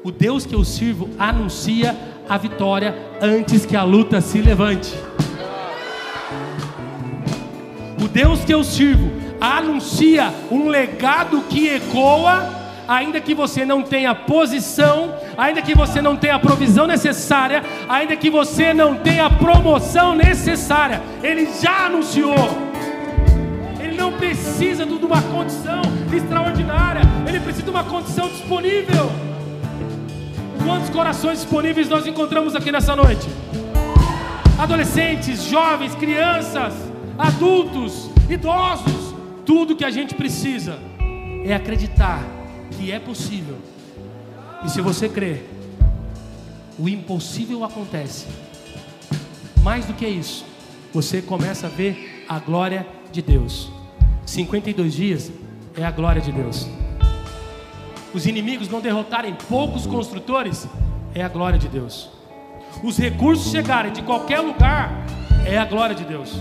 O 0.04 0.12
Deus 0.12 0.46
que 0.46 0.54
eu 0.54 0.66
sirvo 0.66 1.10
anuncia 1.18 1.96
a 2.28 2.38
vitória 2.38 2.94
antes 3.22 3.66
que 3.66 3.78
a 3.78 3.84
luta 3.84 4.20
se 4.20 4.42
levante. 4.42 4.94
O 8.04 8.08
Deus 8.10 8.44
que 8.44 8.54
eu 8.54 8.66
sirvo 8.66 9.10
anuncia 9.40 10.34
um 10.52 10.68
legado 10.68 11.42
que 11.50 11.70
ecoa 11.70 12.56
ainda 12.86 13.22
que 13.22 13.34
você 13.34 13.66
não 13.66 13.84
tenha 13.84 14.14
posição, 14.14 15.14
ainda 15.38 15.62
que 15.62 15.76
você 15.76 16.02
não 16.02 16.18
tenha 16.18 16.36
a 16.36 16.40
provisão 16.40 16.86
necessária, 16.86 17.64
ainda 17.88 18.16
que 18.18 18.30
você 18.30 18.74
não 18.74 18.96
tenha 18.96 19.26
a 19.26 19.30
promoção 19.30 20.16
necessária, 20.16 21.02
Ele 21.24 21.48
já 21.62 21.86
anunciou. 21.86 22.67
Ele 23.98 24.12
não 24.12 24.14
precisa 24.14 24.86
de 24.86 24.94
uma 24.94 25.20
condição 25.24 25.82
extraordinária, 26.16 27.02
Ele 27.28 27.40
precisa 27.40 27.64
de 27.64 27.70
uma 27.72 27.84
condição 27.84 28.30
disponível. 28.30 29.12
Quantos 30.64 30.92
corações 30.92 31.40
disponíveis 31.40 31.90
nós 31.90 32.06
encontramos 32.06 32.56
aqui 32.56 32.72
nessa 32.72 32.96
noite? 32.96 33.28
Adolescentes, 34.60 35.46
jovens, 35.46 35.96
crianças, 35.96 36.76
adultos, 37.18 38.12
idosos, 38.30 39.16
tudo 39.44 39.76
que 39.76 39.84
a 39.84 39.90
gente 39.90 40.14
precisa 40.14 40.78
é 41.44 41.56
acreditar 41.56 42.24
que 42.78 42.92
é 42.92 43.00
possível. 43.00 43.58
E 44.64 44.70
se 44.70 44.80
você 44.80 45.10
crer, 45.10 45.44
o 46.78 46.88
impossível 46.88 47.64
acontece. 47.64 48.28
Mais 49.64 49.86
do 49.86 49.94
que 49.96 50.06
isso, 50.06 50.46
você 50.94 51.20
começa 51.20 51.66
a 51.66 51.70
ver 51.70 52.26
a 52.30 52.38
glória 52.38 52.86
de 53.12 53.24
Deus. 53.24 53.76
52 54.28 54.94
dias 54.94 55.32
é 55.76 55.84
a 55.84 55.90
glória 55.90 56.22
de 56.22 56.32
Deus. 56.32 56.68
Os 58.14 58.28
inimigos 58.28 58.70
não 58.70 58.80
derrotarem 58.80 59.36
poucos 59.50 59.88
construtores 59.88 60.68
é 61.16 61.24
a 61.24 61.28
glória 61.28 61.58
de 61.58 61.68
Deus. 61.68 62.12
Os 62.84 62.96
recursos 63.00 63.52
chegarem 63.52 63.92
de 63.92 64.04
qualquer 64.04 64.42
lugar 64.42 65.04
é 65.44 65.58
a 65.58 65.66
glória 65.66 65.96
de 65.96 66.06
Deus 66.06 66.38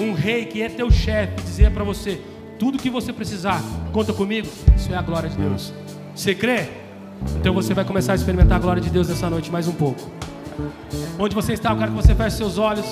um 0.00 0.12
rei 0.12 0.46
que 0.46 0.62
é 0.62 0.68
teu 0.68 0.90
chefe 0.90 1.42
dizer 1.42 1.70
para 1.72 1.84
você: 1.84 2.20
tudo 2.58 2.78
que 2.78 2.90
você 2.90 3.12
precisar, 3.12 3.62
conta 3.92 4.12
comigo. 4.12 4.48
Isso 4.76 4.92
é 4.92 4.96
a 4.96 5.02
glória 5.02 5.28
de 5.28 5.36
Deus. 5.36 5.72
Você 6.14 6.34
crê? 6.34 6.68
Então 7.38 7.52
você 7.52 7.74
vai 7.74 7.84
começar 7.84 8.12
a 8.12 8.14
experimentar 8.14 8.56
a 8.58 8.60
glória 8.60 8.82
de 8.82 8.90
Deus 8.90 9.08
nessa 9.08 9.28
noite 9.28 9.50
mais 9.50 9.68
um 9.68 9.72
pouco. 9.72 10.00
Onde 11.18 11.34
você 11.34 11.52
está, 11.52 11.70
eu 11.70 11.76
quero 11.76 11.92
que 11.92 11.96
você 11.96 12.14
feche 12.14 12.36
seus 12.36 12.58
olhos. 12.58 12.86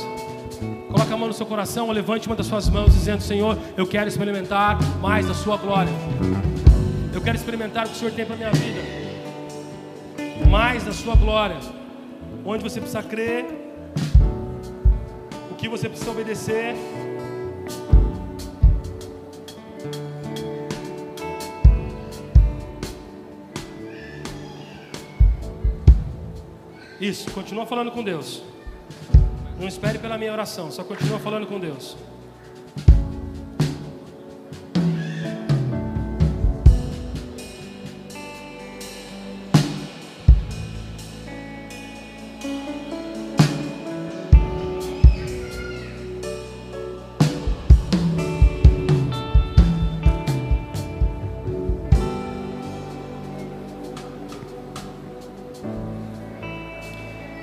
Coloque 0.91 1.13
a 1.13 1.17
mão 1.19 1.29
no 1.29 1.35
seu 1.35 1.45
coração 1.45 1.91
levante 1.91 2.27
uma 2.27 2.35
das 2.35 2.47
suas 2.47 2.69
mãos 2.71 2.95
dizendo: 2.95 3.23
Senhor, 3.23 3.59
eu 3.77 3.87
quero 3.87 4.09
experimentar 4.09 4.79
mais 5.01 5.27
da 5.27 5.35
sua 5.35 5.57
glória. 5.59 5.93
Eu 7.13 7.21
quero 7.21 7.37
experimentar 7.37 7.85
o 7.85 7.91
que 7.91 7.95
o 7.95 7.99
Senhor 7.99 8.13
tem 8.13 8.25
para 8.25 8.37
minha 8.37 8.51
vida. 8.53 8.81
Mais 10.49 10.85
da 10.85 10.93
sua 10.93 11.15
glória. 11.15 11.59
Onde 12.45 12.63
você 12.63 12.81
precisa 12.81 13.03
crer, 13.03 13.45
o 15.51 15.55
que 15.57 15.69
você 15.69 15.91
precisa 15.91 16.11
obedecer. 16.11 16.75
Isso, 26.99 27.31
continua 27.31 27.67
falando 27.67 27.91
com 27.91 28.03
Deus. 28.03 28.43
Não 29.59 29.67
espere 29.67 29.99
pela 29.99 30.17
minha 30.17 30.33
oração, 30.33 30.71
só 30.71 30.85
continua 30.85 31.19
falando 31.19 31.47
com 31.47 31.59
Deus. 31.59 31.97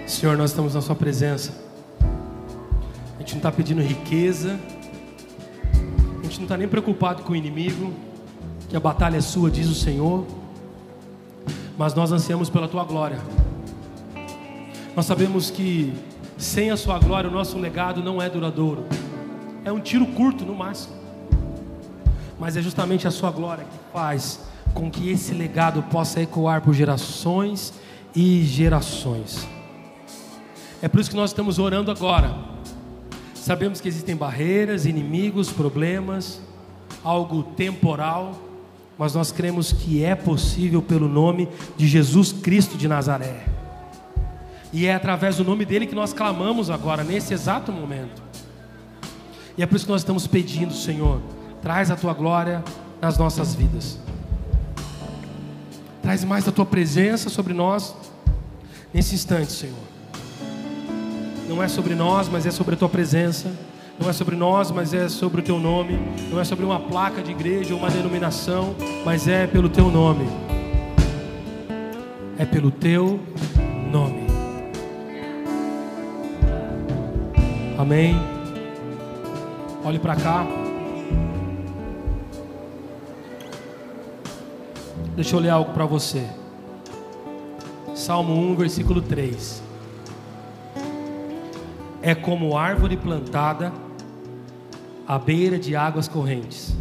Senhor, 0.08 0.38
nós 0.38 0.52
estamos 0.52 0.74
na 0.74 0.82
Sua 0.82 0.96
presença. 0.96 1.65
Está 3.46 3.56
pedindo 3.56 3.80
riqueza, 3.80 4.60
a 6.20 6.24
gente 6.24 6.38
não 6.38 6.46
está 6.46 6.58
nem 6.58 6.68
preocupado 6.68 7.22
com 7.22 7.34
o 7.34 7.36
inimigo, 7.36 7.94
que 8.68 8.76
a 8.76 8.80
batalha 8.80 9.18
é 9.18 9.22
sua, 9.22 9.52
diz 9.52 9.70
o 9.70 9.76
Senhor, 9.76 10.26
mas 11.78 11.94
nós 11.94 12.12
ansiamos 12.12 12.50
pela 12.50 12.68
Tua 12.68 12.84
glória. 12.84 13.20
Nós 14.96 15.06
sabemos 15.06 15.52
que 15.52 15.94
sem 16.40 16.72
a 16.72 16.76
Sua 16.76 16.98
glória 16.98 17.30
o 17.30 17.32
nosso 17.32 17.60
legado 17.60 18.02
não 18.02 18.20
é 18.20 18.28
duradouro, 18.28 18.84
é 19.64 19.72
um 19.72 19.80
tiro 19.80 20.08
curto 20.08 20.44
no 20.44 20.56
máximo, 20.56 20.96
mas 22.40 22.58
é 22.58 22.64
justamente 22.64 23.08
a 23.08 23.12
Sua 23.12 23.30
glória 23.30 23.64
que 23.64 23.94
faz 23.94 24.40
com 24.74 24.90
que 24.90 25.12
esse 25.12 25.36
legado 25.36 25.84
possa 25.84 26.20
ecoar 26.20 26.64
por 26.64 26.74
gerações 26.74 27.76
e 28.16 28.44
gerações. 28.44 29.48
É 30.82 30.88
por 30.88 31.00
isso 31.00 31.12
que 31.12 31.16
nós 31.16 31.30
estamos 31.30 31.60
orando 31.60 31.92
agora. 31.92 32.55
Sabemos 33.46 33.80
que 33.80 33.88
existem 33.88 34.16
barreiras, 34.16 34.88
inimigos, 34.88 35.52
problemas, 35.52 36.42
algo 37.04 37.44
temporal, 37.44 38.34
mas 38.98 39.14
nós 39.14 39.32
cremos 39.32 39.72
que 39.72 40.04
é 40.04 40.16
possível 40.16 40.82
pelo 40.82 41.08
nome 41.08 41.48
de 41.78 41.88
Jesus 41.88 42.32
Cristo 42.32 42.76
de 42.76 42.88
Nazaré. 42.88 43.46
E 44.74 44.88
é 44.88 44.96
através 44.96 45.38
do 45.38 45.44
nome 45.44 45.64
dele 45.64 45.86
que 45.86 45.94
nós 45.94 46.12
clamamos 46.12 46.72
agora, 46.72 47.04
nesse 47.04 47.36
exato 47.36 47.72
momento. 47.72 48.20
E 49.56 49.62
é 49.62 49.68
por 49.68 49.76
isso 49.76 49.86
que 49.86 49.92
nós 49.92 50.02
estamos 50.02 50.26
pedindo, 50.26 50.74
Senhor, 50.74 51.22
traz 51.62 51.92
a 51.92 51.96
tua 51.96 52.16
glória 52.16 52.64
nas 53.00 53.16
nossas 53.16 53.54
vidas. 53.54 54.00
Traz 56.02 56.24
mais 56.24 56.46
da 56.46 56.52
tua 56.52 56.66
presença 56.66 57.30
sobre 57.30 57.54
nós 57.54 57.96
nesse 58.92 59.14
instante, 59.14 59.52
Senhor. 59.52 59.95
Não 61.48 61.62
é 61.62 61.68
sobre 61.68 61.94
nós, 61.94 62.28
mas 62.28 62.46
é 62.46 62.52
sobre 62.52 62.74
a 62.74 62.78
tua 62.78 62.90
presença. 62.90 63.52
Não 64.00 64.10
é 64.10 64.14
sobre 64.14 64.36
nós, 64.36 64.72
mas 64.72 64.94
é 64.94 65.08
sobre 65.08 65.42
o 65.42 65.44
teu 65.44 65.60
nome. 65.60 66.00
Não 66.32 66.40
é 66.40 66.44
sobre 66.44 66.66
uma 66.66 66.80
placa 66.80 67.22
de 67.22 67.32
igreja 67.32 67.74
ou 67.74 67.80
uma 67.80 67.90
denominação, 67.90 68.76
mas 69.06 69.28
é 69.28 69.46
pelo 69.46 69.70
teu 69.70 69.92
nome. 69.92 70.28
É 72.38 72.46
pelo 72.46 72.72
teu 72.72 73.20
nome. 73.92 74.26
Amém. 77.78 78.16
Olhe 79.84 80.00
para 80.00 80.16
cá. 80.16 80.48
Deixa 85.16 85.36
eu 85.36 85.40
ler 85.40 85.50
algo 85.50 85.72
para 85.74 85.86
você. 85.86 86.26
Salmo 87.94 88.34
1, 88.34 88.56
versículo 88.56 89.02
3 89.02 89.65
é 92.06 92.14
como 92.14 92.56
árvore 92.56 92.96
plantada 92.96 93.74
à 95.08 95.18
beira 95.18 95.58
de 95.58 95.76
águas 95.76 96.08
correntes, 96.08 96.72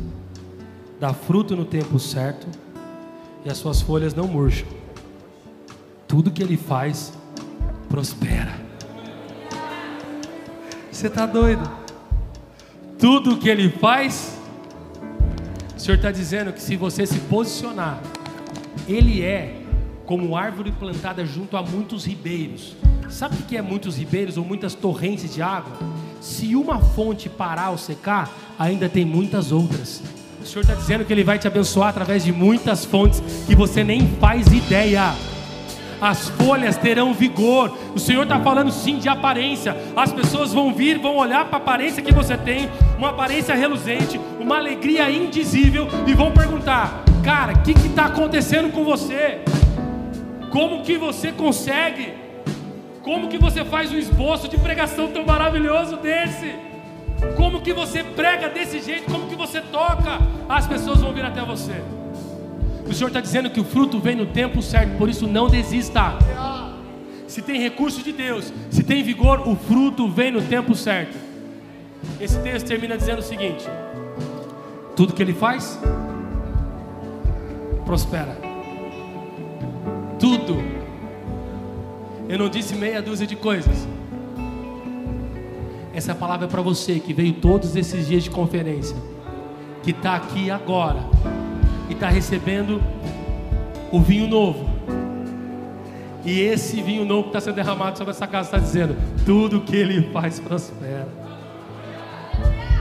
dá 1.01 1.15
fruto 1.15 1.57
no 1.57 1.65
tempo 1.65 1.99
certo 1.99 2.47
e 3.43 3.49
as 3.49 3.57
suas 3.57 3.81
folhas 3.81 4.13
não 4.13 4.29
murcham. 4.29 4.69
Tudo 6.07 6.31
que 6.31 6.43
ele 6.43 6.59
faz 6.59 7.11
prospera. 7.89 8.53
Você 10.93 11.07
está 11.07 11.25
doido? 11.25 11.67
Tudo 12.99 13.39
que 13.39 13.49
ele 13.49 13.71
faz, 13.71 14.39
o 15.75 15.81
Senhor 15.81 15.97
está 15.97 16.11
dizendo 16.11 16.53
que 16.53 16.61
se 16.61 16.77
você 16.77 17.07
se 17.07 17.19
posicionar, 17.21 17.99
ele 18.87 19.23
é 19.23 19.63
como 20.05 20.37
árvore 20.37 20.71
plantada 20.71 21.25
junto 21.25 21.57
a 21.57 21.63
muitos 21.63 22.05
ribeiros 22.05 22.77
Sabe 23.15 23.37
o 23.37 23.43
que 23.45 23.57
é 23.57 23.63
muitos 23.63 23.97
ribeiros 23.97 24.37
ou 24.37 24.45
muitas 24.45 24.75
torrentes 24.75 25.33
de 25.33 25.41
água? 25.41 25.73
Se 26.21 26.57
uma 26.57 26.81
fonte 26.81 27.29
parar 27.29 27.71
ou 27.71 27.79
secar, 27.79 28.29
ainda 28.59 28.89
tem 28.89 29.05
muitas 29.05 29.53
outras. 29.53 30.03
O 30.43 30.45
Senhor 30.45 30.63
está 30.63 30.75
dizendo 30.75 31.05
que 31.05 31.13
Ele 31.13 31.23
vai 31.23 31.39
te 31.39 31.47
abençoar 31.47 31.91
através 31.91 32.25
de 32.25 32.33
muitas 32.33 32.85
fontes 32.85 33.23
que 33.47 33.55
você 33.55 33.85
nem 33.85 34.09
faz 34.19 34.49
ideia. 34.49 35.15
As 36.01 36.29
folhas 36.31 36.77
terão 36.77 37.15
vigor. 37.15 37.79
O 37.95 38.01
Senhor 38.01 38.25
está 38.25 38.41
falando 38.41 38.73
sim 38.73 38.99
de 38.99 39.09
aparência. 39.09 39.77
As 39.95 40.13
pessoas 40.13 40.53
vão 40.53 40.75
vir, 40.75 40.99
vão 40.99 41.17
olhar 41.17 41.45
para 41.45 41.59
a 41.59 41.61
aparência 41.61 42.03
que 42.03 42.13
você 42.13 42.37
tem, 42.37 42.69
uma 42.99 43.11
aparência 43.11 43.55
reluzente, 43.55 44.21
uma 44.41 44.57
alegria 44.57 45.09
indizível, 45.09 45.87
e 46.05 46.15
vão 46.15 46.33
perguntar: 46.33 47.05
Cara, 47.23 47.53
o 47.53 47.63
que 47.63 47.71
está 47.87 48.07
acontecendo 48.07 48.73
com 48.73 48.83
você? 48.83 49.39
Como 50.51 50.83
que 50.83 50.99
você 50.99 51.31
consegue? 51.31 52.24
Como 53.05 53.29
que 53.29 53.37
você 53.37 53.63
faz 53.67 53.93
um 53.93 53.99
esboço 53.99 54.49
de 54.49 54.57
pregação 54.57 55.09
tão 55.09 55.27
maravilhoso 55.27 55.99
desse? 55.99 56.55
Como 57.37 57.61
que 57.61 57.73
você 57.73 58.03
prega 58.03 58.49
desse 58.49 58.81
jeito? 58.81 59.05
Como 59.13 59.29
que 59.29 59.35
você 59.35 59.61
toca? 59.61 60.19
As 60.49 60.67
pessoas 60.67 61.03
vão 61.03 61.13
vir 61.13 61.25
até 61.25 61.43
você. 61.43 61.83
O 62.89 62.95
Senhor 62.95 63.09
está 63.09 63.21
dizendo 63.21 63.51
que 63.51 63.61
o 63.61 63.65
fruto 63.65 63.99
vem 63.99 64.17
no 64.17 64.27
tempo 64.27 64.63
certo, 64.63 64.97
por 64.97 65.11
isso 65.11 65.27
não 65.27 65.49
desista. 65.49 66.15
Se 67.29 67.43
tem 67.43 67.61
recurso 67.61 68.03
de 68.03 68.13
Deus, 68.13 68.51
se 68.71 68.83
tem 68.83 69.03
vigor, 69.03 69.47
o 69.47 69.55
fruto 69.55 70.09
vem 70.09 70.31
no 70.31 70.41
tempo 70.41 70.75
certo. 70.75 71.17
Esse 72.19 72.39
texto 72.41 72.67
termina 72.67 72.97
dizendo 72.97 73.19
o 73.19 73.23
seguinte: 73.23 73.65
tudo 74.97 75.13
que 75.13 75.23
ele 75.23 75.35
faz 75.35 75.79
prospera. 77.85 78.35
Tudo. 80.19 80.84
Eu 82.29 82.39
não 82.39 82.49
disse 82.49 82.75
meia 82.75 83.03
dúzia 83.03 83.27
de 83.27 83.37
coisas. 83.37 83.87
Essa 85.95 86.15
palavra 86.15 86.47
é 86.47 86.49
para 86.49 86.63
você 86.63 86.99
que 86.99 87.13
veio 87.13 87.35
todos 87.35 87.77
esses 87.77 88.09
dias 88.09 88.25
de 88.25 88.31
conferência, 88.31 88.97
que 89.83 89.91
está 89.91 90.17
aqui 90.17 90.51
agora 90.51 91.01
e 91.89 91.93
está 91.93 92.09
recebendo 92.09 92.83
o 93.93 94.01
vinho 94.01 94.27
novo. 94.27 94.69
E 96.25 96.41
esse 96.41 96.81
vinho 96.81 97.05
novo 97.05 97.25
que 97.25 97.29
está 97.29 97.41
sendo 97.41 97.55
derramado 97.57 97.99
sobre 97.99 98.13
essa 98.13 98.27
casa 98.27 98.49
está 98.49 98.59
dizendo: 98.59 98.97
tudo 99.27 99.61
que 99.61 99.77
ele 99.77 100.11
faz 100.11 100.41
prospera. 100.41 101.09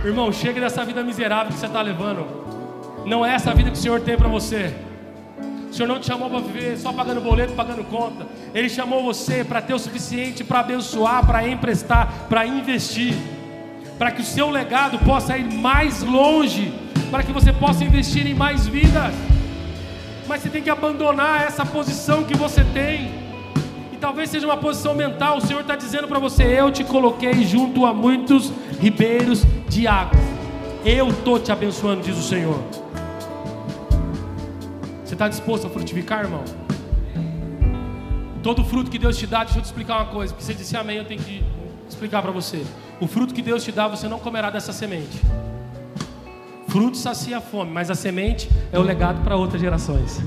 Irmão, 0.03 0.32
chega 0.32 0.60
dessa 0.60 0.84
vida 0.84 1.03
miserável 1.03 1.52
que 1.52 1.60
você 1.60 1.65
está 1.65 1.82
levando. 1.82 2.26
Não 3.06 3.26
é 3.26 3.36
essa 3.36 3.53
vida 3.53 3.70
que 3.70 3.78
o 3.78 3.80
Senhor 3.80 3.99
tem 4.02 4.18
para 4.18 4.30
você. 4.30 4.74
O 5.74 5.76
Senhor 5.76 5.88
não 5.88 6.00
te 6.00 6.06
chamou 6.06 6.30
para 6.30 6.40
viver 6.40 6.78
só 6.78 6.94
pagando 6.94 7.20
boleto, 7.20 7.54
pagando 7.54 7.84
conta. 7.86 8.28
Ele 8.54 8.70
chamou 8.70 9.04
você 9.04 9.44
para 9.44 9.60
ter 9.60 9.74
o 9.74 9.80
suficiente 9.80 10.44
para 10.44 10.60
abençoar, 10.60 11.26
para 11.26 11.48
emprestar, 11.48 12.28
para 12.30 12.45
investir. 12.45 13.16
Para 13.98 14.12
que 14.12 14.22
o 14.22 14.24
seu 14.24 14.52
legado 14.52 15.00
possa 15.00 15.36
ir 15.36 15.52
mais 15.52 16.04
longe. 16.04 16.72
Para 17.10 17.24
que 17.24 17.32
você 17.32 17.52
possa 17.52 17.84
investir 17.84 18.28
em 18.28 18.36
mais 18.36 18.68
vidas. 18.68 19.16
Mas 20.28 20.44
você 20.44 20.50
tem 20.50 20.62
que 20.62 20.70
abandonar 20.70 21.41
essa 21.41 21.66
posição 21.66 22.24
que 22.24 22.38
você 22.38 22.64
tem. 22.66 23.12
E 23.91 23.98
talvez 24.00 24.30
seja 24.30 24.45
uma 24.45 24.58
posição 24.58 24.94
mental. 24.94 25.38
O 25.38 25.41
Senhor 25.41 25.62
está 25.62 25.76
dizendo 25.76 26.08
para 26.08 26.20
você: 26.20 26.44
Eu 26.44 26.70
te 26.70 26.84
coloquei 26.84 27.44
junto 27.45 27.84
a 27.88 27.91
muitos 27.95 28.54
ribeiros 28.80 29.44
de 29.68 29.88
água. 29.88 30.20
Eu 30.86 31.10
estou 31.10 31.40
te 31.40 31.52
abençoando, 31.52 32.04
diz 32.04 32.16
o 32.16 32.22
Senhor. 32.22 32.62
Você 35.14 35.15
está 35.15 35.27
disposto 35.27 35.68
a 35.68 35.69
frutificar, 35.69 36.22
irmão? 36.23 36.44
Todo 38.41 38.65
fruto 38.65 38.90
que 38.90 38.98
Deus 38.98 39.15
te 39.15 39.27
dá, 39.27 39.44
deixa 39.44 39.60
eu 39.60 39.61
te 39.61 39.65
explicar 39.65 39.98
uma 39.98 40.07
coisa, 40.07 40.34
porque 40.34 40.44
você 40.44 40.56
disse 40.56 40.76
amém, 40.76 40.98
eu 40.98 41.06
tenho 41.06 41.22
que 41.22 41.44
explicar 41.88 42.19
para 42.23 42.31
você. 42.31 42.65
O 42.99 43.06
fruto 43.06 43.31
que 43.31 43.44
Deus 43.44 43.64
te 43.64 43.72
dá, 43.72 43.88
você 43.88 44.07
não 44.07 44.18
comerá 44.18 44.49
dessa 44.49 44.73
semente. 44.73 45.22
Fruto 46.68 46.98
sacia 46.98 47.38
a 47.38 47.41
fome, 47.41 47.69
mas 47.69 47.91
a 47.91 47.95
semente 47.95 48.49
é 48.72 48.80
o 48.80 48.81
legado 48.81 49.23
para 49.23 49.35
outras 49.35 49.61
gerações. 49.61 50.19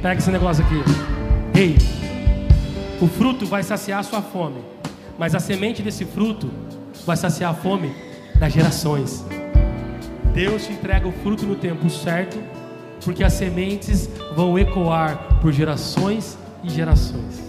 Pega 0.00 0.18
esse 0.18 0.30
negócio 0.30 0.64
aqui. 0.64 0.82
Ei, 1.54 1.76
o 2.98 3.08
fruto 3.08 3.44
vai 3.44 3.62
saciar 3.62 3.98
a 4.00 4.02
sua 4.02 4.22
fome, 4.22 4.62
mas 5.18 5.34
a 5.34 5.38
semente 5.38 5.82
desse 5.82 6.06
fruto 6.06 6.50
vai 7.04 7.18
saciar 7.18 7.50
a 7.50 7.54
fome 7.54 7.94
das 8.36 8.54
gerações. 8.54 9.22
Deus 10.32 10.64
te 10.64 10.72
entrega 10.72 11.06
o 11.06 11.12
fruto 11.12 11.44
no 11.44 11.56
tempo 11.56 11.90
certo 11.90 12.38
porque 13.04 13.24
as 13.24 13.32
sementes 13.32 14.08
vão 14.34 14.58
ecoar 14.58 15.38
por 15.40 15.52
gerações 15.52 16.38
e 16.62 16.70
gerações. 16.70 17.42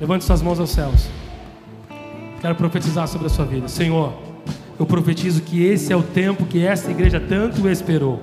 Levante 0.00 0.24
suas 0.24 0.42
mãos 0.42 0.58
aos 0.58 0.70
céus. 0.70 1.08
Quero 2.40 2.54
profetizar 2.56 3.08
sobre 3.08 3.26
a 3.26 3.30
sua 3.30 3.44
vida. 3.44 3.68
Senhor, 3.68 4.12
eu 4.78 4.84
profetizo 4.84 5.40
que 5.42 5.64
esse 5.64 5.92
é 5.92 5.96
o 5.96 6.02
tempo 6.02 6.44
que 6.44 6.64
esta 6.64 6.90
igreja 6.90 7.20
tanto 7.20 7.68
esperou. 7.68 8.20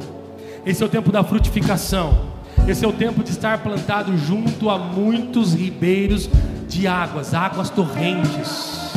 Esse 0.65 0.83
é 0.83 0.85
o 0.85 0.89
tempo 0.89 1.11
da 1.11 1.23
frutificação. 1.23 2.29
Esse 2.67 2.85
é 2.85 2.87
o 2.87 2.93
tempo 2.93 3.23
de 3.23 3.31
estar 3.31 3.63
plantado 3.63 4.15
junto 4.17 4.69
a 4.69 4.77
muitos 4.77 5.53
ribeiros 5.53 6.29
de 6.67 6.85
águas, 6.87 7.33
águas 7.33 7.69
torrentes 7.69 8.91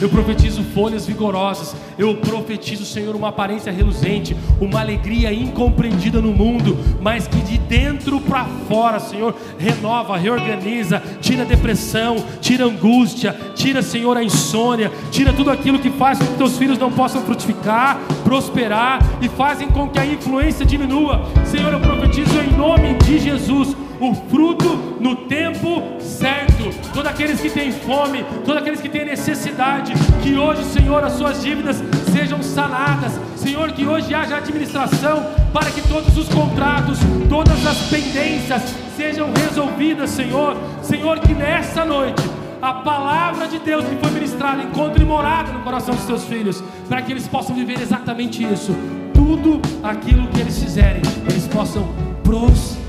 eu 0.00 0.08
profetizo 0.08 0.62
folhas 0.62 1.06
vigorosas. 1.06 1.74
Eu 1.98 2.16
profetizo, 2.16 2.84
Senhor, 2.84 3.16
uma 3.16 3.28
aparência 3.28 3.72
reluzente, 3.72 4.36
uma 4.60 4.80
alegria 4.80 5.32
incompreendida 5.32 6.20
no 6.20 6.32
mundo, 6.32 6.76
mas 7.00 7.26
que 7.26 7.38
de 7.38 7.56
dentro 7.58 8.20
para 8.20 8.44
fora, 8.68 9.00
Senhor, 9.00 9.34
renova, 9.58 10.16
reorganiza, 10.16 11.02
tira 11.20 11.42
a 11.42 11.46
depressão, 11.46 12.16
tira 12.40 12.64
a 12.64 12.68
angústia, 12.68 13.34
tira, 13.54 13.80
Senhor, 13.80 14.16
a 14.16 14.22
insônia, 14.22 14.92
tira 15.10 15.32
tudo 15.32 15.50
aquilo 15.50 15.78
que 15.78 15.90
faz 15.90 16.18
com 16.18 16.26
que 16.26 16.34
teus 16.34 16.58
filhos 16.58 16.78
não 16.78 16.92
possam 16.92 17.22
frutificar, 17.22 17.98
prosperar 18.22 19.00
e 19.22 19.28
fazem 19.28 19.68
com 19.68 19.88
que 19.88 19.98
a 19.98 20.06
influência 20.06 20.66
diminua. 20.66 21.26
Senhor, 21.46 21.72
eu 21.72 21.80
profetizo 21.80 22.38
em 22.38 22.56
nome 22.56 22.94
de 23.04 23.18
Jesus 23.18 23.74
o 24.00 24.14
fruto 24.14 24.96
no 25.00 25.16
tempo 25.26 26.00
certo. 26.00 26.70
Todos 26.92 27.10
aqueles 27.10 27.40
que 27.40 27.50
têm 27.50 27.72
fome, 27.72 28.24
todos 28.44 28.60
aqueles 28.60 28.80
que 28.80 28.88
têm 28.88 29.04
necessidade, 29.04 29.92
que 30.22 30.36
hoje, 30.36 30.64
Senhor, 30.64 31.02
as 31.04 31.14
suas 31.14 31.42
dívidas 31.42 31.82
sejam 32.12 32.42
sanadas. 32.42 33.18
Senhor, 33.36 33.72
que 33.72 33.86
hoje 33.86 34.14
haja 34.14 34.36
administração 34.36 35.24
para 35.52 35.70
que 35.70 35.80
todos 35.88 36.16
os 36.16 36.28
contratos, 36.28 36.98
todas 37.28 37.66
as 37.66 37.78
pendências 37.88 38.62
sejam 38.96 39.30
resolvidas, 39.32 40.10
Senhor. 40.10 40.56
Senhor, 40.82 41.18
que 41.20 41.34
nessa 41.34 41.84
noite 41.84 42.22
a 42.60 42.72
palavra 42.74 43.46
de 43.46 43.58
Deus 43.58 43.84
que 43.84 43.96
foi 43.96 44.10
ministrada 44.10 44.62
encontre 44.62 45.04
morada 45.04 45.52
no 45.52 45.60
coração 45.60 45.94
dos 45.94 46.04
teus 46.04 46.24
filhos, 46.24 46.62
para 46.88 47.02
que 47.02 47.12
eles 47.12 47.28
possam 47.28 47.54
viver 47.54 47.80
exatamente 47.80 48.42
isso. 48.42 48.74
Tudo 49.12 49.60
aquilo 49.82 50.26
que 50.28 50.40
eles 50.40 50.58
fizerem, 50.58 51.02
eles 51.28 51.46
possam 51.46 51.88
prosperar. 52.22 52.85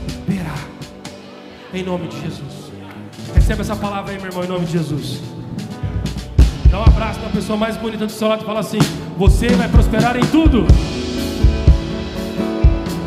Em 1.78 1.84
nome 1.84 2.08
de 2.08 2.20
Jesus. 2.20 2.72
Receba 3.36 3.62
essa 3.62 3.76
palavra 3.76 4.12
aí, 4.12 4.18
meu 4.18 4.32
irmão, 4.32 4.44
em 4.44 4.48
nome 4.48 4.66
de 4.66 4.72
Jesus. 4.72 5.22
Dá 6.72 6.80
um 6.80 6.84
abraço 6.84 7.20
na 7.20 7.30
pessoa 7.30 7.56
mais 7.56 7.78
bonita 7.78 8.08
do 8.08 8.12
seu 8.12 8.28
lado 8.28 8.42
e 8.42 8.46
fala 8.48 8.62
assim: 8.62 8.80
Você 9.16 9.50
vai 9.50 9.70
prosperar 9.70 10.18
em 10.18 10.26
tudo. 10.26 10.66